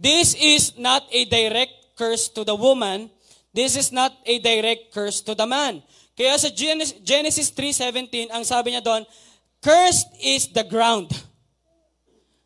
This 0.00 0.34
is 0.34 0.76
not 0.76 1.04
a 1.12 1.24
direct 1.28 1.96
curse 1.96 2.28
to 2.32 2.44
the 2.44 2.56
woman. 2.56 3.12
This 3.52 3.76
is 3.76 3.92
not 3.92 4.12
a 4.24 4.40
direct 4.40 4.90
curse 4.90 5.20
to 5.28 5.36
the 5.36 5.44
man. 5.44 5.84
Kaya 6.22 6.38
sa 6.38 6.54
Genesis 7.02 7.50
3.17, 7.50 8.30
ang 8.30 8.46
sabi 8.46 8.70
niya 8.70 8.78
doon, 8.78 9.02
Cursed 9.58 10.06
is 10.22 10.46
the 10.54 10.62
ground. 10.62 11.10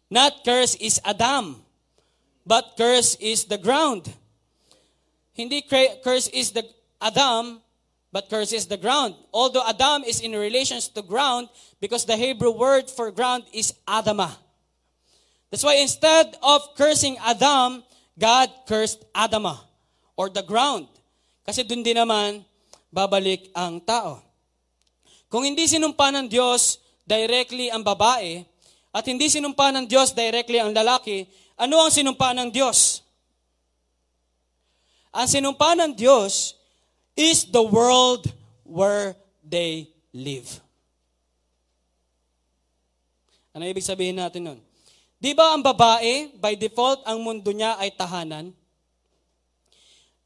Not 0.09 0.49
curse 0.49 0.81
is 0.81 0.97
Adam, 1.05 1.61
but 2.49 2.73
curse 2.81 3.21
is 3.21 3.45
the 3.45 3.61
ground. 3.61 4.09
Hindi 5.37 5.61
curse 6.01 6.33
is 6.33 6.57
the 6.57 6.65
Adam, 7.05 7.61
but 8.09 8.33
curse 8.33 8.57
is 8.57 8.65
the 8.65 8.81
ground. 8.81 9.13
Although 9.29 9.69
Adam 9.69 10.09
is 10.09 10.25
in 10.25 10.33
relations 10.33 10.89
to 10.97 11.05
ground, 11.05 11.53
because 11.77 12.09
the 12.09 12.17
Hebrew 12.17 12.57
word 12.57 12.89
for 12.89 13.13
ground 13.13 13.45
is 13.53 13.77
Adama. 13.85 14.33
That's 15.53 15.69
why 15.69 15.85
instead 15.85 16.33
of 16.41 16.65
cursing 16.81 17.21
Adam, 17.21 17.85
God 18.17 18.49
cursed 18.65 19.05
Adama, 19.13 19.61
or 20.17 20.33
the 20.33 20.41
ground. 20.41 20.89
Kasi 21.45 21.61
dun 21.61 21.85
din 21.85 22.01
naman, 22.01 22.41
babalik 22.91 23.51
ang 23.53 23.83
tao. 23.83 24.23
Kung 25.27 25.43
hindi 25.43 25.67
sinumpa 25.67 26.11
ng 26.15 26.27
Diyos 26.31 26.79
directly 27.07 27.71
ang 27.71 27.83
babae, 27.83 28.47
at 28.97 29.05
hindi 29.05 29.29
sinumpa 29.29 29.69
ng 29.77 29.85
Diyos 29.85 30.17
directly 30.17 30.57
ang 30.57 30.73
lalaki, 30.73 31.29
ano 31.61 31.85
ang 31.85 31.93
sinumpa 31.93 32.33
ng 32.33 32.49
Diyos? 32.49 33.05
Ang 35.13 35.29
sinumpa 35.29 35.77
ng 35.77 35.93
Diyos 35.93 36.57
is 37.13 37.45
the 37.49 37.61
world 37.61 38.29
where 38.65 39.13
they 39.45 39.93
live. 40.17 40.49
Ano 43.57 43.65
ibig 43.65 43.85
sabihin 43.85 44.21
natin 44.21 44.45
nun? 44.45 44.61
Di 45.17 45.33
ba 45.33 45.57
ang 45.57 45.65
babae, 45.65 46.29
by 46.37 46.57
default, 46.61 47.01
ang 47.09 47.25
mundo 47.25 47.49
niya 47.53 47.81
ay 47.81 47.89
tahanan? 47.93 48.53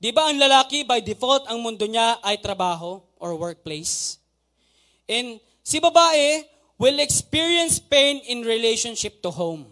Di 0.01 0.16
ba 0.16 0.32
ang 0.32 0.40
lalaki, 0.40 0.80
by 0.88 1.05
default, 1.05 1.44
ang 1.44 1.61
mundo 1.61 1.84
niya 1.84 2.16
ay 2.24 2.40
trabaho 2.40 3.05
or 3.20 3.36
workplace? 3.36 4.16
And 5.05 5.36
si 5.61 5.76
babae, 5.76 6.48
will 6.80 6.96
experience 7.05 7.76
pain 7.76 8.24
in 8.24 8.40
relationship 8.40 9.20
to 9.20 9.28
home. 9.28 9.68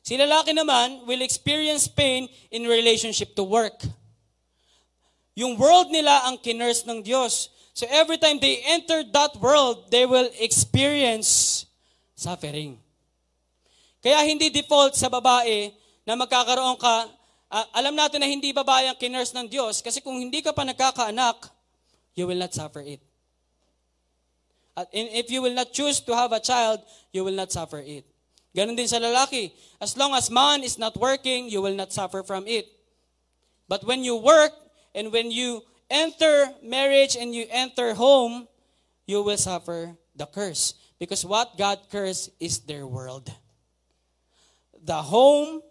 Si 0.00 0.16
lalaki 0.16 0.56
naman 0.56 1.04
will 1.04 1.20
experience 1.20 1.84
pain 1.84 2.24
in 2.48 2.64
relationship 2.64 3.36
to 3.36 3.44
work. 3.44 3.76
Yung 5.36 5.60
world 5.60 5.92
nila 5.92 6.24
ang 6.24 6.40
kinurse 6.40 6.88
ng 6.88 7.04
Diyos. 7.04 7.52
So 7.76 7.84
every 7.92 8.16
time 8.16 8.40
they 8.40 8.64
enter 8.64 9.04
that 9.12 9.36
world, 9.36 9.92
they 9.92 10.08
will 10.08 10.32
experience 10.40 11.64
suffering. 12.16 12.80
Kaya 14.00 14.24
hindi 14.24 14.48
default 14.48 14.96
sa 14.96 15.12
babae 15.12 15.72
na 16.08 16.16
magkakaroon 16.16 16.80
ka, 16.80 17.08
uh, 17.54 17.66
alam 17.70 17.94
natin 17.94 18.18
na 18.18 18.26
hindi 18.26 18.50
babae 18.50 18.90
ang 18.90 18.98
kinurse 18.98 19.30
ng 19.38 19.46
Diyos 19.46 19.78
kasi 19.78 20.02
kung 20.02 20.18
hindi 20.18 20.42
ka 20.42 20.50
pa 20.50 20.66
nagkakaanak, 20.66 21.46
you 22.18 22.26
will 22.26 22.38
not 22.38 22.50
suffer 22.50 22.82
it. 22.82 22.98
At 24.74 24.90
if 24.90 25.30
you 25.30 25.38
will 25.38 25.54
not 25.54 25.70
choose 25.70 26.02
to 26.02 26.18
have 26.18 26.34
a 26.34 26.42
child, 26.42 26.82
you 27.14 27.22
will 27.22 27.38
not 27.38 27.54
suffer 27.54 27.78
it. 27.78 28.02
Ganon 28.54 28.74
din 28.74 28.90
sa 28.90 28.98
lalaki. 28.98 29.54
As 29.78 29.94
long 29.94 30.14
as 30.18 30.30
man 30.30 30.66
is 30.66 30.78
not 30.78 30.98
working, 30.98 31.46
you 31.46 31.62
will 31.62 31.74
not 31.74 31.94
suffer 31.94 32.26
from 32.26 32.46
it. 32.50 32.66
But 33.70 33.86
when 33.86 34.02
you 34.02 34.18
work 34.18 34.50
and 34.94 35.14
when 35.14 35.30
you 35.30 35.62
enter 35.90 36.50
marriage 36.62 37.14
and 37.14 37.34
you 37.34 37.46
enter 37.50 37.94
home, 37.94 38.46
you 39.06 39.22
will 39.22 39.38
suffer 39.38 39.94
the 40.14 40.26
curse. 40.26 40.74
Because 40.98 41.24
what 41.24 41.58
God 41.58 41.86
cursed 41.90 42.30
is 42.38 42.66
their 42.66 42.86
world. 42.86 43.30
The 44.82 45.02
home 45.02 45.62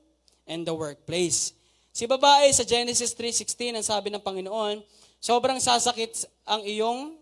and 0.48 0.68
the 0.68 0.76
workplace. 0.76 1.52
Si 1.94 2.10
babae 2.10 2.50
sa 2.50 2.66
Genesis 2.66 3.14
3.16, 3.14 3.78
ang 3.78 3.86
sabi 3.86 4.10
ng 4.10 4.18
Panginoon, 4.18 4.82
sobrang 5.22 5.62
sasakit 5.62 6.26
ang 6.42 6.66
iyong 6.66 7.14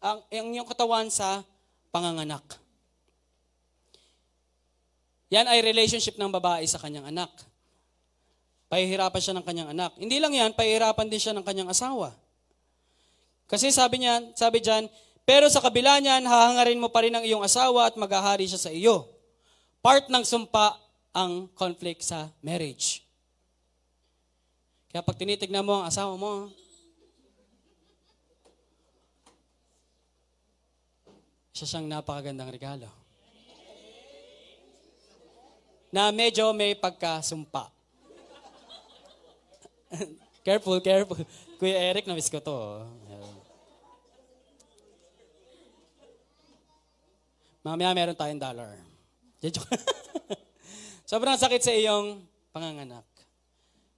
ang, 0.00 0.24
ang 0.32 0.48
iyong 0.56 0.64
katawan 0.64 1.12
sa 1.12 1.44
panganganak. 1.92 2.40
Yan 5.28 5.44
ay 5.44 5.60
relationship 5.60 6.16
ng 6.16 6.32
babae 6.32 6.64
sa 6.64 6.80
kanyang 6.80 7.12
anak. 7.12 7.28
Pahihirapan 8.72 9.20
siya 9.20 9.34
ng 9.36 9.44
kanyang 9.44 9.70
anak. 9.76 9.92
Hindi 10.00 10.16
lang 10.16 10.32
yan, 10.32 10.56
pahihirapan 10.56 11.12
din 11.12 11.20
siya 11.20 11.36
ng 11.36 11.44
kanyang 11.44 11.68
asawa. 11.68 12.16
Kasi 13.46 13.68
sabi 13.68 14.00
niya, 14.00 14.32
sabi 14.32 14.64
diyan, 14.64 14.88
pero 15.28 15.46
sa 15.52 15.60
kabila 15.60 16.00
niyan, 16.00 16.24
hahangarin 16.24 16.80
mo 16.80 16.88
pa 16.88 17.04
rin 17.04 17.12
ang 17.12 17.22
iyong 17.22 17.44
asawa 17.44 17.92
at 17.92 17.94
maghahari 18.00 18.48
siya 18.48 18.58
sa 18.58 18.72
iyo. 18.72 19.06
Part 19.84 20.08
ng 20.08 20.24
sumpa 20.24 20.78
ang 21.12 21.52
conflict 21.52 22.00
sa 22.00 22.32
marriage. 22.42 23.05
Kaya 24.96 25.04
pag 25.04 25.20
tinitignan 25.20 25.60
mo 25.60 25.76
ang 25.76 25.92
asawa 25.92 26.16
mo, 26.16 26.48
Siya 31.52 31.68
siyang 31.68 31.84
napakagandang 31.84 32.48
regalo. 32.48 32.88
Na 35.92 36.08
medyo 36.16 36.48
may 36.56 36.72
pagkasumpa. 36.72 37.68
careful, 40.48 40.80
careful. 40.80 41.20
Kuya 41.60 41.92
Eric, 41.92 42.08
na-miss 42.08 42.32
ko 42.32 42.40
to. 42.40 42.56
Oh. 42.56 43.36
Mamaya 47.60 47.92
meron 47.92 48.16
tayong 48.16 48.40
dollar. 48.40 48.80
Sobrang 51.12 51.36
sakit 51.36 51.60
sa 51.60 51.76
iyong 51.76 52.24
panganganak. 52.48 53.15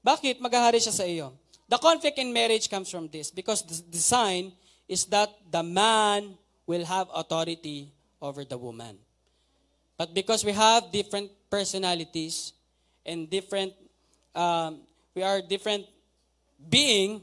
Bakit 0.03 0.38
maghahari 0.38 0.78
siya 0.78 0.94
sa 0.94 1.05
iyo? 1.05 1.34
The 1.68 1.76
conflict 1.76 2.16
in 2.16 2.32
marriage 2.32 2.70
comes 2.70 2.88
from 2.88 3.12
this 3.12 3.28
because 3.28 3.61
the 3.61 3.76
design 3.92 4.57
is 4.88 5.05
that 5.12 5.28
the 5.53 5.61
man 5.61 6.32
will 6.64 6.84
have 6.84 7.12
authority 7.12 7.92
over 8.20 8.44
the 8.44 8.57
woman. 8.57 8.96
But 9.99 10.14
because 10.14 10.44
we 10.44 10.53
have 10.57 10.88
different 10.88 11.28
personalities 11.51 12.53
and 13.05 13.28
different, 13.28 13.74
um, 14.34 14.80
we 15.12 15.22
are 15.22 15.42
different 15.42 15.84
being, 16.57 17.20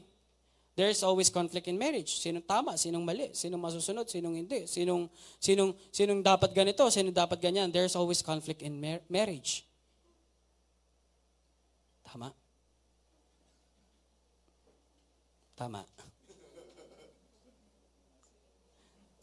there's 0.76 1.02
always 1.02 1.30
conflict 1.30 1.66
in 1.66 1.78
marriage. 1.78 2.20
Sinong 2.20 2.46
tama, 2.46 2.76
sinong 2.76 3.02
mali, 3.02 3.32
sinong 3.32 3.58
masusunod, 3.58 4.06
sinong 4.06 4.36
hindi, 4.36 4.68
sinong, 4.68 5.08
sinong, 5.40 5.72
sinong 5.90 6.20
dapat 6.22 6.52
ganito, 6.52 6.84
sinong 6.92 7.16
dapat 7.16 7.40
ganyan. 7.40 7.72
There's 7.72 7.96
always 7.96 8.20
conflict 8.20 8.60
in 8.60 8.76
mar- 8.78 9.02
marriage. 9.08 9.64
Tama? 12.04 12.30
Tama. 15.56 15.80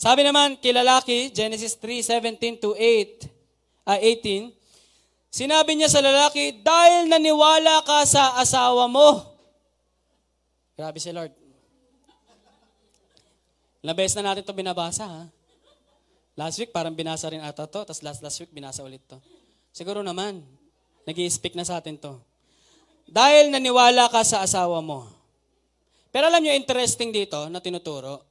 Sabi 0.02 0.26
naman 0.26 0.60
kay 0.60 0.76
lalaki, 0.76 1.32
Genesis 1.32 1.80
3:17 1.80 2.60
to 2.60 2.76
8, 2.76 3.30
uh, 3.88 3.96
18, 3.96 4.52
sinabi 5.32 5.80
niya 5.80 5.88
sa 5.88 6.04
lalaki, 6.04 6.60
dahil 6.60 7.08
naniwala 7.08 7.86
ka 7.88 8.04
sa 8.04 8.36
asawa 8.36 8.90
mo. 8.92 9.24
Grabe 10.76 11.00
si 11.00 11.14
Lord. 11.14 11.32
Ilang 13.80 13.96
beses 13.96 14.18
na 14.20 14.34
natin 14.34 14.44
ito 14.44 14.52
binabasa, 14.52 15.08
ha? 15.08 15.24
Last 16.34 16.58
week, 16.60 16.74
parang 16.74 16.98
binasa 16.98 17.30
rin 17.30 17.40
ata 17.40 17.70
to, 17.70 17.86
tapos 17.86 18.02
last, 18.02 18.20
last 18.26 18.42
week, 18.42 18.50
binasa 18.50 18.82
ulit 18.82 19.06
to. 19.06 19.22
Siguro 19.70 20.02
naman, 20.02 20.42
nag 21.06 21.16
speak 21.30 21.54
na 21.54 21.64
sa 21.64 21.78
atin 21.78 21.96
to. 21.96 22.18
Dahil 23.08 23.54
naniwala 23.54 24.10
ka 24.10 24.26
sa 24.26 24.42
asawa 24.42 24.82
mo. 24.82 25.23
Pero 26.14 26.30
alam 26.30 26.46
niyo, 26.46 26.54
interesting 26.54 27.10
dito 27.10 27.50
na 27.50 27.58
tinuturo, 27.58 28.22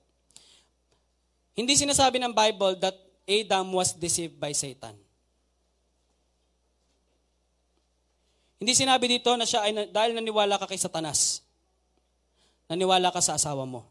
hindi 1.58 1.74
sinasabi 1.74 2.22
ng 2.22 2.30
Bible 2.30 2.78
that 2.78 2.94
Adam 3.26 3.74
was 3.74 3.90
deceived 3.98 4.38
by 4.38 4.54
Satan. 4.54 4.94
Hindi 8.62 8.78
sinabi 8.78 9.10
dito 9.10 9.34
na 9.34 9.42
siya 9.42 9.66
ay 9.66 9.90
dahil 9.90 10.14
naniwala 10.14 10.54
ka 10.62 10.70
kay 10.70 10.78
Satanas. 10.78 11.42
Naniwala 12.70 13.10
ka 13.10 13.18
sa 13.18 13.34
asawa 13.34 13.66
mo. 13.66 13.82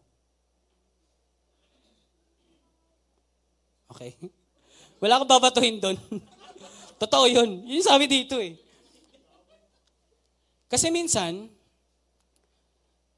Okay? 3.92 4.16
Wala 5.04 5.20
akong 5.20 5.36
babatuhin 5.36 5.84
doon. 5.84 6.00
Totoo 7.04 7.28
yun. 7.28 7.68
Yun 7.68 7.84
sabi 7.84 8.08
dito 8.08 8.40
eh. 8.40 8.56
Kasi 10.72 10.88
minsan, 10.88 11.52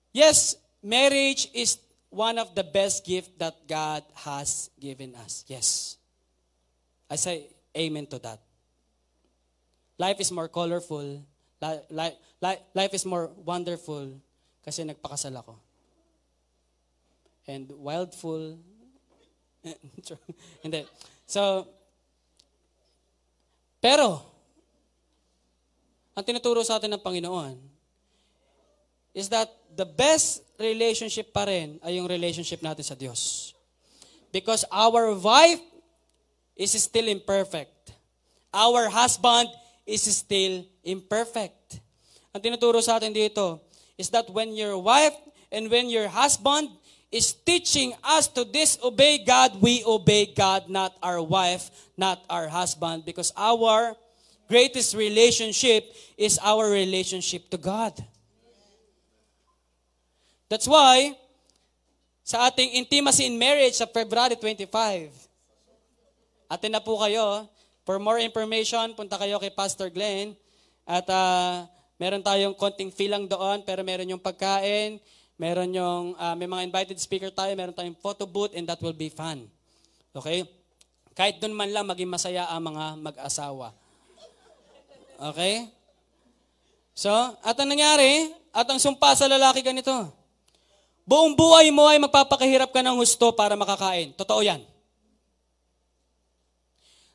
yes, 0.10 0.58
marriage 0.84 1.50
is 1.54 1.80
one 2.10 2.38
of 2.38 2.54
the 2.54 2.64
best 2.64 3.06
gift 3.06 3.40
that 3.40 3.68
God 3.68 4.04
has 4.28 4.70
given 4.80 5.16
us. 5.16 5.44
Yes. 5.48 5.98
I 7.10 7.16
say 7.16 7.48
amen 7.76 8.06
to 8.08 8.20
that. 8.20 8.40
Life 9.98 10.20
is 10.20 10.32
more 10.32 10.48
colorful. 10.48 11.24
Life, 11.90 12.14
life 12.74 12.94
is 12.94 13.06
more 13.06 13.32
wonderful 13.40 14.20
kasi 14.64 14.84
nagpakasal 14.84 15.34
ako. 15.40 15.56
And 17.48 17.72
wildful. 17.72 18.60
Hindi. 20.64 20.86
So, 21.26 21.68
Pero, 23.84 24.24
ang 26.16 26.24
tinuturo 26.24 26.64
sa 26.64 26.80
atin 26.80 26.96
ng 26.96 27.04
Panginoon 27.04 27.60
is 29.12 29.28
that 29.28 29.52
the 29.76 29.84
best 29.84 30.43
relationship 30.60 31.34
pa 31.34 31.46
rin 31.50 31.80
ay 31.82 31.98
yung 31.98 32.08
relationship 32.08 32.62
natin 32.62 32.86
sa 32.86 32.94
Diyos. 32.94 33.54
Because 34.34 34.66
our 34.74 35.14
wife 35.14 35.62
is 36.58 36.74
still 36.78 37.06
imperfect. 37.10 37.94
Our 38.54 38.90
husband 38.90 39.50
is 39.86 40.06
still 40.06 40.66
imperfect. 40.86 41.82
Ang 42.34 42.42
tinuturo 42.42 42.82
sa 42.82 42.98
atin 42.98 43.14
dito 43.14 43.62
is 43.98 44.10
that 44.10 44.30
when 44.30 44.54
your 44.58 44.78
wife 44.78 45.14
and 45.54 45.70
when 45.70 45.90
your 45.90 46.10
husband 46.10 46.70
is 47.14 47.34
teaching 47.34 47.94
us 48.02 48.26
to 48.26 48.42
disobey 48.42 49.22
God, 49.22 49.62
we 49.62 49.86
obey 49.86 50.34
God, 50.34 50.66
not 50.66 50.98
our 51.02 51.22
wife, 51.22 51.70
not 51.94 52.26
our 52.26 52.50
husband, 52.50 53.06
because 53.06 53.30
our 53.38 53.94
greatest 54.50 54.98
relationship 54.98 55.86
is 56.18 56.42
our 56.42 56.70
relationship 56.74 57.54
to 57.54 57.58
God. 57.58 57.94
That's 60.54 60.70
why, 60.70 61.18
sa 62.22 62.46
ating 62.46 62.78
intimacy 62.78 63.26
in 63.26 63.42
marriage 63.42 63.74
sa 63.74 63.90
February 63.90 64.38
25, 64.38 65.10
atin 66.46 66.70
na 66.70 66.78
po 66.78 67.02
kayo. 67.02 67.50
For 67.82 67.98
more 67.98 68.22
information, 68.22 68.94
punta 68.94 69.18
kayo 69.18 69.42
kay 69.42 69.50
Pastor 69.50 69.90
Glenn. 69.90 70.38
At 70.86 71.10
uh, 71.10 71.66
meron 71.98 72.22
tayong 72.22 72.54
konting 72.54 72.94
fee 72.94 73.10
lang 73.10 73.26
doon, 73.26 73.66
pero 73.66 73.82
meron 73.82 74.06
yung 74.06 74.22
pagkain, 74.22 75.02
meron 75.42 75.74
yung, 75.74 76.14
uh, 76.22 76.38
may 76.38 76.46
mga 76.46 76.70
invited 76.70 77.02
speaker 77.02 77.34
tayo, 77.34 77.50
meron 77.58 77.74
tayong 77.74 77.98
photo 77.98 78.30
booth, 78.30 78.54
and 78.54 78.70
that 78.70 78.78
will 78.78 78.94
be 78.94 79.10
fun. 79.10 79.50
Okay? 80.14 80.46
Kahit 81.18 81.42
doon 81.42 81.58
man 81.58 81.74
lang 81.74 81.90
maging 81.90 82.14
masaya 82.14 82.46
ang 82.54 82.62
mga 82.62 83.02
mag-asawa. 83.02 83.74
Okay? 85.18 85.66
So, 86.94 87.10
at 87.42 87.58
ang 87.58 87.74
nangyari, 87.74 88.30
at 88.54 88.70
ang 88.70 88.78
sumpa 88.78 89.18
sa 89.18 89.26
lalaki 89.26 89.66
ganito, 89.66 90.22
buong 91.04 91.36
buhay 91.36 91.72
mo 91.72 91.88
ay 91.88 92.00
magpapakahirap 92.00 92.72
ka 92.72 92.82
ng 92.84 92.98
husto 93.00 93.32
para 93.36 93.56
makakain. 93.56 94.12
Totoo 94.16 94.42
yan. 94.44 94.64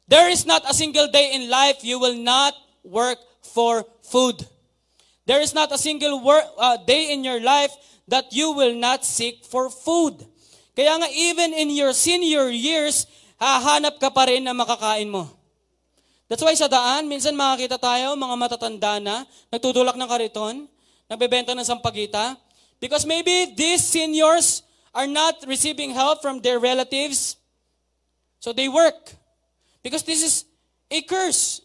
There 0.09 0.33
is 0.33 0.49
not 0.49 0.65
a 0.65 0.73
single 0.73 1.13
day 1.13 1.37
in 1.37 1.53
life 1.53 1.85
you 1.85 2.01
will 2.01 2.17
not 2.17 2.57
work 2.81 3.21
for 3.45 3.85
food. 4.01 4.41
There 5.29 5.45
is 5.45 5.53
not 5.53 5.69
a 5.69 5.77
single 5.77 6.25
work, 6.25 6.49
uh, 6.57 6.81
day 6.81 7.13
in 7.13 7.21
your 7.21 7.45
life 7.45 7.77
that 8.09 8.33
you 8.33 8.57
will 8.57 8.73
not 8.73 9.05
seek 9.05 9.45
for 9.45 9.69
food. 9.69 10.25
Kaya 10.73 10.97
nga 10.97 11.09
even 11.13 11.53
in 11.53 11.69
your 11.69 11.93
senior 11.93 12.49
years, 12.49 13.05
hahanap 13.37 14.01
ka 14.01 14.09
pa 14.09 14.25
rin 14.25 14.49
na 14.49 14.57
makakain 14.57 15.13
mo. 15.13 15.29
That's 16.29 16.41
why 16.41 16.57
sa 16.57 16.69
daan, 16.69 17.09
minsan 17.09 17.37
makakita 17.37 17.77
tayo, 17.77 18.17
mga 18.17 18.37
matatanda 18.37 19.01
na, 19.01 19.29
nagtutulak 19.53 19.97
ng 19.97 20.09
kariton, 20.09 20.57
nagbebenta 21.09 21.53
ng 21.53 21.65
sampagita, 21.65 22.37
because 22.81 23.07
maybe 23.07 23.55
these 23.57 23.85
seniors 23.85 24.63
are 24.95 25.07
not 25.07 25.45
receiving 25.47 25.91
help 25.91 26.23
from 26.23 26.41
their 26.41 26.59
relatives, 26.59 27.37
so 28.41 28.53
they 28.53 28.69
work. 28.69 29.15
Because 29.83 30.03
this 30.03 30.23
is 30.23 30.45
a 30.91 31.03
curse. 31.03 31.61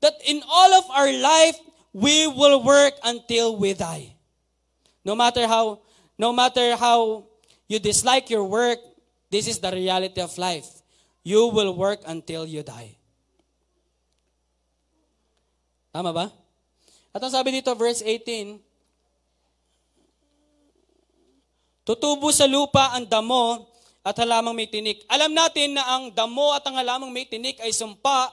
That 0.00 0.14
in 0.24 0.42
all 0.48 0.72
of 0.74 0.84
our 0.90 1.12
life, 1.12 1.56
we 1.92 2.26
will 2.26 2.62
work 2.62 2.94
until 3.02 3.56
we 3.56 3.74
die. 3.74 4.14
No 5.04 5.14
matter 5.14 5.46
how, 5.46 5.80
no 6.18 6.32
matter 6.32 6.76
how 6.76 7.26
you 7.66 7.78
dislike 7.78 8.30
your 8.30 8.44
work, 8.44 8.78
this 9.30 9.48
is 9.48 9.58
the 9.58 9.72
reality 9.72 10.20
of 10.20 10.36
life. 10.38 10.66
You 11.24 11.48
will 11.48 11.74
work 11.74 12.00
until 12.06 12.46
you 12.46 12.62
die. 12.62 12.96
Tama 15.92 16.12
ba? 16.12 16.32
At 17.14 17.24
ang 17.24 17.32
sabi 17.32 17.50
dito, 17.58 17.74
verse 17.76 18.04
18, 18.04 18.60
Tutubo 21.88 22.28
sa 22.36 22.44
lupa 22.44 22.92
ang 22.92 23.08
damo 23.08 23.64
at 24.04 24.12
halamang 24.20 24.52
may 24.52 24.68
tinik. 24.68 25.08
Alam 25.08 25.32
natin 25.32 25.72
na 25.72 25.88
ang 25.88 26.12
damo 26.12 26.52
at 26.52 26.60
ang 26.68 26.76
halamang 26.76 27.08
may 27.08 27.24
tinik 27.24 27.56
ay 27.64 27.72
sumpa 27.72 28.28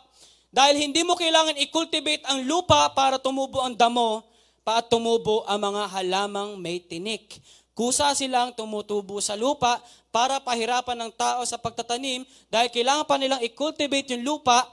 dahil 0.51 0.76
hindi 0.76 1.08
mo 1.08 1.16
kailangan 1.16 1.56
i-cultivate 1.64 2.28
ang 2.28 2.43
lupa 2.43 2.91
para 2.91 3.16
tumubo 3.16 3.64
ang 3.64 3.72
damo 3.72 4.28
pa 4.60 4.84
at 4.84 4.91
tumubo 4.91 5.47
ang 5.47 5.72
mga 5.72 5.88
halamang 5.88 6.60
may 6.60 6.84
tinik. 6.84 7.39
Kusa 7.72 8.12
silang 8.12 8.51
tumutubo 8.51 9.24
sa 9.24 9.39
lupa 9.39 9.80
para 10.12 10.43
pahirapan 10.43 11.08
ng 11.08 11.12
tao 11.16 11.39
sa 11.47 11.56
pagtatanim 11.56 12.28
dahil 12.51 12.68
kailangan 12.68 13.08
pa 13.08 13.16
nilang 13.16 13.39
i-cultivate 13.39 14.20
yung 14.20 14.36
lupa 14.36 14.68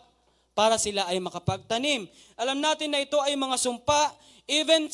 para 0.59 0.75
sila 0.75 1.07
ay 1.07 1.23
makapagtanim. 1.23 2.11
Alam 2.35 2.59
natin 2.59 2.91
na 2.91 2.99
ito 2.99 3.23
ay 3.23 3.39
mga 3.39 3.63
sumpa. 3.63 4.11
Even, 4.51 4.91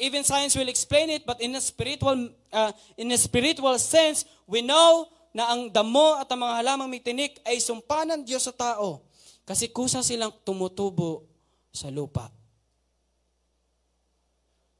even 0.00 0.24
science 0.24 0.56
will 0.56 0.72
explain 0.72 1.12
it, 1.12 1.28
but 1.28 1.36
in 1.44 1.52
a 1.52 1.60
spiritual, 1.60 2.32
uh, 2.56 2.72
in 2.96 3.12
a 3.12 3.18
spiritual 3.20 3.76
sense, 3.76 4.24
we 4.48 4.64
know 4.64 5.12
na 5.36 5.52
ang 5.52 5.68
damo 5.68 6.16
at 6.16 6.24
ang 6.32 6.40
mga 6.40 6.64
halamang 6.64 6.88
may 6.88 7.04
tinik 7.04 7.36
ay 7.44 7.60
sumpa 7.60 8.08
ng 8.08 8.24
Diyos 8.24 8.48
sa 8.48 8.56
tao 8.56 9.04
kasi 9.44 9.68
kusa 9.68 10.00
silang 10.00 10.32
tumutubo 10.40 11.28
sa 11.68 11.92
lupa. 11.92 12.32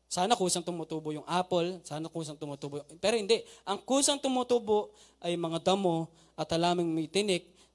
Sana 0.08 0.32
kusang 0.32 0.64
tumutubo 0.64 1.12
yung 1.12 1.28
apple, 1.28 1.84
sana 1.84 2.08
kusang 2.08 2.40
tumutubo. 2.40 2.80
Pero 2.96 3.20
hindi, 3.20 3.44
ang 3.68 3.84
kusang 3.84 4.16
tumutubo 4.16 4.96
ay 5.20 5.36
mga 5.36 5.60
damo 5.60 6.08
at 6.32 6.48
halamang 6.48 6.88
may 6.88 7.04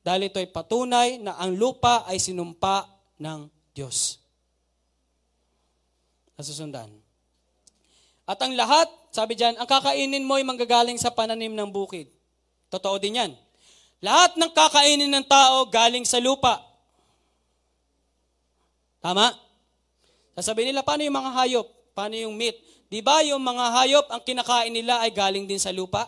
dahil 0.02 0.26
ito 0.26 0.41
ay 0.41 0.49
patunay 0.49 1.22
na 1.22 1.38
ang 1.38 1.54
lupa 1.54 2.02
ay 2.10 2.18
sinumpa 2.18 2.89
ng 3.22 3.45
Diyos. 3.78 4.18
Nasusundan. 6.34 7.01
At 8.30 8.38
ang 8.39 8.53
lahat, 8.53 8.88
sabi 9.11 9.36
diyan, 9.36 9.59
ang 9.59 9.67
kakainin 9.67 10.24
mo 10.24 10.38
ay 10.38 10.45
manggagaling 10.45 10.95
sa 10.95 11.11
pananim 11.11 11.51
ng 11.51 11.69
bukid. 11.69 12.07
Totoo 12.72 12.95
din 13.01 13.19
yan. 13.19 13.32
Lahat 14.01 14.34
ng 14.39 14.51
kakainin 14.53 15.11
ng 15.11 15.26
tao 15.28 15.67
galing 15.67 16.07
sa 16.07 16.17
lupa. 16.17 16.57
Tama? 19.01 19.34
Sasabihin 20.38 20.74
nila, 20.74 20.86
paano 20.86 21.03
yung 21.03 21.17
mga 21.17 21.32
hayop? 21.38 21.67
Paano 21.91 22.15
yung 22.15 22.34
meat? 22.34 22.55
Di 22.88 23.03
ba 23.03 23.22
yung 23.22 23.41
mga 23.41 23.65
hayop, 23.78 24.05
ang 24.09 24.22
kinakain 24.24 24.74
nila 24.74 25.03
ay 25.03 25.11
galing 25.13 25.45
din 25.45 25.59
sa 25.59 25.69
lupa? 25.69 26.07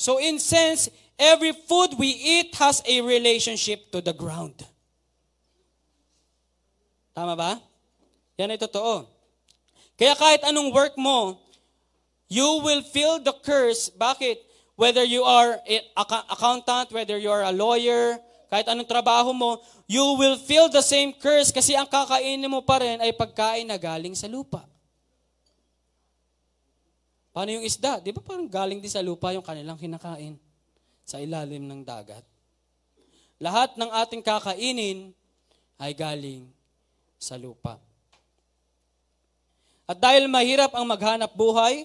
So 0.00 0.16
in 0.16 0.40
sense, 0.40 0.88
every 1.20 1.52
food 1.52 2.00
we 2.00 2.08
eat 2.08 2.56
has 2.56 2.80
a 2.88 3.04
relationship 3.04 3.92
to 3.92 4.00
the 4.00 4.16
ground. 4.16 4.56
Tama 7.12 7.36
ba? 7.36 7.60
Yan 8.40 8.56
ay 8.56 8.60
totoo. 8.60 9.19
Kaya 10.00 10.16
kahit 10.16 10.40
anong 10.48 10.72
work 10.72 10.96
mo, 10.96 11.36
you 12.32 12.64
will 12.64 12.80
feel 12.80 13.20
the 13.20 13.36
curse. 13.44 13.92
Bakit? 13.92 14.48
whether 14.80 15.04
you 15.04 15.20
are 15.28 15.60
an 15.68 15.84
accountant, 16.24 16.88
whether 16.88 17.20
you 17.20 17.28
are 17.28 17.44
a 17.44 17.52
lawyer, 17.52 18.16
kahit 18.48 18.64
anong 18.64 18.88
trabaho 18.88 19.36
mo, 19.36 19.60
you 19.84 20.16
will 20.16 20.40
feel 20.40 20.72
the 20.72 20.80
same 20.80 21.12
curse 21.12 21.52
kasi 21.52 21.76
ang 21.76 21.84
kakainin 21.84 22.48
mo 22.48 22.64
pa 22.64 22.80
rin 22.80 22.96
ay 22.96 23.12
pagkain 23.12 23.68
na 23.68 23.76
galing 23.76 24.16
sa 24.16 24.24
lupa. 24.24 24.64
Paano 27.36 27.60
yung 27.60 27.62
isda? 27.68 28.00
Di 28.00 28.08
ba 28.08 28.24
parang 28.24 28.48
galing 28.48 28.80
din 28.80 28.88
sa 28.88 29.04
lupa 29.04 29.36
yung 29.36 29.44
kanilang 29.44 29.76
kinakain 29.76 30.40
sa 31.04 31.20
ilalim 31.20 31.68
ng 31.68 31.84
dagat? 31.84 32.24
Lahat 33.36 33.76
ng 33.76 33.92
ating 34.00 34.24
kakainin 34.24 35.12
ay 35.76 35.92
galing 35.92 36.48
sa 37.20 37.36
lupa. 37.36 37.76
At 39.90 39.98
dahil 39.98 40.30
mahirap 40.30 40.70
ang 40.70 40.86
maghanap 40.86 41.34
buhay, 41.34 41.82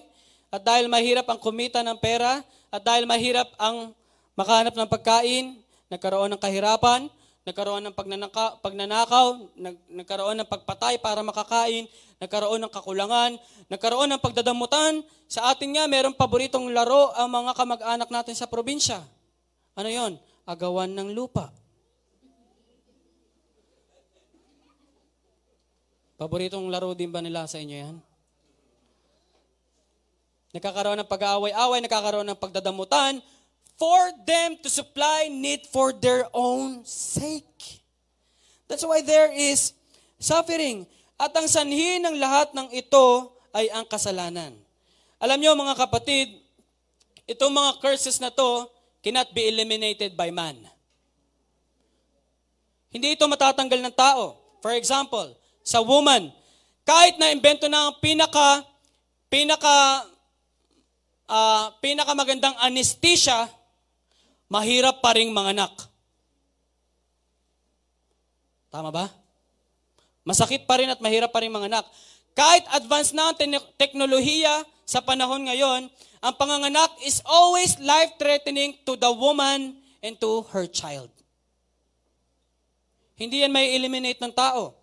at 0.54 0.62
dahil 0.62 0.86
mahirap 0.86 1.26
ang 1.26 1.42
kumita 1.42 1.82
ng 1.82 1.98
pera, 1.98 2.38
at 2.70 2.78
dahil 2.78 3.02
mahirap 3.02 3.50
ang 3.58 3.90
makahanap 4.38 4.78
ng 4.78 4.86
pagkain, 4.86 5.58
nagkaroon 5.90 6.30
ng 6.30 6.38
kahirapan, 6.38 7.10
nagkaroon 7.42 7.82
ng 7.90 7.94
pagnanaka, 7.98 8.62
pagnanakaw, 8.62 9.26
nag, 9.58 9.74
nagkaroon 9.90 10.38
ng 10.38 10.46
pagpatay 10.46 11.02
para 11.02 11.26
makakain, 11.26 11.90
nagkaroon 12.22 12.62
ng 12.62 12.70
kakulangan, 12.70 13.42
nagkaroon 13.66 14.06
ng 14.14 14.22
pagdadamutan. 14.22 15.02
Sa 15.26 15.50
atin 15.50 15.74
nga, 15.74 15.90
mayroong 15.90 16.14
paboritong 16.14 16.70
laro 16.70 17.10
ang 17.18 17.26
mga 17.26 17.58
kamag-anak 17.58 18.06
natin 18.14 18.38
sa 18.38 18.46
probinsya. 18.46 19.02
Ano 19.74 19.90
yon? 19.90 20.14
Agawan 20.46 20.94
ng 20.94 21.10
lupa. 21.10 21.50
Paboritong 26.16 26.64
laro 26.72 26.96
din 26.96 27.12
ba 27.12 27.20
nila 27.20 27.44
sa 27.44 27.60
inyo 27.60 27.76
yan? 27.76 27.96
Nagkakaroon 30.56 30.96
ng 31.04 31.10
pag-aaway-away, 31.12 31.84
nagkakaroon 31.84 32.28
ng 32.32 32.40
pagdadamutan 32.40 33.20
for 33.76 34.00
them 34.24 34.56
to 34.64 34.72
supply 34.72 35.28
need 35.28 35.68
for 35.68 35.92
their 35.92 36.24
own 36.32 36.80
sake. 36.88 37.84
That's 38.64 38.80
why 38.80 39.04
there 39.04 39.28
is 39.28 39.76
suffering. 40.16 40.88
At 41.20 41.36
ang 41.36 41.44
sanhi 41.44 42.00
ng 42.00 42.16
lahat 42.16 42.56
ng 42.56 42.72
ito 42.72 43.36
ay 43.52 43.68
ang 43.68 43.84
kasalanan. 43.84 44.56
Alam 45.20 45.38
niyo 45.40 45.52
mga 45.52 45.76
kapatid, 45.76 46.32
itong 47.28 47.52
mga 47.52 47.76
curses 47.84 48.16
na 48.16 48.32
to 48.32 48.68
cannot 49.04 49.28
be 49.36 49.48
eliminated 49.48 50.16
by 50.16 50.32
man. 50.32 50.56
Hindi 52.88 53.12
ito 53.12 53.28
matatanggal 53.28 53.80
ng 53.84 53.94
tao. 53.96 54.40
For 54.64 54.72
example, 54.72 55.36
sa 55.66 55.82
woman, 55.82 56.30
kahit 56.86 57.18
na 57.18 57.34
imbento 57.34 57.66
na 57.66 57.90
ang 57.90 57.98
pinaka 57.98 58.62
pinaka 59.26 60.06
uh, 61.26 61.74
pinakamagandang 61.82 62.54
anesthesia, 62.62 63.50
mahirap 64.46 65.02
pa 65.02 65.18
ring 65.18 65.34
manganak. 65.34 65.74
Tama 68.70 68.94
ba? 68.94 69.10
Masakit 70.22 70.70
pa 70.70 70.78
rin 70.78 70.86
at 70.86 71.02
mahirap 71.02 71.34
pa 71.34 71.42
rin 71.42 71.50
manganak. 71.50 71.82
Kahit 72.38 72.62
advanced 72.76 73.16
na 73.16 73.32
ang 73.32 73.36
teknolohiya 73.74 74.62
sa 74.86 75.02
panahon 75.02 75.50
ngayon, 75.50 75.90
ang 76.22 76.34
panganganak 76.38 76.94
is 77.02 77.18
always 77.26 77.74
life-threatening 77.82 78.78
to 78.86 78.94
the 78.94 79.10
woman 79.10 79.80
and 80.04 80.14
to 80.22 80.46
her 80.54 80.68
child. 80.70 81.10
Hindi 83.16 83.42
yan 83.42 83.50
may 83.50 83.72
eliminate 83.72 84.20
ng 84.20 84.30
tao. 84.30 84.75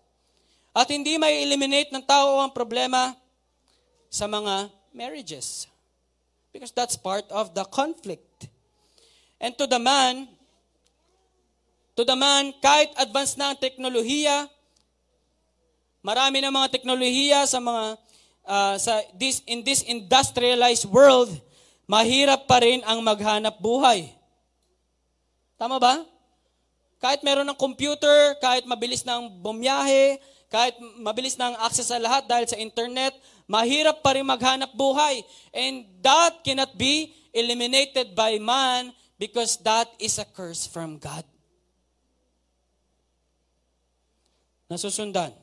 At 0.74 0.90
hindi 0.90 1.14
may 1.14 1.46
eliminate 1.46 1.94
ng 1.94 2.02
tao 2.02 2.42
ang 2.42 2.50
problema 2.50 3.14
sa 4.10 4.26
mga 4.26 4.74
marriages. 4.90 5.70
Because 6.50 6.74
that's 6.74 6.98
part 6.98 7.26
of 7.30 7.54
the 7.54 7.62
conflict. 7.70 8.50
And 9.38 9.54
to 9.54 9.70
the 9.70 9.78
man, 9.78 10.26
to 11.94 12.02
the 12.02 12.18
man, 12.18 12.50
kahit 12.58 12.90
advanced 12.98 13.38
na 13.38 13.54
ang 13.54 13.58
teknolohiya, 13.58 14.50
marami 16.02 16.42
na 16.42 16.50
mga 16.50 16.74
teknolohiya 16.74 17.46
sa 17.46 17.62
mga 17.62 17.84
uh, 18.46 18.74
sa 18.78 18.98
this 19.14 19.46
in 19.46 19.62
this 19.62 19.86
industrialized 19.86 20.90
world, 20.90 21.30
mahirap 21.86 22.50
pa 22.50 22.58
rin 22.62 22.82
ang 22.82 22.98
maghanap 22.98 23.58
buhay. 23.62 24.10
Tama 25.54 25.78
ba? 25.78 26.02
Kahit 26.98 27.20
meron 27.22 27.46
ng 27.46 27.58
computer, 27.58 28.34
kahit 28.40 28.64
mabilis 28.64 29.04
ng 29.04 29.28
bumiyahe, 29.38 30.18
kahit 30.54 30.78
mabilis 31.02 31.34
na 31.34 31.50
ang 31.50 31.56
access 31.66 31.90
sa 31.90 31.98
lahat 31.98 32.30
dahil 32.30 32.46
sa 32.46 32.54
internet, 32.54 33.10
mahirap 33.50 33.98
pa 33.98 34.14
rin 34.14 34.22
maghanap 34.22 34.70
buhay. 34.70 35.26
And 35.50 35.82
that 35.98 36.46
cannot 36.46 36.78
be 36.78 37.10
eliminated 37.34 38.14
by 38.14 38.38
man 38.38 38.94
because 39.18 39.58
that 39.66 39.90
is 39.98 40.14
a 40.22 40.26
curse 40.30 40.62
from 40.70 41.02
God. 41.02 41.26
Nasusundan. 44.70 45.34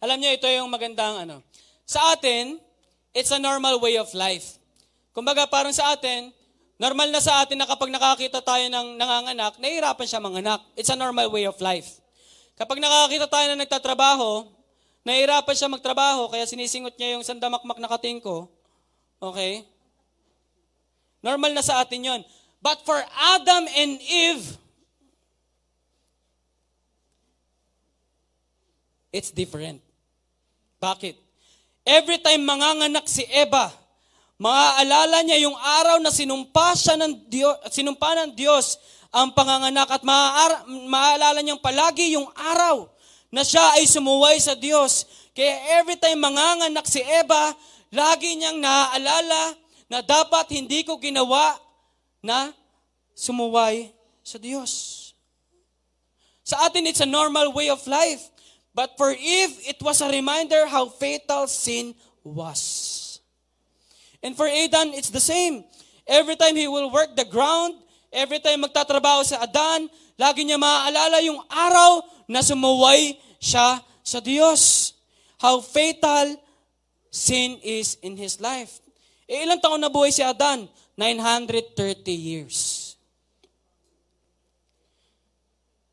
Alam 0.00 0.16
niyo, 0.16 0.32
ito 0.32 0.48
yung 0.48 0.72
magandang 0.72 1.28
ano. 1.28 1.44
Sa 1.84 2.16
atin, 2.16 2.56
it's 3.12 3.36
a 3.36 3.40
normal 3.40 3.76
way 3.84 4.00
of 4.00 4.08
life. 4.16 4.56
Kumbaga, 5.12 5.44
parang 5.44 5.76
sa 5.76 5.92
atin, 5.92 6.32
Normal 6.76 7.08
na 7.08 7.24
sa 7.24 7.40
atin 7.40 7.56
na 7.56 7.64
kapag 7.64 7.88
nakakita 7.88 8.44
tayo 8.44 8.68
ng 8.68 9.00
nanganganak, 9.00 9.56
nahihirapan 9.56 10.04
siya 10.04 10.20
manganak. 10.20 10.60
It's 10.76 10.92
a 10.92 10.98
normal 10.98 11.32
way 11.32 11.48
of 11.48 11.56
life. 11.64 12.04
Kapag 12.56 12.80
nakakita 12.80 13.28
tayo 13.28 13.46
na 13.52 13.60
nagtatrabaho, 13.60 14.48
nahihirapan 15.04 15.56
siya 15.56 15.68
magtrabaho, 15.68 16.32
kaya 16.32 16.48
sinisingot 16.48 16.96
niya 16.96 17.20
yung 17.20 17.24
sandamakmak 17.24 17.76
na 17.76 17.92
katingko. 17.92 18.48
Okay? 19.20 19.68
Normal 21.20 21.52
na 21.52 21.60
sa 21.60 21.84
atin 21.84 22.00
yon. 22.00 22.20
But 22.64 22.80
for 22.88 22.96
Adam 23.36 23.68
and 23.76 24.00
Eve, 24.00 24.44
it's 29.12 29.28
different. 29.28 29.84
Bakit? 30.80 31.20
Every 31.86 32.18
time 32.18 32.42
manganganak 32.42 33.04
si 33.06 33.22
Eva, 33.28 33.68
Maaalala 34.36 35.24
niya 35.24 35.48
yung 35.48 35.56
araw 35.56 35.96
na 35.96 36.12
sinumpa 36.12 36.76
siya 36.76 37.00
ng 37.00 37.24
Diyos, 37.24 37.56
sinumpa 37.72 38.12
ng 38.20 38.36
Diyos 38.36 38.76
ang 39.14 39.32
panganganak 39.32 39.88
at 39.90 40.02
maaalala 40.86 41.40
niyang 41.40 41.62
palagi 41.62 42.14
yung 42.14 42.26
araw 42.34 42.90
na 43.30 43.42
siya 43.42 43.78
ay 43.78 43.84
sumuway 43.86 44.38
sa 44.38 44.54
Diyos. 44.54 45.06
Kaya 45.36 45.82
every 45.82 45.98
time 46.00 46.22
manganganak 46.22 46.86
si 46.88 47.02
Eva, 47.02 47.52
lagi 47.92 48.34
niyang 48.38 48.60
naaalala 48.62 49.42
na 49.86 50.02
dapat 50.02 50.50
hindi 50.54 50.82
ko 50.82 50.98
ginawa 50.98 51.54
na 52.22 52.50
sumuway 53.14 53.94
sa 54.26 54.36
Diyos. 54.40 55.02
Sa 56.46 56.62
atin, 56.62 56.86
it's 56.86 57.02
a 57.02 57.08
normal 57.08 57.50
way 57.50 57.70
of 57.70 57.82
life. 57.90 58.30
But 58.70 58.94
for 58.94 59.10
Eve, 59.10 59.56
it 59.66 59.82
was 59.82 59.98
a 59.98 60.10
reminder 60.10 60.66
how 60.66 60.86
fatal 60.86 61.48
sin 61.48 61.94
was. 62.22 63.18
And 64.22 64.36
for 64.36 64.46
Adan, 64.46 64.94
it's 64.94 65.10
the 65.10 65.22
same. 65.22 65.64
Every 66.06 66.36
time 66.36 66.54
he 66.54 66.68
will 66.68 66.90
work 66.90 67.16
the 67.16 67.24
ground, 67.24 67.74
every 68.12 68.38
time 68.42 68.62
magtatrabaho 68.64 69.24
sa 69.24 69.42
Adan, 69.42 69.88
lagi 70.18 70.42
niya 70.44 70.60
maaalala 70.60 71.22
yung 71.24 71.40
araw 71.48 72.04
na 72.26 72.42
sumuway 72.42 73.16
siya 73.38 73.80
sa 74.02 74.18
Diyos. 74.22 74.94
How 75.38 75.60
fatal 75.60 76.38
sin 77.12 77.60
is 77.62 77.96
in 78.00 78.16
his 78.16 78.40
life. 78.40 78.80
E 79.26 79.42
ilang 79.42 79.60
taon 79.60 79.80
na 79.80 79.90
buhay 79.90 80.12
si 80.12 80.22
Adan? 80.22 80.68
930 80.96 82.12
years. 82.12 82.58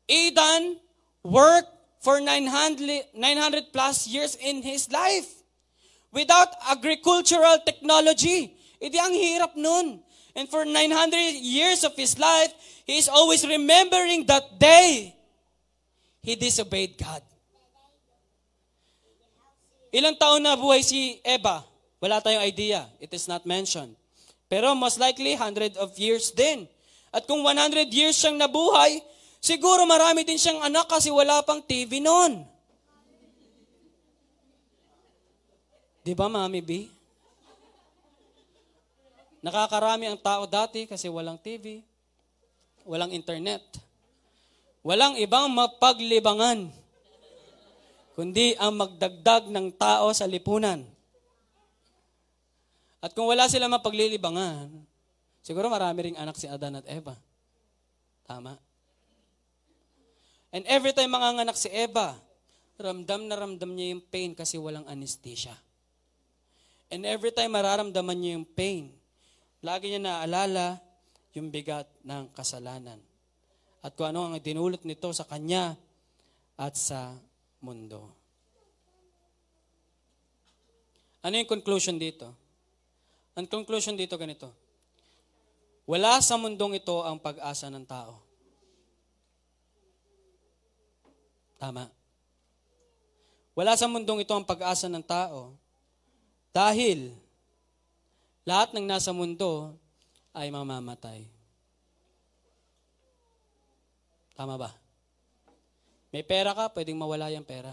Adan 0.08 0.76
worked 1.24 1.72
for 2.04 2.20
900, 2.20 3.16
900 3.16 3.72
plus 3.72 4.04
years 4.04 4.36
in 4.36 4.60
his 4.60 4.92
life 4.92 5.44
without 6.12 6.52
agricultural 6.68 7.64
technology. 7.64 8.52
Hindi 8.76 8.98
ang 9.00 9.16
hirap 9.16 9.52
nun. 9.56 10.03
And 10.34 10.50
for 10.50 10.66
900 10.66 11.38
years 11.38 11.86
of 11.86 11.94
his 11.94 12.18
life, 12.18 12.50
he 12.84 12.98
is 12.98 13.08
always 13.08 13.46
remembering 13.46 14.26
that 14.26 14.58
day 14.58 15.14
he 16.22 16.34
disobeyed 16.34 16.98
God. 16.98 17.22
Ilang 19.94 20.18
taon 20.18 20.42
na 20.42 20.58
buhay 20.58 20.82
si 20.82 21.22
Eva? 21.22 21.62
Wala 22.02 22.18
tayong 22.18 22.42
idea. 22.42 22.82
It 22.98 23.14
is 23.14 23.30
not 23.30 23.46
mentioned. 23.46 23.94
Pero 24.50 24.74
most 24.74 24.98
likely, 24.98 25.38
100 25.38 25.78
of 25.78 25.94
years 25.94 26.34
din. 26.34 26.66
At 27.14 27.30
kung 27.30 27.46
100 27.46 27.94
years 27.94 28.18
siyang 28.18 28.34
nabuhay, 28.34 28.98
siguro 29.38 29.86
marami 29.86 30.26
din 30.26 30.34
siyang 30.34 30.66
anak 30.66 30.90
kasi 30.90 31.14
wala 31.14 31.46
pang 31.46 31.62
TV 31.62 32.02
noon. 32.02 32.42
Di 36.04 36.12
ba, 36.12 36.26
Mami 36.26 36.60
B? 36.60 36.90
Nakakarami 39.44 40.08
ang 40.08 40.16
tao 40.16 40.48
dati 40.48 40.88
kasi 40.88 41.04
walang 41.04 41.36
TV, 41.36 41.84
walang 42.88 43.12
internet, 43.12 43.60
walang 44.80 45.20
ibang 45.20 45.52
mapaglibangan, 45.52 46.72
kundi 48.16 48.56
ang 48.56 48.72
magdagdag 48.72 49.52
ng 49.52 49.68
tao 49.76 50.08
sa 50.16 50.24
lipunan. 50.24 50.80
At 53.04 53.12
kung 53.12 53.28
wala 53.28 53.44
sila 53.44 53.68
mapaglilibangan, 53.68 54.72
siguro 55.44 55.68
marami 55.68 56.08
ring 56.08 56.16
anak 56.16 56.40
si 56.40 56.48
Adan 56.48 56.80
at 56.80 56.88
Eva. 56.88 57.12
Tama? 58.24 58.56
And 60.56 60.64
every 60.64 60.96
time 60.96 61.12
manganganak 61.12 61.60
si 61.60 61.68
Eva, 61.68 62.16
ramdam 62.80 63.28
na 63.28 63.36
ramdam 63.36 63.76
niya 63.76 63.92
yung 63.92 64.00
pain 64.08 64.32
kasi 64.32 64.56
walang 64.56 64.88
anesthesia. 64.88 65.52
And 66.88 67.04
every 67.04 67.28
time 67.28 67.52
mararamdaman 67.52 68.16
niya 68.16 68.40
yung 68.40 68.48
pain, 68.48 69.03
lagi 69.64 69.88
niya 69.88 70.04
naaalala 70.04 70.76
yung 71.32 71.48
bigat 71.48 71.88
ng 72.04 72.30
kasalanan. 72.36 73.00
At 73.80 73.96
kung 73.96 74.12
ano 74.12 74.28
ang 74.28 74.36
dinulot 74.36 74.84
nito 74.84 75.08
sa 75.16 75.24
kanya 75.24 75.74
at 76.60 76.76
sa 76.76 77.16
mundo. 77.64 78.12
Ano 81.24 81.34
yung 81.40 81.48
conclusion 81.48 81.96
dito? 81.96 82.28
Ang 83.34 83.48
conclusion 83.48 83.96
dito 83.96 84.14
ganito. 84.20 84.52
Wala 85.88 86.20
sa 86.20 86.36
mundong 86.36 86.80
ito 86.80 87.00
ang 87.00 87.16
pag-asa 87.16 87.72
ng 87.72 87.84
tao. 87.88 88.20
Tama. 91.56 91.88
Wala 93.56 93.72
sa 93.76 93.88
mundong 93.88 94.24
ito 94.24 94.32
ang 94.36 94.44
pag-asa 94.44 94.88
ng 94.92 95.04
tao 95.04 95.56
dahil 96.52 97.12
lahat 98.44 98.76
ng 98.76 98.84
nasa 98.84 99.10
mundo 99.10 99.72
ay 100.36 100.52
mamamatay. 100.52 101.24
Tama 104.36 104.60
ba? 104.60 104.70
May 106.12 106.22
pera 106.22 106.52
ka, 106.52 106.68
pwedeng 106.76 107.00
mawala 107.00 107.32
yung 107.32 107.44
pera. 107.44 107.72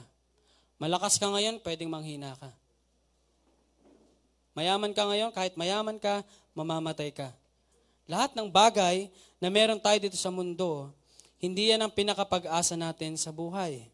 Malakas 0.80 1.19
ka 1.19 1.28
ngayon, 1.28 1.59
pwedeng 1.61 1.91
manghina 1.91 2.34
ka. 2.39 2.49
Mayaman 4.55 4.95
ka 4.95 5.03
ngayon, 5.05 5.32
kahit 5.36 5.53
mayaman 5.59 5.99
ka, 5.99 6.24
mamamatay 6.55 7.11
ka. 7.11 7.30
Lahat 8.07 8.32
ng 8.34 8.47
bagay 8.49 9.11
na 9.43 9.51
meron 9.51 9.80
tayo 9.80 9.99
dito 9.99 10.17
sa 10.17 10.32
mundo, 10.32 10.89
hindi 11.38 11.69
yan 11.69 11.84
ang 11.84 11.93
pinakapag-asa 11.93 12.80
natin 12.80 13.19
sa 13.19 13.30
buhay. 13.30 13.86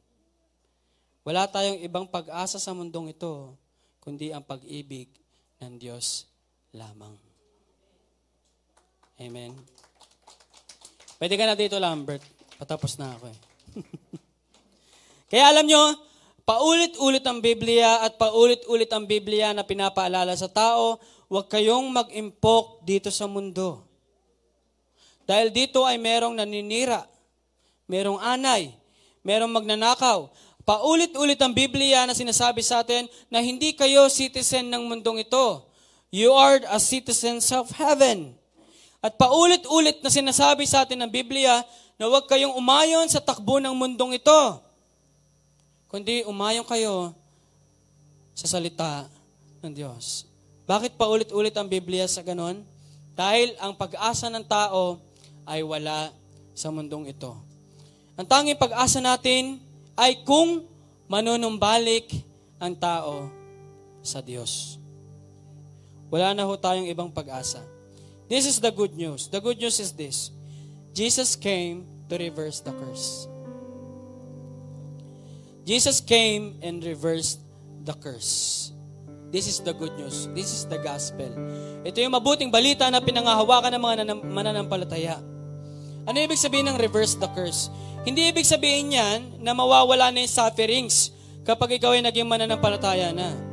Wala 1.27 1.43
tayong 1.49 1.83
ibang 1.83 2.07
pag-asa 2.07 2.61
sa 2.61 2.71
mundong 2.71 3.11
ito, 3.11 3.51
kundi 3.99 4.31
ang 4.31 4.43
pag-ibig 4.45 5.11
ng 5.59 5.75
Diyos 5.75 6.36
lamang. 6.75 7.15
Amen. 9.17 9.53
Pwede 11.17 11.33
ka 11.33 11.45
na 11.49 11.57
dito, 11.57 11.81
Lambert. 11.81 12.21
Patapos 12.57 12.97
na 12.97 13.13
ako 13.13 13.25
eh. 13.29 13.39
Kaya 15.33 15.51
alam 15.51 15.65
nyo, 15.65 15.93
paulit-ulit 16.47 17.25
ang 17.27 17.43
Biblia 17.43 18.01
at 18.05 18.15
paulit-ulit 18.15 18.87
ang 18.93 19.03
Biblia 19.03 19.51
na 19.51 19.67
pinapaalala 19.67 20.31
sa 20.39 20.47
tao, 20.47 21.01
huwag 21.27 21.51
kayong 21.51 21.91
mag-impok 21.91 22.81
dito 22.87 23.11
sa 23.11 23.27
mundo. 23.27 23.83
Dahil 25.27 25.51
dito 25.51 25.83
ay 25.83 25.99
merong 25.99 26.39
naninira, 26.39 27.03
merong 27.91 28.23
anay, 28.23 28.71
merong 29.27 29.51
magnanakaw. 29.51 30.31
Paulit-ulit 30.63 31.39
ang 31.43 31.51
Biblia 31.51 32.07
na 32.07 32.15
sinasabi 32.15 32.63
sa 32.63 32.79
atin 32.79 33.11
na 33.27 33.43
hindi 33.43 33.75
kayo 33.75 34.07
citizen 34.07 34.71
ng 34.71 34.87
mundong 34.87 35.27
ito. 35.27 35.66
You 36.07 36.31
are 36.31 36.63
a 36.71 36.79
citizens 36.79 37.51
of 37.51 37.67
heaven. 37.75 38.31
At 39.03 39.19
paulit-ulit 39.19 39.99
na 39.99 40.07
sinasabi 40.07 40.63
sa 40.63 40.87
atin 40.87 41.03
ng 41.03 41.11
Biblia 41.11 41.61
na 41.99 42.07
huwag 42.07 42.31
kayong 42.31 42.55
umayon 42.55 43.11
sa 43.11 43.19
takbo 43.19 43.59
ng 43.59 43.75
mundong 43.75 44.15
ito. 44.15 44.41
Kundi 45.91 46.23
umayon 46.23 46.63
kayo 46.63 47.11
sa 48.31 48.47
salita 48.47 49.07
ng 49.59 49.73
Diyos. 49.75 50.27
Bakit 50.67 50.95
paulit-ulit 50.95 51.55
ang 51.55 51.67
Biblia 51.67 52.07
sa 52.07 52.23
ganon? 52.23 52.63
Dahil 53.11 53.55
ang 53.59 53.75
pag-asa 53.75 54.31
ng 54.31 54.45
tao 54.47 54.99
ay 55.47 55.63
wala 55.63 56.11
sa 56.55 56.71
mundong 56.71 57.11
ito. 57.11 57.35
Ang 58.15 58.27
tanging 58.27 58.59
pag-asa 58.59 59.03
natin 59.03 59.59
ay 59.95 60.23
kung 60.23 60.63
manunumbalik 61.07 62.11
ang 62.59 62.75
tao 62.75 63.27
sa 64.03 64.19
Diyos. 64.23 64.81
Wala 66.07 66.31
na 66.31 66.47
ho 66.47 66.55
tayong 66.55 66.87
ibang 66.87 67.11
pag-asa. 67.11 67.59
This 68.27 68.47
is 68.47 68.59
the 68.59 68.71
good 68.71 68.95
news. 68.95 69.27
The 69.31 69.39
good 69.39 69.59
news 69.59 69.79
is 69.79 69.95
this. 69.95 70.31
Jesus 70.91 71.35
came 71.35 71.87
to 72.07 72.15
reverse 72.19 72.59
the 72.59 72.71
curse. 72.75 73.27
Jesus 75.67 75.99
came 75.99 76.55
and 76.63 76.79
reversed 76.79 77.43
the 77.83 77.91
curse. 77.91 78.71
This 79.27 79.51
is 79.51 79.59
the 79.59 79.75
good 79.75 79.91
news. 79.99 80.31
This 80.31 80.47
is 80.55 80.63
the 80.63 80.79
gospel. 80.79 81.27
Ito 81.83 81.99
yung 81.99 82.15
mabuting 82.15 82.47
balita 82.47 82.87
na 82.87 83.03
pinangahawakan 83.03 83.75
ng 83.75 83.81
mga 83.83 83.95
mananampalataya. 84.23 85.19
Ano 86.07 86.15
ibig 86.23 86.39
sabihin 86.39 86.71
ng 86.71 86.79
reverse 86.79 87.19
the 87.19 87.27
curse? 87.35 87.67
Hindi 88.07 88.31
ibig 88.31 88.47
sabihin 88.47 88.95
yan 88.95 89.19
na 89.43 89.51
mawawala 89.51 90.07
na 90.07 90.23
yung 90.23 90.31
sufferings 90.31 91.11
kapag 91.43 91.75
ikaw 91.75 91.91
ay 91.91 92.03
naging 92.03 92.27
mananampalataya 92.27 93.11
na. 93.11 93.46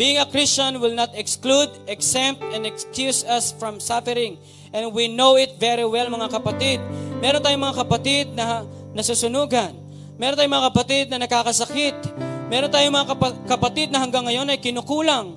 Being 0.00 0.16
a 0.16 0.24
Christian 0.24 0.80
will 0.80 0.96
not 0.96 1.12
exclude, 1.12 1.68
exempt, 1.84 2.40
and 2.56 2.64
excuse 2.64 3.20
us 3.20 3.52
from 3.52 3.76
suffering. 3.76 4.40
And 4.72 4.96
we 4.96 5.12
know 5.12 5.36
it 5.36 5.60
very 5.60 5.84
well, 5.84 6.08
mga 6.08 6.40
kapatid. 6.40 6.80
Meron 7.20 7.44
tayong 7.44 7.60
mga 7.60 7.76
kapatid 7.84 8.32
na 8.32 8.64
nasusunugan. 8.96 9.76
Meron 10.16 10.40
tayong 10.40 10.56
mga 10.56 10.66
kapatid 10.72 11.04
na 11.12 11.20
nakakasakit. 11.20 12.16
Meron 12.48 12.72
tayong 12.72 12.96
mga 12.96 13.12
kapatid 13.44 13.92
na 13.92 14.00
hanggang 14.00 14.24
ngayon 14.24 14.48
ay 14.48 14.56
kinukulang. 14.56 15.36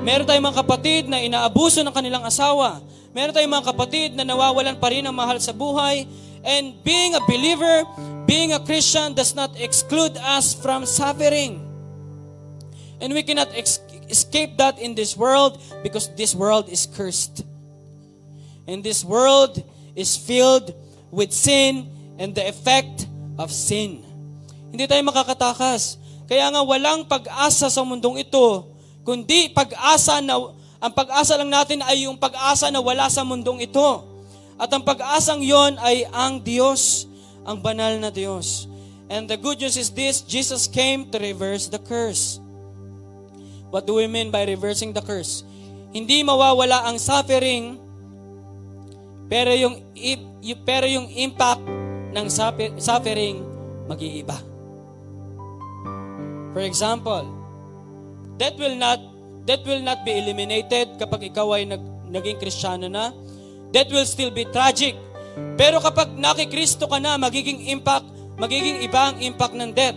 Meron 0.00 0.24
tayong 0.24 0.46
mga 0.48 0.58
kapatid 0.64 1.04
na 1.04 1.20
inaabuso 1.20 1.84
ng 1.84 1.92
kanilang 1.92 2.24
asawa. 2.24 2.80
Meron 3.12 3.36
tayong 3.36 3.60
mga 3.60 3.76
kapatid 3.76 4.16
na 4.16 4.24
nawawalan 4.24 4.80
pa 4.80 4.88
rin 4.88 5.04
ng 5.04 5.12
mahal 5.12 5.36
sa 5.36 5.52
buhay. 5.52 6.08
And 6.48 6.80
being 6.80 7.12
a 7.12 7.20
believer, 7.28 7.84
being 8.24 8.56
a 8.56 8.60
Christian 8.64 9.12
does 9.12 9.36
not 9.36 9.52
exclude 9.60 10.16
us 10.16 10.56
from 10.56 10.88
suffering. 10.88 11.68
And 12.98 13.14
we 13.14 13.22
cannot 13.22 13.54
ex- 13.54 13.78
escape 14.08 14.56
that 14.58 14.76
in 14.80 14.96
this 14.96 15.16
world 15.16 15.60
because 15.84 16.10
this 16.16 16.34
world 16.34 16.68
is 16.68 16.84
cursed. 16.84 17.44
And 18.68 18.84
this 18.84 19.04
world 19.04 19.60
is 19.96 20.16
filled 20.16 20.76
with 21.08 21.32
sin 21.32 21.88
and 22.20 22.34
the 22.34 22.44
effect 22.44 23.08
of 23.40 23.48
sin. 23.48 24.04
Hindi 24.68 24.84
tayo 24.84 25.00
makakatakas. 25.08 25.96
Kaya 26.28 26.52
nga 26.52 26.60
walang 26.60 27.08
pag-asa 27.08 27.72
sa 27.72 27.80
mundong 27.80 28.20
ito, 28.20 28.68
kundi 29.00 29.48
pag-asa 29.48 30.20
na 30.20 30.36
ang 30.78 30.92
pag-asa 30.94 31.34
lang 31.40 31.50
natin 31.50 31.80
ay 31.82 32.06
yung 32.06 32.20
pag-asa 32.20 32.68
na 32.68 32.78
wala 32.78 33.08
sa 33.08 33.24
mundong 33.24 33.64
ito. 33.64 34.04
At 34.60 34.68
ang 34.70 34.84
pag-asang 34.84 35.42
yon 35.42 35.78
ay 35.80 36.06
ang 36.12 36.42
Diyos, 36.42 37.06
ang 37.46 37.58
banal 37.58 37.96
na 37.98 38.12
Diyos. 38.12 38.68
And 39.08 39.24
the 39.24 39.40
good 39.40 39.58
news 39.58 39.80
is 39.80 39.88
this, 39.88 40.20
Jesus 40.20 40.68
came 40.68 41.08
to 41.10 41.16
reverse 41.16 41.66
the 41.66 41.80
curse. 41.80 42.38
What 43.68 43.84
do 43.84 44.00
we 44.00 44.08
mean 44.08 44.32
by 44.32 44.48
reversing 44.48 44.96
the 44.96 45.04
curse? 45.04 45.44
Hindi 45.92 46.24
mawawala 46.24 46.88
ang 46.88 46.96
suffering, 46.96 47.76
pero 49.28 49.52
yung, 49.52 49.80
pero 50.64 50.88
yung 50.88 51.08
impact 51.12 51.64
ng 52.12 52.26
suffering 52.80 53.44
mag-iiba. 53.88 54.36
For 56.56 56.64
example, 56.64 57.28
that 58.40 58.56
will 58.56 58.76
not 58.76 59.00
that 59.48 59.64
will 59.64 59.80
not 59.80 60.04
be 60.04 60.12
eliminated 60.12 61.00
kapag 61.00 61.32
ikaw 61.32 61.56
ay 61.56 61.64
nag, 61.64 61.80
naging 62.12 62.36
kristyano 62.36 62.88
na. 62.88 63.12
That 63.72 63.88
will 63.88 64.04
still 64.04 64.32
be 64.32 64.44
tragic. 64.48 64.96
Pero 65.56 65.80
kapag 65.80 66.12
nakikristo 66.16 66.84
ka 66.84 67.00
na, 67.00 67.16
magiging 67.16 67.68
impact, 67.72 68.08
magiging 68.36 68.84
iba 68.84 69.12
ang 69.12 69.16
impact 69.24 69.56
ng 69.56 69.72
death. 69.72 69.96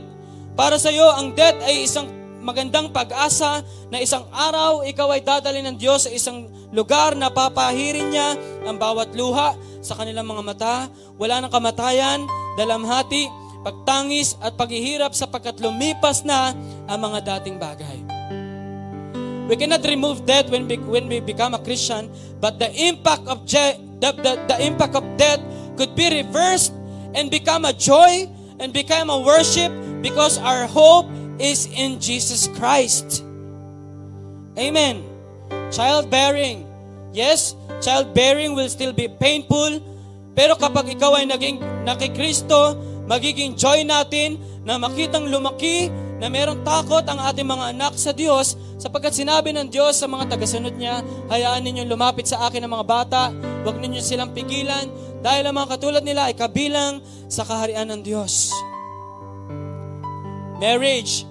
Para 0.55 0.79
sa 0.79 0.91
iyo, 0.91 1.07
ang 1.07 1.35
death 1.35 1.59
ay 1.67 1.83
isang 1.83 2.07
magandang 2.41 2.89
pag-asa 2.89 3.61
na 3.93 4.01
isang 4.01 4.25
araw 4.33 4.81
ikaw 4.81 5.13
ay 5.13 5.21
dadali 5.21 5.61
ng 5.61 5.77
Diyos 5.77 6.09
sa 6.09 6.11
isang 6.11 6.49
lugar 6.73 7.13
na 7.13 7.29
papahirin 7.29 8.09
niya 8.09 8.33
ang 8.65 8.81
bawat 8.81 9.13
luha 9.13 9.53
sa 9.79 9.93
kanilang 9.93 10.25
mga 10.25 10.43
mata. 10.43 10.75
Wala 11.21 11.37
nang 11.37 11.53
kamatayan, 11.53 12.25
dalamhati, 12.57 13.29
pagtangis 13.61 14.33
at 14.41 14.57
paghihirap 14.57 15.13
sapagkat 15.13 15.61
lumipas 15.61 16.25
na 16.25 16.57
ang 16.89 16.99
mga 16.99 17.37
dating 17.37 17.61
bagay. 17.61 17.97
We 19.45 19.53
cannot 19.59 19.85
remove 19.85 20.25
death 20.25 20.49
when 20.49 20.65
we, 20.65 20.81
when 20.81 21.05
we 21.05 21.21
become 21.21 21.53
a 21.53 21.61
Christian, 21.61 22.09
but 22.41 22.57
the 22.57 22.73
impact 22.73 23.29
of 23.29 23.45
je, 23.45 23.77
the, 24.01 24.17
the, 24.17 24.33
the 24.49 24.57
impact 24.65 24.97
of 24.97 25.05
death 25.13 25.43
could 25.77 25.93
be 25.93 26.09
reversed 26.09 26.73
and 27.13 27.29
become 27.29 27.69
a 27.69 27.73
joy 27.75 28.25
and 28.57 28.73
become 28.73 29.13
a 29.13 29.19
worship 29.19 29.69
because 30.01 30.41
our 30.41 30.65
hope 30.65 31.05
is 31.41 31.65
in 31.73 31.97
Jesus 31.97 32.45
Christ. 32.53 33.25
Amen. 34.53 35.01
Childbearing. 35.73 36.69
Yes, 37.11 37.57
childbearing 37.81 38.53
will 38.53 38.69
still 38.69 38.93
be 38.93 39.09
painful, 39.09 39.81
pero 40.37 40.55
kapag 40.55 40.95
ikaw 40.95 41.17
ay 41.17 41.27
naging 41.27 41.59
nakikristo, 41.83 42.77
magiging 43.09 43.57
joy 43.57 43.83
natin 43.83 44.39
na 44.63 44.79
makitang 44.79 45.27
lumaki 45.27 45.91
na 46.21 46.29
merong 46.29 46.61
takot 46.61 47.03
ang 47.09 47.19
ating 47.19 47.49
mga 47.49 47.73
anak 47.73 47.97
sa 47.97 48.13
Diyos 48.13 48.55
sapagkat 48.77 49.11
sinabi 49.11 49.51
ng 49.51 49.73
Diyos 49.73 49.97
sa 49.97 50.05
mga 50.05 50.37
tagasunod 50.37 50.77
niya, 50.77 51.01
hayaan 51.27 51.65
ninyong 51.65 51.89
lumapit 51.89 52.29
sa 52.29 52.45
akin 52.45 52.61
ang 52.63 52.77
mga 52.77 52.85
bata, 52.85 53.23
huwag 53.65 53.81
ninyo 53.81 53.99
silang 53.99 54.31
pigilan 54.31 54.87
dahil 55.25 55.49
ang 55.49 55.55
mga 55.57 55.77
katulad 55.77 56.03
nila 56.05 56.29
ay 56.29 56.37
kabilang 56.37 57.01
sa 57.25 57.41
kaharian 57.41 57.89
ng 57.89 58.01
Diyos. 58.05 58.53
Marriage. 60.61 61.30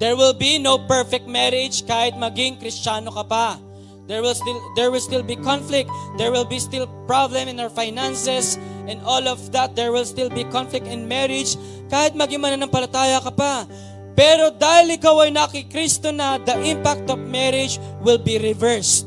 There 0.00 0.16
will 0.16 0.32
be 0.32 0.56
no 0.56 0.80
perfect 0.88 1.28
marriage 1.28 1.84
kahit 1.84 2.16
maging 2.16 2.56
kristyano 2.56 3.12
ka 3.12 3.20
pa. 3.28 3.60
There 4.08 4.24
will 4.24 4.34
still 4.34 4.58
there 4.74 4.88
will 4.88 5.04
still 5.04 5.22
be 5.22 5.36
conflict. 5.36 5.92
There 6.16 6.32
will 6.32 6.48
be 6.48 6.56
still 6.58 6.88
problem 7.04 7.46
in 7.46 7.60
our 7.60 7.68
finances 7.68 8.56
and 8.88 8.98
all 9.04 9.28
of 9.28 9.52
that. 9.52 9.76
There 9.76 9.92
will 9.92 10.08
still 10.08 10.32
be 10.32 10.48
conflict 10.48 10.88
in 10.88 11.04
marriage 11.04 11.54
kahit 11.92 12.16
maging 12.16 12.40
mananampalataya 12.40 13.20
ka 13.20 13.30
pa. 13.30 13.68
Pero 14.16 14.50
dahil 14.56 14.96
ikaw 14.96 15.28
ay 15.28 15.30
nakikristo 15.36 16.10
na, 16.10 16.40
the 16.40 16.56
impact 16.64 17.06
of 17.12 17.20
marriage 17.20 17.76
will 18.00 18.18
be 18.18 18.40
reversed. 18.40 19.04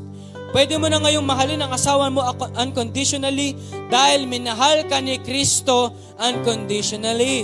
Pwede 0.54 0.78
mo 0.78 0.86
na 0.86 1.02
ngayong 1.02 1.26
mahalin 1.26 1.58
ang 1.58 1.74
asawa 1.74 2.06
mo 2.06 2.22
unconditionally 2.54 3.58
dahil 3.90 4.30
minahal 4.30 4.86
ka 4.86 5.02
ni 5.02 5.18
Kristo 5.18 5.90
unconditionally. 6.22 7.42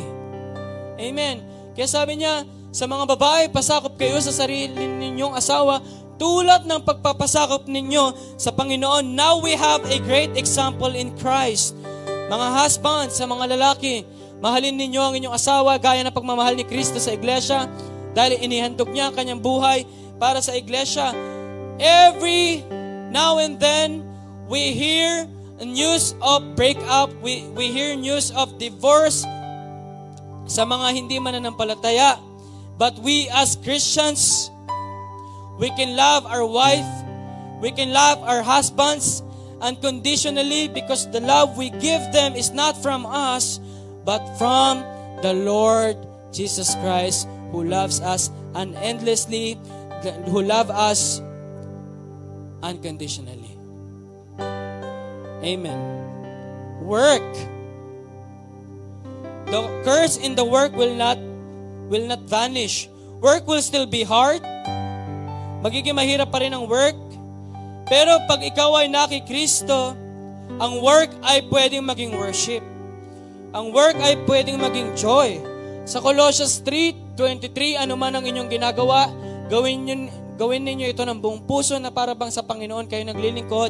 Amen. 1.03 1.43
Kaya 1.75 1.91
sabi 1.91 2.23
niya, 2.23 2.47
sa 2.71 2.87
mga 2.87 3.05
babae, 3.15 3.43
pasakop 3.51 3.99
kayo 3.99 4.19
sa 4.23 4.31
sarili 4.31 4.87
ninyong 4.87 5.35
asawa 5.35 5.83
tulad 6.19 6.67
ng 6.67 6.81
pagpapasakop 6.87 7.67
ninyo 7.67 8.37
sa 8.39 8.55
Panginoon. 8.55 9.15
Now 9.15 9.43
we 9.43 9.59
have 9.59 9.83
a 9.91 9.99
great 10.03 10.35
example 10.39 10.95
in 10.95 11.15
Christ. 11.19 11.75
Mga 12.31 12.47
husbands, 12.55 13.19
sa 13.19 13.27
mga 13.27 13.59
lalaki, 13.59 14.07
Mahalin 14.41 14.73
ninyo 14.73 15.01
ang 15.05 15.15
inyong 15.21 15.37
asawa 15.37 15.77
gaya 15.77 16.01
ng 16.01 16.17
pagmamahal 16.17 16.57
ni 16.57 16.65
Kristo 16.65 16.97
sa 16.97 17.13
iglesia 17.13 17.69
dahil 18.17 18.41
inihandog 18.41 18.89
niya 18.89 19.13
ang 19.13 19.15
kanyang 19.15 19.41
buhay 19.45 19.85
para 20.17 20.41
sa 20.41 20.57
iglesia. 20.57 21.13
Every 21.77 22.65
now 23.13 23.37
and 23.37 23.61
then, 23.61 24.01
we 24.49 24.73
hear 24.73 25.29
news 25.61 26.17
of 26.25 26.57
breakup, 26.57 27.13
we, 27.21 27.45
we 27.53 27.69
hear 27.69 27.93
news 27.93 28.33
of 28.33 28.57
divorce 28.57 29.29
sa 30.49 30.65
mga 30.65 30.89
hindi 30.97 31.21
mananampalataya. 31.21 32.17
But 32.81 32.97
we 33.05 33.29
as 33.29 33.61
Christians, 33.61 34.49
we 35.61 35.69
can 35.77 36.01
love 36.01 36.25
our 36.25 36.49
wife, 36.49 36.89
we 37.61 37.77
can 37.77 37.93
love 37.93 38.25
our 38.25 38.41
husbands 38.41 39.21
unconditionally 39.61 40.73
because 40.73 41.05
the 41.13 41.21
love 41.21 41.61
we 41.61 41.69
give 41.77 42.01
them 42.17 42.33
is 42.33 42.57
not 42.57 42.81
from 42.81 43.05
us, 43.05 43.61
but 44.09 44.25
from 44.41 44.81
the 45.21 45.37
Lord 45.37 46.01
Jesus 46.33 46.73
Christ 46.81 47.29
who 47.53 47.69
loves 47.69 48.01
us 48.01 48.33
unendlessly, 48.57 49.61
who 50.33 50.41
love 50.41 50.73
us 50.73 51.21
unconditionally. 52.65 53.61
Amen. 55.45 55.77
Work. 56.81 57.29
The 59.53 59.69
curse 59.85 60.17
in 60.17 60.35
the 60.35 60.49
work 60.49 60.73
will 60.73 60.97
not 60.97 61.21
will 61.91 62.07
not 62.07 62.23
vanish. 62.25 62.87
Work 63.21 63.45
will 63.45 63.61
still 63.61 63.85
be 63.85 64.07
hard. 64.07 64.41
Magiging 65.61 65.99
mahirap 65.99 66.33
pa 66.33 66.41
rin 66.41 66.55
ang 66.55 66.65
work. 66.65 66.97
Pero 67.91 68.17
pag 68.31 68.41
ikaw 68.41 68.81
ay 68.81 68.87
nakikristo, 68.89 69.93
ang 70.57 70.79
work 70.81 71.11
ay 71.27 71.45
pwedeng 71.51 71.85
maging 71.85 72.15
worship. 72.17 72.63
Ang 73.51 73.75
work 73.75 73.99
ay 73.99 74.15
pwedeng 74.25 74.63
maging 74.63 74.95
joy. 74.95 75.43
Sa 75.85 75.99
Colossians 75.99 76.63
3:23, 76.63 77.75
ano 77.83 77.99
man 77.99 78.15
ang 78.15 78.25
inyong 78.25 78.47
ginagawa, 78.47 79.11
gawin 79.51 79.85
niyo 79.85 80.07
gawin 80.41 80.65
ninyo 80.65 80.89
ito 80.89 81.05
ng 81.05 81.21
buong 81.21 81.45
puso 81.45 81.77
na 81.77 81.93
para 81.93 82.17
bang 82.17 82.33
sa 82.33 82.41
Panginoon 82.41 82.89
kayo 82.89 83.05
naglilingkod 83.05 83.69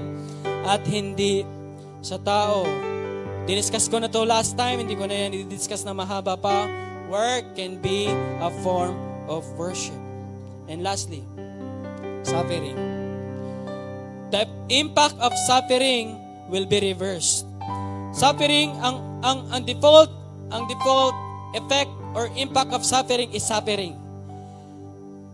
at 0.62 0.84
hindi 0.86 1.42
sa 1.98 2.14
tao. 2.22 2.62
Diniscuss 3.48 3.90
ko 3.90 3.98
na 3.98 4.06
to 4.06 4.22
last 4.22 4.54
time, 4.54 4.78
hindi 4.78 4.94
ko 4.94 5.10
na 5.10 5.26
yan 5.26 5.34
i-discuss 5.34 5.82
na 5.82 5.90
mahaba 5.90 6.38
pa. 6.38 6.70
Work 7.10 7.58
can 7.58 7.82
be 7.82 8.06
a 8.38 8.54
form 8.62 8.94
of 9.26 9.42
worship. 9.58 9.98
And 10.70 10.86
lastly, 10.86 11.26
suffering. 12.22 12.78
The 14.30 14.46
impact 14.70 15.18
of 15.18 15.34
suffering 15.50 16.14
will 16.46 16.70
be 16.70 16.78
reversed. 16.78 17.50
Suffering, 18.14 18.78
ang, 18.78 19.02
ang, 19.26 19.38
ang 19.50 19.66
default, 19.66 20.06
ang 20.54 20.70
default 20.70 21.18
effect 21.58 21.90
or 22.14 22.30
impact 22.38 22.70
of 22.70 22.86
suffering 22.86 23.34
is 23.34 23.42
suffering. 23.42 23.98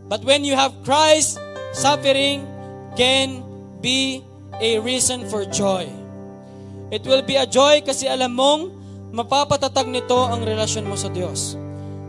But 0.09 0.25
when 0.25 0.49
you 0.49 0.57
have 0.57 0.73
Christ, 0.81 1.37
suffering 1.77 2.49
can 2.97 3.45
be 3.85 4.25
a 4.65 4.81
reason 4.81 5.29
for 5.29 5.45
joy. 5.45 5.93
It 6.89 7.05
will 7.05 7.21
be 7.21 7.37
a 7.37 7.45
joy 7.45 7.85
kasi 7.85 8.09
alam 8.09 8.33
mong 8.33 8.73
mapapatatag 9.13 9.93
nito 9.93 10.17
ang 10.17 10.41
relasyon 10.41 10.89
mo 10.89 10.97
sa 10.97 11.13
Diyos. 11.13 11.66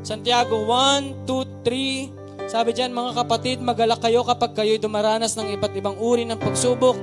Santiago 0.08 0.64
1, 0.64 1.28
2, 1.28 1.68
3, 1.68 2.48
sabi 2.48 2.72
diyan, 2.72 2.96
mga 2.96 3.12
kapatid, 3.12 3.60
magalak 3.60 4.00
kayo 4.00 4.24
kapag 4.24 4.56
kayo'y 4.56 4.80
dumaranas 4.80 5.36
ng 5.36 5.52
iba't 5.60 5.76
ibang 5.76 6.00
uri 6.00 6.24
ng 6.24 6.40
pagsubok. 6.40 6.96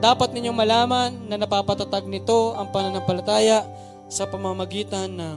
Dapat 0.00 0.32
ninyong 0.32 0.56
malaman 0.56 1.28
na 1.28 1.36
napapatatag 1.36 2.08
nito 2.08 2.56
ang 2.56 2.72
pananampalataya 2.72 3.68
sa 4.08 4.24
pamamagitan 4.24 5.12
ng 5.12 5.36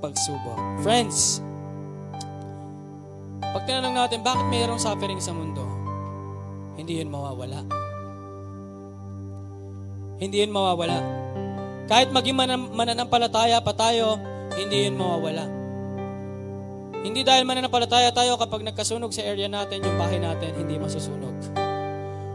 pagsubok. 0.00 0.80
Friends, 0.80 1.44
pag 3.44 3.68
tinanong 3.68 4.00
natin, 4.00 4.24
bakit 4.24 4.48
mayroong 4.48 4.80
suffering 4.80 5.20
sa 5.20 5.36
mundo? 5.36 5.60
Hindi 6.80 7.04
yun 7.04 7.12
mawawala. 7.12 7.68
Hindi 10.16 10.40
yun 10.40 10.56
mawawala. 10.56 11.04
Kahit 11.84 12.08
maging 12.16 12.40
mananampalataya 12.72 13.60
pa 13.60 13.76
tayo, 13.76 14.16
hindi 14.56 14.88
yun 14.88 14.96
mawawala. 14.96 15.57
Hindi 17.02 17.22
dahil 17.22 17.46
mananampalataya 17.46 18.10
tayo 18.10 18.34
kapag 18.38 18.66
nagkasunog 18.66 19.14
sa 19.14 19.22
area 19.22 19.46
natin, 19.46 19.82
yung 19.82 19.96
bahay 19.96 20.18
natin, 20.18 20.50
hindi 20.58 20.78
masusunog. 20.78 21.34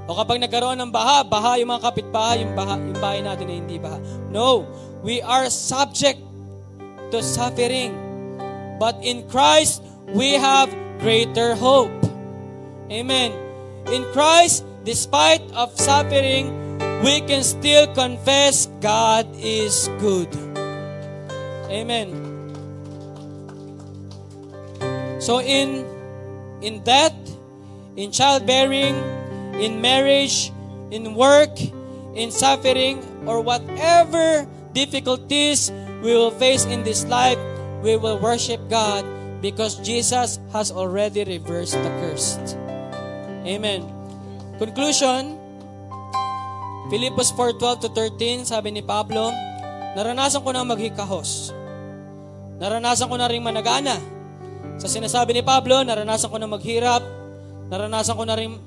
O 0.07 0.15
kapag 0.19 0.39
nagkaroon 0.43 0.79
ng 0.83 0.91
baha, 0.91 1.23
baha 1.23 1.51
yung 1.59 1.71
mga 1.71 1.83
kapitbahay, 1.87 2.43
yung, 2.43 2.53
baha, 2.55 2.75
yung 2.79 2.99
bahay 2.99 3.21
natin 3.23 3.47
ay 3.47 3.57
hindi 3.63 3.77
baha. 3.79 3.99
No, 4.31 4.67
we 4.99 5.23
are 5.23 5.47
subject 5.47 6.19
to 7.11 7.23
suffering. 7.23 7.95
But 8.79 8.99
in 8.99 9.27
Christ, 9.31 9.83
we 10.11 10.35
have 10.35 10.67
greater 10.99 11.55
hope. 11.55 11.93
Amen. 12.91 13.31
In 13.91 14.03
Christ, 14.11 14.63
despite 14.83 15.43
of 15.55 15.71
suffering, 15.79 16.51
we 17.03 17.19
can 17.23 17.43
still 17.43 17.87
confess 17.95 18.67
God 18.79 19.27
is 19.39 19.87
good. 19.99 20.31
Amen. 21.71 22.22
So 25.23 25.39
in 25.39 25.87
in 26.59 26.83
death, 26.83 27.15
in 27.95 28.11
childbearing, 28.11 28.91
in 29.55 29.79
marriage, 29.79 30.51
in 30.91 31.15
work, 31.15 31.55
in 32.11 32.27
suffering, 32.27 32.99
or 33.23 33.39
whatever 33.39 34.43
difficulties 34.75 35.71
we 36.03 36.11
will 36.11 36.35
face 36.35 36.67
in 36.67 36.83
this 36.83 37.07
life, 37.07 37.39
we 37.79 37.95
will 37.95 38.19
worship 38.19 38.59
God 38.67 39.07
because 39.39 39.79
Jesus 39.79 40.43
has 40.51 40.75
already 40.75 41.23
reversed 41.23 41.79
the 41.79 41.91
curse. 42.03 42.35
Amen. 43.47 43.87
Conclusion, 44.59 45.39
Philippus 46.91 47.31
4:12 47.31 47.87
to 47.87 47.89
13, 47.95 48.43
sabi 48.43 48.75
ni 48.75 48.83
Pablo, 48.83 49.31
naranasan 49.95 50.43
ko 50.43 50.51
na 50.51 50.67
maghikahos. 50.67 51.55
Naranasan 52.59 53.07
ko 53.07 53.15
na 53.15 53.31
rin 53.31 53.39
managana. 53.39 54.12
Sa 54.77 54.87
sinasabi 54.89 55.37
ni 55.37 55.43
Pablo, 55.45 55.81
naranasan 55.85 56.29
ko 56.29 56.37
na 56.41 56.49
maghirap, 56.49 57.03
naranasan 57.69 58.17
ko 58.17 58.23
na 58.25 58.35
rin 58.35 58.57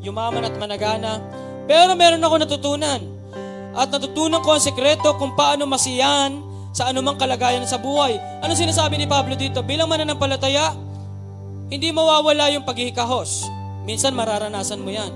yumaman 0.00 0.46
at 0.46 0.54
managana. 0.56 1.18
Pero 1.66 1.98
meron 1.98 2.22
ako 2.22 2.34
natutunan. 2.38 3.00
At 3.76 3.90
natutunan 3.90 4.40
ko 4.40 4.56
ang 4.56 4.62
sekreto 4.62 5.18
kung 5.18 5.34
paano 5.34 5.66
masiyan 5.68 6.40
sa 6.70 6.88
anumang 6.88 7.18
kalagayan 7.18 7.66
sa 7.66 7.76
buhay. 7.76 8.16
Ano 8.40 8.54
sinasabi 8.54 8.96
ni 8.96 9.04
Pablo 9.10 9.34
dito? 9.34 9.60
Bilang 9.60 9.90
mananampalataya, 9.90 10.72
hindi 11.66 11.90
mawawala 11.90 12.54
yung 12.54 12.64
paghihikahos. 12.64 13.50
Minsan 13.84 14.14
mararanasan 14.14 14.80
mo 14.80 14.94
yan. 14.94 15.10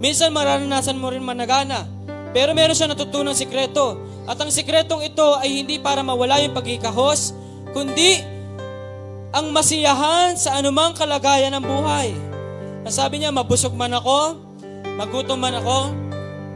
Minsan 0.00 0.32
mararanasan 0.32 0.98
mo 0.98 1.12
rin 1.12 1.22
managana. 1.22 1.86
Pero 2.32 2.56
meron 2.56 2.74
siya 2.74 2.90
natutunang 2.90 3.36
sikreto. 3.36 4.00
At 4.24 4.40
ang 4.40 4.48
sikretong 4.48 5.04
ito 5.04 5.36
ay 5.36 5.62
hindi 5.62 5.76
para 5.82 6.00
mawala 6.00 6.40
yung 6.40 6.54
paghihikahos, 6.56 7.34
kundi 7.74 8.22
ang 9.32 9.48
masiyahan 9.48 10.36
sa 10.36 10.60
anumang 10.60 10.92
kalagayan 10.92 11.56
ng 11.56 11.64
buhay. 11.64 12.12
Ang 12.84 12.92
sabi 12.92 13.16
niya, 13.16 13.32
mabusog 13.32 13.72
man 13.72 13.96
ako, 13.96 14.36
magutom 15.00 15.40
man 15.40 15.56
ako, 15.56 15.88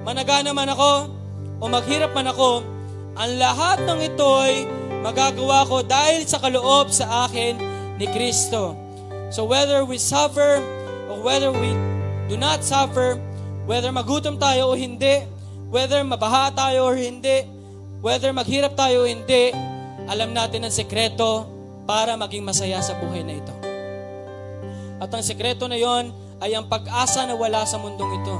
managana 0.05 0.53
man 0.53 0.68
ako, 0.68 1.09
o 1.57 1.72
maghirap 1.72 2.13
man 2.13 2.29
ako, 2.29 2.61
ang 3.17 3.33
lahat 3.41 3.80
ng 3.80 4.01
ito'y 4.13 4.68
magagawa 5.01 5.64
ko 5.64 5.80
dahil 5.80 6.29
sa 6.29 6.37
kaloob 6.37 6.92
sa 6.92 7.25
akin 7.25 7.57
ni 7.96 8.05
Kristo. 8.13 8.76
So 9.33 9.49
whether 9.49 9.80
we 9.88 9.96
suffer 9.96 10.61
or 11.09 11.17
whether 11.25 11.49
we 11.49 11.72
do 12.29 12.37
not 12.37 12.61
suffer, 12.61 13.17
whether 13.64 13.88
magutom 13.88 14.37
tayo 14.37 14.68
o 14.68 14.72
hindi, 14.76 15.25
whether 15.72 16.05
mabaha 16.05 16.53
tayo 16.53 16.92
o 16.92 16.95
hindi, 16.95 17.41
whether 18.05 18.37
maghirap 18.37 18.76
tayo 18.76 19.09
o 19.09 19.09
hindi, 19.09 19.49
alam 20.13 20.37
natin 20.37 20.68
ang 20.68 20.75
sekreto 20.76 21.55
para 21.87 22.18
maging 22.18 22.42
masaya 22.42 22.83
sa 22.83 22.99
buhay 22.99 23.22
na 23.22 23.38
ito. 23.38 23.54
At 24.99 25.08
ang 25.14 25.22
sekreto 25.22 25.71
na 25.71 25.79
yon 25.79 26.11
ay 26.42 26.53
ang 26.53 26.68
pag-asa 26.68 27.25
na 27.25 27.38
wala 27.38 27.64
sa 27.64 27.80
mundong 27.80 28.13
ito. 28.21 28.37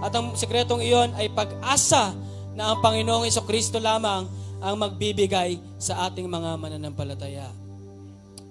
At 0.00 0.12
ang 0.12 0.32
sekretong 0.36 0.84
iyon 0.84 1.12
ay 1.16 1.32
pag-asa 1.32 2.12
na 2.56 2.72
ang 2.72 2.78
Panginoong 2.80 3.28
Iso 3.28 3.44
Kristo 3.44 3.80
lamang 3.80 4.28
ang 4.60 4.76
magbibigay 4.76 5.60
sa 5.76 6.08
ating 6.08 6.28
mga 6.28 6.56
mananampalataya. 6.56 7.48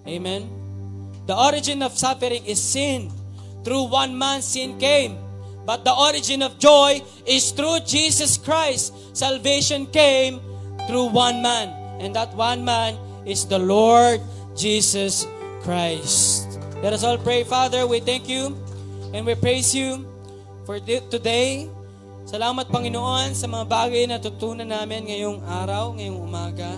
Amen? 0.05 0.45
The 1.25 1.33
origin 1.33 1.81
of 1.81 1.97
suffering 1.97 2.45
is 2.45 2.61
sin. 2.61 3.09
Through 3.65 3.89
one 3.89 4.13
man, 4.13 4.45
sin 4.45 4.77
came. 4.77 5.17
But 5.65 5.81
the 5.81 5.93
origin 5.93 6.45
of 6.45 6.61
joy 6.61 7.01
is 7.25 7.49
through 7.49 7.81
Jesus 7.89 8.37
Christ. 8.37 8.93
Salvation 9.17 9.89
came 9.89 10.37
through 10.85 11.09
one 11.09 11.41
man. 11.41 11.73
And 11.97 12.13
that 12.13 12.37
one 12.37 12.61
man 12.61 12.93
is 13.25 13.49
the 13.49 13.57
Lord 13.57 14.21
Jesus 14.53 15.25
Christ. 15.65 16.61
Let 16.85 16.93
us 16.93 17.03
all 17.03 17.17
pray, 17.17 17.43
Father, 17.43 17.89
we 17.89 17.99
thank 17.99 18.29
you 18.29 18.53
and 19.13 19.25
we 19.25 19.33
praise 19.33 19.73
you 19.73 20.05
for 20.65 20.77
today. 20.79 21.65
Salamat, 22.25 22.69
Panginoon, 22.69 23.33
sa 23.33 23.45
mga 23.49 23.65
bagay 23.69 24.03
na 24.09 24.17
tutunan 24.21 24.69
namin 24.69 25.09
ngayong 25.09 25.41
araw, 25.45 25.93
ngayong 25.97 26.21
umaga. 26.21 26.73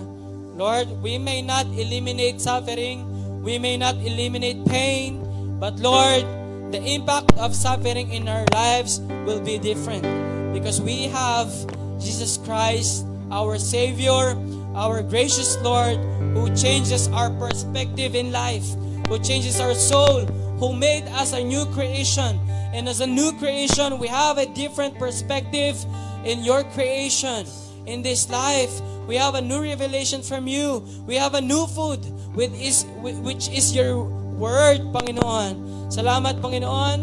Lord, 0.56 0.88
we 1.04 1.16
may 1.16 1.40
not 1.40 1.68
eliminate 1.72 2.40
suffering, 2.40 3.04
we 3.44 3.56
may 3.56 3.76
not 3.76 3.96
eliminate 4.00 4.60
pain, 4.68 5.20
but 5.60 5.76
Lord, 5.80 6.24
the 6.72 6.80
impact 6.84 7.32
of 7.40 7.56
suffering 7.56 8.12
in 8.12 8.28
our 8.28 8.44
lives 8.52 9.00
will 9.24 9.40
be 9.40 9.56
different 9.56 10.04
because 10.52 10.80
we 10.80 11.08
have 11.08 11.48
Jesus 11.96 12.36
Christ, 12.44 13.08
our 13.32 13.56
Savior, 13.56 14.36
our 14.78 15.02
gracious 15.02 15.58
Lord, 15.58 15.98
who 16.38 16.54
changes 16.54 17.10
our 17.10 17.34
perspective 17.34 18.14
in 18.14 18.30
life, 18.30 18.64
who 19.10 19.18
changes 19.18 19.58
our 19.58 19.74
soul, 19.74 20.24
who 20.62 20.72
made 20.72 21.02
us 21.18 21.34
a 21.34 21.42
new 21.42 21.66
creation. 21.74 22.38
And 22.70 22.88
as 22.88 23.02
a 23.02 23.06
new 23.06 23.34
creation, 23.42 23.98
we 23.98 24.06
have 24.06 24.38
a 24.38 24.46
different 24.46 24.94
perspective 25.02 25.74
in 26.22 26.46
your 26.46 26.62
creation. 26.72 27.42
in 27.88 28.04
this 28.04 28.28
life. 28.28 28.70
We 29.08 29.16
have 29.16 29.34
a 29.34 29.40
new 29.40 29.64
revelation 29.64 30.20
from 30.20 30.46
you. 30.46 30.84
We 31.08 31.16
have 31.16 31.32
a 31.32 31.40
new 31.40 31.66
food 31.66 32.04
with 32.36 32.52
is, 32.60 32.84
which 33.00 33.48
is 33.48 33.72
your 33.72 34.04
word, 34.36 34.84
Panginoon. 34.92 35.88
Salamat, 35.88 36.44
Panginoon, 36.44 37.00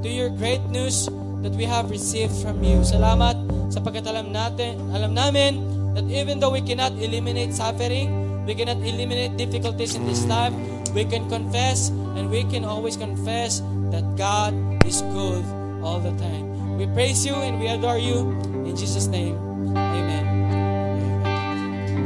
to 0.00 0.08
your 0.08 0.30
great 0.30 0.62
news 0.70 1.10
that 1.42 1.52
we 1.58 1.66
have 1.66 1.90
received 1.90 2.32
from 2.38 2.62
you. 2.62 2.86
Salamat 2.86 3.34
sapagkat 3.74 4.06
alam 4.06 4.30
natin, 4.30 4.78
alam 4.94 5.12
namin 5.12 5.77
that 5.98 6.06
even 6.14 6.38
though 6.38 6.50
we 6.50 6.62
cannot 6.62 6.92
eliminate 7.02 7.52
suffering, 7.52 8.46
we 8.46 8.54
cannot 8.54 8.78
eliminate 8.86 9.36
difficulties 9.36 9.96
in 9.96 10.06
this 10.06 10.24
life, 10.26 10.54
we 10.94 11.04
can 11.04 11.28
confess 11.28 11.88
and 12.14 12.30
we 12.30 12.44
can 12.44 12.64
always 12.64 12.96
confess 12.96 13.60
that 13.90 14.06
God 14.16 14.54
is 14.86 15.02
good 15.10 15.42
all 15.82 15.98
the 15.98 16.14
time. 16.22 16.78
We 16.78 16.86
praise 16.86 17.26
you 17.26 17.34
and 17.34 17.58
we 17.58 17.66
adore 17.66 17.98
you. 17.98 18.30
In 18.62 18.76
Jesus' 18.76 19.08
name, 19.08 19.34
amen. 19.74 20.37